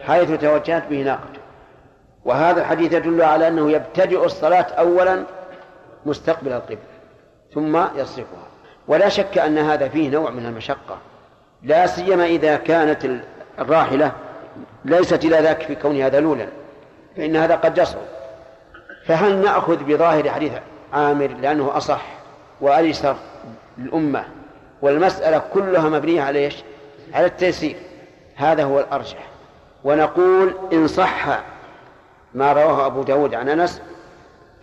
حيث 0.00 0.30
توجهت 0.40 0.88
به 0.90 1.02
ناقته 1.02 1.40
وهذا 2.24 2.60
الحديث 2.60 2.92
يدل 2.92 3.22
على 3.22 3.48
أنه 3.48 3.70
يبتدئ 3.70 4.24
الصلاة 4.24 4.62
أولا 4.62 5.24
مستقبل 6.06 6.52
القبلة 6.52 6.78
ثم 7.54 7.76
يصرفها. 7.76 8.46
ولا 8.88 9.08
شك 9.08 9.38
أن 9.38 9.58
هذا 9.58 9.88
فيه 9.88 10.10
نوع 10.10 10.30
من 10.30 10.46
المشقة 10.46 10.98
لا 11.62 11.86
سيما 11.86 12.26
إذا 12.26 12.56
كانت 12.56 13.04
الراحلة 13.58 14.12
ليست 14.84 15.24
إلى 15.24 15.40
ذاك 15.40 15.62
في 15.62 15.74
كونها 15.74 16.08
ذلولا 16.08 16.46
فإن 17.16 17.36
هذا 17.36 17.56
قد 17.56 17.78
يصعب 17.78 18.02
فهل 19.06 19.42
نأخذ 19.42 19.76
بظاهر 19.84 20.30
حديث 20.30 20.52
عامر 20.92 21.26
لأنه 21.26 21.76
أصح 21.76 22.02
وأيسر 22.60 23.16
للأمة؟ 23.78 24.24
والمسألة 24.82 25.42
كلها 25.52 25.88
مبنية 25.88 26.22
على 26.22 26.38
إيش؟ 26.38 26.56
على 27.14 27.26
التيسير. 27.26 27.76
هذا 28.36 28.64
هو 28.64 28.80
الأرجح. 28.80 29.28
ونقول 29.84 30.54
إن 30.72 30.86
صح 30.86 31.42
ما 32.34 32.52
رواه 32.52 32.86
أبو 32.86 33.02
داود 33.02 33.34
عن 33.34 33.48
أنس 33.48 33.82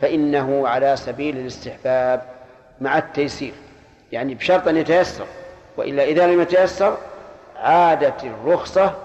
فإنه 0.01 0.67
على 0.67 0.95
سبيل 0.95 1.37
الاستحباب 1.37 2.21
مع 2.81 2.97
التيسير. 2.97 3.53
يعني 4.11 4.35
بشرط 4.35 4.67
أن 4.67 4.77
يتيسر 4.77 5.25
وإلا 5.77 6.03
إذا 6.03 6.27
لم 6.27 6.41
يتيسر 6.41 6.97
عادت 7.59 8.23
الرخصة 8.23 8.95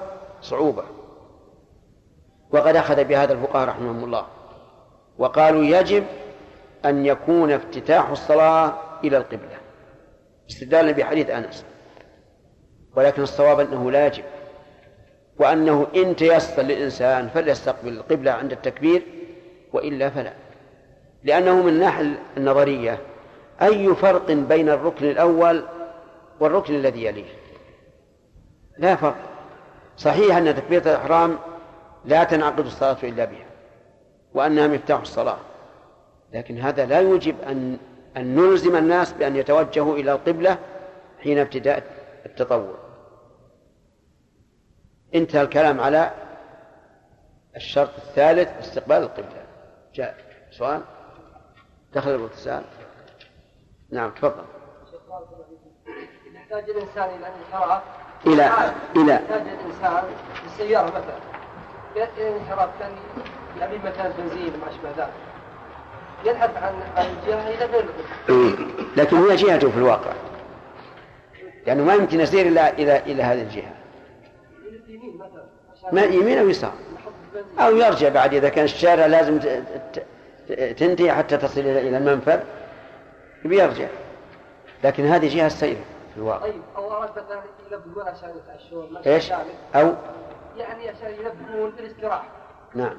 صعوبة. 0.42 0.84
وقد 2.50 2.76
أخذ 2.76 3.04
بهذا 3.04 3.32
الفقهاء 3.32 3.68
رحمهم 3.68 4.04
الله. 4.04 4.26
وقالوا 5.18 5.64
يجب 5.64 6.04
أن 6.84 7.06
يكون 7.06 7.52
افتتاح 7.52 8.10
الصلاة 8.10 8.74
إلى 9.04 9.16
القبلة. 9.16 9.58
استدلالا 10.50 10.92
بحديث 10.92 11.30
أنس. 11.30 11.64
ولكن 12.96 13.22
الصواب 13.22 13.60
أنه 13.60 13.90
لا 13.90 14.06
يجب. 14.06 14.24
وأنه 15.38 15.86
إن 15.96 16.16
تيسر 16.16 16.62
للإنسان 16.62 17.28
فليستقبل 17.28 17.88
القبلة 17.88 18.30
عند 18.32 18.52
التكبير 18.52 19.02
وإلا 19.72 20.10
فلا. 20.10 20.32
لأنه 21.24 21.62
من 21.62 21.68
الناحية 21.68 22.18
النظرية 22.36 22.98
أي 23.62 23.94
فرق 23.94 24.30
بين 24.30 24.68
الركن 24.68 25.06
الأول 25.06 25.64
والركن 26.40 26.74
الذي 26.74 27.04
يليه؟ 27.04 27.43
لا 28.78 28.96
فرق. 28.96 29.16
صحيح 29.96 30.36
أن 30.36 30.54
تكبيرة 30.54 30.82
الإحرام 30.82 31.38
لا 32.04 32.24
تنعقد 32.24 32.66
الصلاة 32.66 32.96
إلا 33.02 33.24
بها 33.24 33.46
وأنها 34.34 34.66
مفتاح 34.66 35.00
الصلاة 35.00 35.38
لكن 36.32 36.58
هذا 36.58 36.86
لا 36.86 37.00
يوجب 37.00 37.40
أن 37.40 37.78
أن 38.16 38.34
نلزم 38.34 38.76
الناس 38.76 39.12
بأن 39.12 39.36
يتوجهوا 39.36 39.96
إلى 39.96 40.12
القبلة 40.12 40.58
حين 41.22 41.38
ابتداء 41.38 41.82
التطور 42.26 42.78
انتهى 45.14 45.42
الكلام 45.42 45.80
على 45.80 46.10
الشرط 47.56 47.90
الثالث 47.98 48.48
استقبال 48.58 48.96
القبلة. 48.96 49.44
جاء 49.94 50.16
سؤال؟ 50.50 50.82
دخل 51.94 52.14
الاتصال؟ 52.14 52.64
نعم 53.90 54.10
تفضل. 54.10 54.44
يحتاج 56.34 56.70
الإنسان 56.70 57.08
إلى 57.08 57.28
الانحراف 57.28 57.82
إلى 58.26 58.50
إلى. 58.96 59.12
يحتاج 59.12 59.42
الإنسان 59.42 60.04
بالسيارة 60.44 60.86
مثلا 60.86 61.16
إلى 61.96 62.08
الانحراف 62.28 62.68
كان 62.80 62.90
يبي 63.56 63.78
مثلا 63.78 64.12
بنزين 64.18 64.52
وما 64.54 64.70
أشبه 64.70 65.04
ذلك. 65.04 65.12
ينحرف 66.24 66.56
عن 66.56 66.74
عن 66.96 67.06
الجهة 67.06 67.48
إلى 67.48 67.64
غير 67.64 67.86
لكن 68.96 69.16
هي 69.16 69.36
جهته 69.36 69.70
في 69.70 69.76
الواقع. 69.76 70.12
لأنه 71.66 71.84
ما 71.84 71.94
يمكن 71.94 72.20
يسير 72.20 72.46
إلى 72.46 72.70
إلى 72.70 72.98
إلى 72.98 73.22
هذه 73.22 73.42
الجهة. 73.42 73.72
ما 75.92 76.02
يمين 76.02 76.38
أو 76.38 76.48
يسار. 76.48 76.72
أو 77.58 77.76
يرجع 77.76 78.08
بعد 78.08 78.34
إذا 78.34 78.48
كان 78.48 78.64
الشارع 78.64 79.06
لازم 79.06 79.38
تنتهي 80.76 81.12
حتى 81.12 81.36
تصل 81.36 81.60
إلى 81.60 81.98
المنفذ 81.98 82.40
بيرجع 83.44 83.86
لكن 84.84 85.06
هذه 85.06 85.36
جهة 85.36 85.46
السير 85.46 85.76
في 86.14 86.20
الواقع. 86.20 86.42
طيب 86.42 86.62
أو 86.76 86.92
أراد 86.92 87.10
مثلا 87.10 87.42
يلبون 87.70 88.08
عشان 88.08 88.30
يتعشون 88.36 88.96
إيش؟ 89.06 89.32
أو؟ 89.74 89.94
يعني 90.56 90.88
عشان 90.88 91.10
يلبون 91.10 91.70
بالاستراحة 91.70 92.28
نعم. 92.74 92.96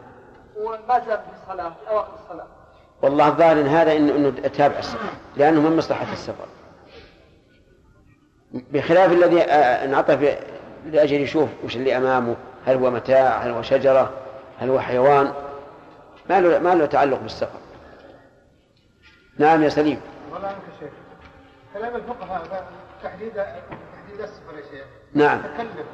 وما 0.57 0.99
زال 0.99 1.17
في 1.17 1.43
الصلاة 1.43 1.69
في 1.69 1.89
أواخر 1.89 2.13
الصلاة. 2.23 2.47
والله 3.01 3.27
الظاهر 3.27 3.61
إن 3.61 3.67
هذا 3.67 3.91
انه 3.95 4.15
إنه 4.15 4.47
تابع 4.47 4.79
السفر 4.79 5.09
لأنه 5.37 5.61
من 5.61 5.77
مصلحة 5.77 6.13
السفر. 6.13 6.45
بخلاف 8.51 9.11
الذي 9.11 9.41
انعطف 9.41 10.37
لأجل 10.85 11.21
يشوف 11.21 11.49
وش 11.63 11.75
اللي 11.75 11.97
أمامه 11.97 12.35
هل 12.65 12.77
هو 12.77 12.91
متاع 12.91 13.37
هل 13.37 13.51
هو 13.51 13.61
شجرة 13.61 14.13
هل 14.59 14.69
هو 14.69 14.79
حيوان 14.79 15.33
ما 16.29 16.41
له 16.41 16.59
ما 16.59 16.75
له 16.75 16.85
تعلق 16.85 17.19
بالسفر. 17.19 17.59
نعم 19.37 19.63
يا 19.63 19.69
سليم. 19.69 20.01
والله 20.31 20.47
عنك 20.47 20.57
شيخ. 20.79 20.89
كلام 21.73 21.95
الفقهاء 21.95 22.67
تحديد 23.05 23.33
تحديد 23.33 24.19
السفر 24.19 24.57
يا 24.57 24.63
شيخ. 24.71 24.85
نعم. 25.13 25.39
تكلف 25.39 25.85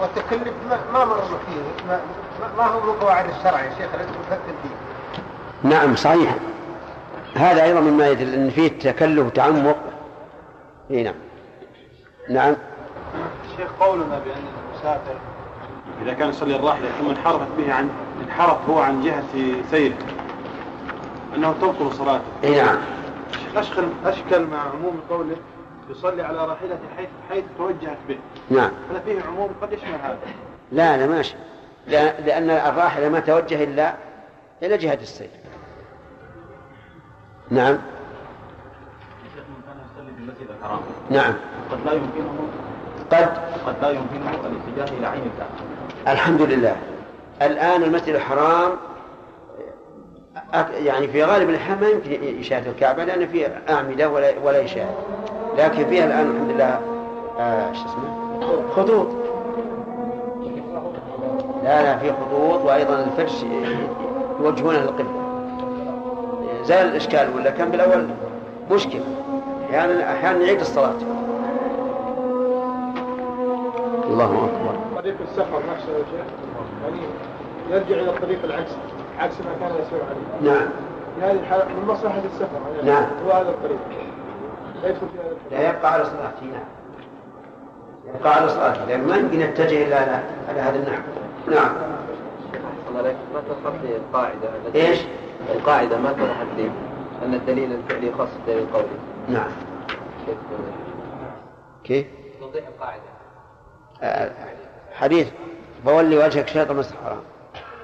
والتكلف 0.00 0.54
ما, 0.70 0.78
ما 0.92 1.04
مر 1.04 1.22
فيه؟ 1.22 1.86
ما, 1.88 2.00
ما 2.58 2.66
هو 2.66 2.80
من 2.80 3.00
قواعد 3.00 3.30
الشرع 3.30 3.60
يا 3.64 3.70
شيخ؟ 3.70 3.94
الذي 3.94 4.06
تفكر 4.06 4.54
فيه 4.62 5.68
نعم 5.68 5.96
صحيح. 5.96 6.34
هذا 7.36 7.62
أيضا 7.62 7.80
مما 7.80 8.08
يدل 8.08 8.34
أن 8.34 8.50
فيه 8.50 8.68
تكلف 8.68 9.26
وتعمق. 9.26 9.76
إي 10.90 11.02
نعم. 11.02 11.14
نعم. 12.28 12.56
الشيخ 13.44 13.70
قولنا 13.80 14.04
بأن 14.18 14.44
المسافر 14.72 15.16
إذا 16.02 16.12
كان 16.12 16.28
يصلي 16.28 16.56
الراحلة 16.56 16.88
ثم 17.00 17.10
انحرفت 17.10 17.48
به 17.58 17.74
عن 17.74 17.90
انحرف 18.26 18.68
هو 18.68 18.78
عن 18.78 19.02
جهة 19.02 19.24
سيره 19.70 19.96
أنه 21.36 21.54
تبطل 21.60 21.92
صلاته. 21.92 22.24
إي 22.44 22.62
نعم. 22.62 22.78
أشكل 23.56 23.84
أشكل 24.04 24.46
مع 24.46 24.58
عموم 24.58 25.00
قوله 25.10 25.36
يصلي 25.90 26.22
على 26.22 26.38
راحلته 26.38 26.78
حيث 26.96 27.08
حيث 27.30 27.44
توجهت 27.58 27.98
به. 28.08 28.18
نعم. 28.50 28.70
هذا 28.90 29.00
فيه 29.04 29.22
عموم 29.22 29.50
قد 29.62 29.72
يشمل 29.72 29.94
هذا. 30.02 30.18
لا 30.72 30.96
لا 30.96 31.06
ماشي 31.06 31.34
لأن 31.88 32.50
الراحلة 32.50 33.08
ما 33.08 33.20
توجه 33.20 33.64
إلا 33.64 33.94
إلى 34.62 34.76
جهة 34.76 34.98
السير 35.02 35.28
نعم. 37.50 37.78
الحرام 40.60 40.80
نعم. 41.10 41.34
قد 41.70 41.78
لا 41.86 41.92
يمكنه 41.92 42.48
قد؟ 43.10 43.28
قد 43.66 43.74
لا 43.82 43.90
يمكنه 43.90 44.30
الاتجاه 44.30 44.98
إلى 44.98 45.06
عين 45.06 45.22
الكعبه 45.22 46.12
الحمد 46.12 46.42
لله. 46.42 46.76
الآن 47.42 47.82
المسجد 47.82 48.14
الحرام 48.14 48.76
يعني 50.72 51.08
في 51.08 51.24
غالب 51.24 51.50
الأحيان 51.50 51.80
ما 51.80 51.88
يمكن 51.88 52.24
يشاهد 52.40 52.66
الكعبة 52.66 53.04
لأن 53.04 53.28
فيه 53.28 53.62
أعمدة 53.68 54.08
ولا 54.08 54.38
ولا 54.38 54.58
يشاهد 54.58 54.94
لكن 55.60 55.86
فيها 55.86 56.04
الآن 56.04 56.30
الحمد 56.30 56.50
لله 56.50 56.80
آه 57.38 57.72
شو 57.72 57.84
اسمه؟ 57.84 58.62
خطوط. 58.76 59.06
لا 61.64 61.82
لا 61.82 61.98
في 61.98 62.12
خطوط 62.12 62.64
وأيضا 62.64 63.04
الفرش 63.04 63.44
يوجهونه 64.40 64.78
للقبلة 64.78 65.20
زال 66.64 66.88
الإشكال 66.88 67.28
ولا 67.36 67.50
كان 67.50 67.70
بالأول؟ 67.70 68.06
مشكلة. 68.70 69.04
أحيانا 69.70 70.12
أحيانا 70.12 70.44
يعيد 70.44 70.60
الصلاة. 70.60 70.94
الله 74.10 74.24
أكبر. 74.24 74.74
طريق 74.96 75.14
السفر 75.28 75.62
نفسه 75.72 75.92
يا 75.92 76.04
شيخ. 76.10 76.26
يعني 76.84 77.02
يرجع 77.70 78.02
إلى 78.02 78.10
الطريق 78.10 78.38
العكس. 78.44 78.70
عكس 79.18 79.34
ما 79.40 79.66
كان 79.66 79.70
يسير 79.82 80.00
عليه. 80.10 80.52
نعم. 80.52 80.68
في 81.16 81.26
هذه 81.26 81.40
الحالة 81.40 81.64
من 81.64 81.88
مصلحة 81.88 82.22
السفر. 82.34 82.58
يعني 82.76 82.90
نعم. 82.90 83.06
هو 83.26 83.32
هذا 83.32 83.50
الطريق. 83.50 83.78
لا 84.82 84.88
يدخل 84.88 85.06
في 85.06 85.18
هذا 85.18 85.30
الطريق. 85.30 85.39
لا 85.50 85.70
يبقى 85.70 85.92
على 85.92 86.04
صلاته 86.04 86.46
نعم 86.46 86.80
يبقى 88.14 88.34
على 88.34 88.48
صلاته 88.48 88.84
لأن 88.84 89.06
ما 89.08 89.16
يمكن 89.16 89.40
يتجه 89.40 89.86
إلا 89.86 89.96
على 90.48 90.60
هذا 90.60 90.76
النحو. 90.76 91.02
نعم. 91.48 91.76
الله 92.88 92.98
عليك. 92.98 93.16
ما 93.34 93.70
لي 93.82 93.96
القاعدة؟ 93.96 94.48
إيش؟ 94.74 94.98
القاعدة 95.54 95.98
ما 95.98 96.12
توضحت 96.12 96.46
لي 96.56 96.70
أن 97.24 97.34
الدليل 97.34 97.72
الفعلي 97.72 98.12
خاص 98.12 98.28
بالدليل 98.36 98.62
القولي 98.62 98.86
نعم. 99.28 99.50
كيف؟ 101.84 102.06
توضيح 102.40 102.66
القاعدة. 102.66 103.02
آه، 104.02 104.32
حديث. 104.94 105.28
فولي 105.84 106.18
وجهك 106.18 106.48
شاطر 106.48 106.70
المسجد 106.70 106.92
الحرام 106.92 107.22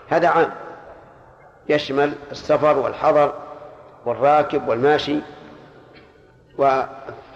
هذا 0.09 0.28
عام. 0.28 0.51
يشمل 1.68 2.12
السفر 2.30 2.78
والحضر 2.78 3.32
والراكب 4.06 4.68
والماشي 4.68 5.20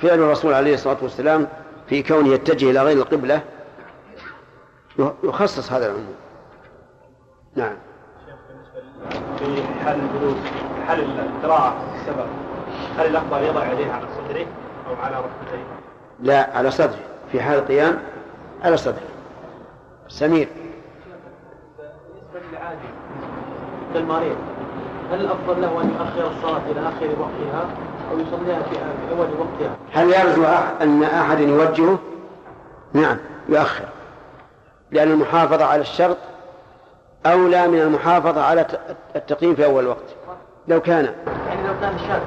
فعل 0.03 0.19
الرسول 0.19 0.55
عليه 0.55 0.75
الصلاة 0.75 0.97
والسلام 1.03 1.49
في 1.89 2.03
كونه 2.03 2.29
يتجه 2.29 2.71
إلى 2.71 2.83
غير 2.83 2.97
القبلة 2.97 3.41
يخصص 5.25 5.73
هذا 5.73 5.87
العموم. 5.87 6.15
نعم. 7.57 7.73
في 9.39 9.63
حال 9.85 10.01
الجلوس 10.01 10.37
في 10.77 10.87
حال 10.89 11.01
القراءة 11.01 11.77
السفر 11.95 12.27
هل 12.99 13.07
الأفضل 13.07 13.43
يضع 13.43 13.73
يديه 13.73 13.93
على 13.93 14.07
صدره 14.17 14.47
أو 14.89 14.95
على 15.03 15.17
ركبتيه؟ 15.17 15.65
لا 16.21 16.57
على 16.57 16.71
صدره. 16.71 16.99
في 17.33 17.43
حال 17.43 17.59
القيام 17.59 17.99
على 18.63 18.77
صدره. 18.77 19.09
سمير. 20.09 20.49
بالنسبة 21.79 22.51
للعادي 22.51 22.89
كالمريض 23.95 24.37
هل 25.13 25.21
الأفضل 25.21 25.63
له 25.63 25.83
أن 25.83 25.91
يؤخر 25.91 26.31
الصلاة 26.31 26.71
إلى 26.71 26.81
آخر 26.81 27.07
وقتها؟ 27.21 27.65
في 28.11 28.81
أول 29.11 29.29
وقتها؟ 29.39 29.77
هل 29.93 30.09
يرجو 30.09 30.45
أن 30.81 31.03
أحد 31.03 31.41
يوجهه؟ 31.41 31.99
نعم 32.93 33.17
يؤخر. 33.49 33.85
لأن 34.91 35.11
المحافظة 35.11 35.65
على 35.65 35.81
الشرط 35.81 36.17
أولى 37.27 37.69
من 37.69 37.81
المحافظة 37.81 38.43
على 38.43 38.67
التقييم 39.17 39.55
في 39.55 39.65
أول 39.65 39.87
وقت. 39.87 40.17
لو 40.69 40.81
كان 40.81 41.15
يعني 41.49 41.69
لو 41.69 41.75
كان 41.81 41.99
شك. 41.99 42.23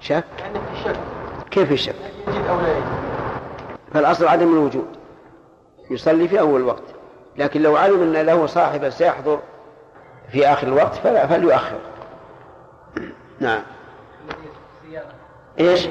شك؟ 0.00 0.24
يعني 0.38 0.54
في 0.54 0.84
شك. 0.84 0.96
كيف 1.50 1.72
الشك 1.72 1.94
يجد 2.28 2.46
أو 2.46 2.60
لا 2.60 2.68
يجد 2.68 2.84
فالأصل 3.94 4.26
عدم 4.26 4.52
الوجود. 4.52 4.86
يصلي 5.90 6.28
في 6.28 6.40
أول 6.40 6.62
وقت. 6.62 6.82
لكن 7.36 7.62
لو 7.62 7.76
علم 7.76 8.02
أن 8.02 8.12
له 8.12 8.46
صاحب 8.46 8.90
سيحضر 8.90 9.38
في 10.32 10.46
آخر 10.46 10.66
الوقت 10.66 10.94
فلا 10.94 11.26
فليؤخر. 11.26 11.78
نعم. 13.40 13.62
إيش؟ 15.60 15.88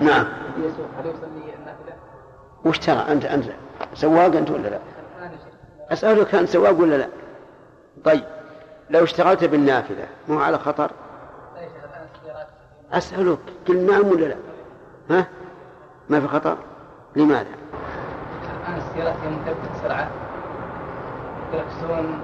نعم 0.00 0.26
هل 0.56 1.06
يصلي 1.06 1.54
النافلة؟ 1.58 1.94
وش 2.64 2.78
ترى 2.78 3.04
أنت 3.08 3.24
أنت 3.24 3.44
سواق 3.94 4.36
أنت 4.36 4.50
ولا 4.50 4.68
لا؟ 4.68 4.78
أسألك 5.90 6.34
أنت 6.34 6.48
سواق 6.48 6.80
ولا 6.80 6.96
لا؟ 6.96 7.08
طيب 8.04 8.24
لو 8.90 9.04
اشتغلت 9.04 9.44
بالنافلة 9.44 10.06
مو 10.28 10.40
على 10.40 10.58
خطر؟ 10.58 10.90
أسألك 12.92 13.38
قل 13.68 13.76
نعم 13.76 14.08
ولا 14.08 14.24
لا؟ 14.24 14.36
ها؟ 15.10 15.26
ما 16.08 16.20
في 16.20 16.28
خطر؟ 16.28 16.56
لماذا؟ 17.16 17.46
الآن 18.66 18.78
السيارات 18.78 19.16
يوم 19.24 19.42
يكسرون 21.54 22.20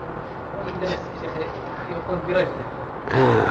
يجلس 0.66 0.98
شيخ 1.20 1.31
يقود 1.90 2.19
برجله 2.27 2.64
آه. 3.14 3.44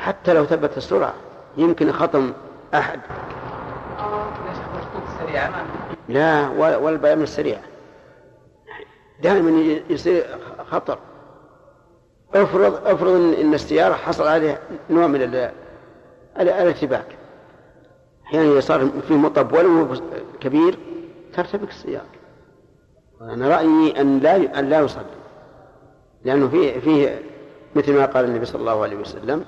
حتى 0.00 0.32
لو 0.32 0.44
ثبت 0.44 0.76
السرعة 0.76 1.14
يمكن 1.56 1.92
خطم 1.92 2.32
أحد. 2.74 3.00
السريعة 5.08 5.64
لا 6.08 6.48
ولا 6.48 6.88
البيان 6.88 7.22
السريع. 7.22 7.58
دائما 9.22 9.50
يصير 9.90 10.24
خطر. 10.70 10.98
افرض 12.34 12.86
افرض 12.86 13.10
ان 13.10 13.32
إن 13.32 13.54
السيارة 13.54 13.94
حصل 13.94 14.26
عليها 14.26 14.58
نوع 14.90 15.06
من 15.06 15.22
ال- 15.22 15.34
ال- 16.40 16.48
الارتباك. 16.48 17.06
أحيانا 18.26 18.60
صار 18.60 18.88
في 19.08 19.14
مطب 19.14 19.52
ولو 19.52 19.88
كبير 20.40 20.78
ترتبك 21.34 21.68
السيارة. 21.68 22.06
أنا 23.20 23.48
رأيي 23.48 24.00
أن 24.00 24.18
لا 24.18 24.58
أن 24.58 24.68
لا 24.68 24.80
يصلي. 24.80 25.04
لأنه 26.24 26.48
فيه 26.48 26.80
فيه 26.80 27.22
مثل 27.76 27.96
ما 27.98 28.06
قال 28.06 28.24
النبي 28.24 28.44
صلى 28.44 28.60
الله 28.60 28.82
عليه 28.82 28.96
وسلم 28.96 29.44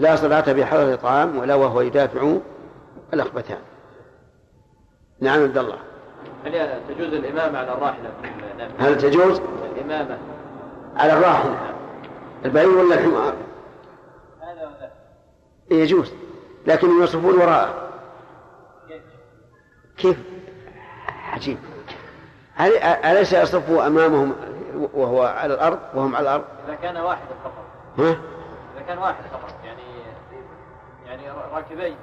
لا 0.00 0.16
صلاة 0.16 0.52
بحضر 0.52 0.94
طعام 0.94 1.38
ولا 1.38 1.54
وهو 1.54 1.80
يدافع 1.80 2.36
الأخبثان. 3.14 3.58
نعم 5.20 5.42
عبد 5.42 5.58
الله. 5.58 5.78
هل 6.44 6.80
تجوز 6.88 7.14
الإمامة 7.14 7.58
على 7.58 7.72
الراحلة؟ 7.72 8.10
هل 8.78 8.98
تجوز؟ 8.98 9.40
الإمامة. 9.76 10.18
على 10.96 11.12
الراحلة. 11.12 11.74
البعير 12.44 12.68
ولا 12.68 12.94
الحمار؟ 12.94 13.34
يجوز. 15.70 16.12
لكن 16.66 17.02
يصفون 17.02 17.34
وراءه. 17.34 17.88
كيف؟ 19.96 20.16
عجيب. 21.32 21.58
هل 22.54 22.76
أليس 22.82 23.32
يصفوا 23.32 23.86
أمامهم 23.86 24.34
وهو 24.94 25.22
على 25.22 25.54
الأرض 25.54 25.78
وهم 25.94 26.16
على 26.16 26.22
الأرض؟ 26.22 26.44
إذا 26.68 26.74
كان 26.74 26.96
واحد 26.96 27.26
فقط. 27.44 27.64
ها؟ 27.98 28.10
إذا 28.76 28.86
كان 28.86 28.98
واحد 28.98 29.24
فقط. 29.32 29.59
يعني 31.30 31.52
راكبين. 31.54 31.96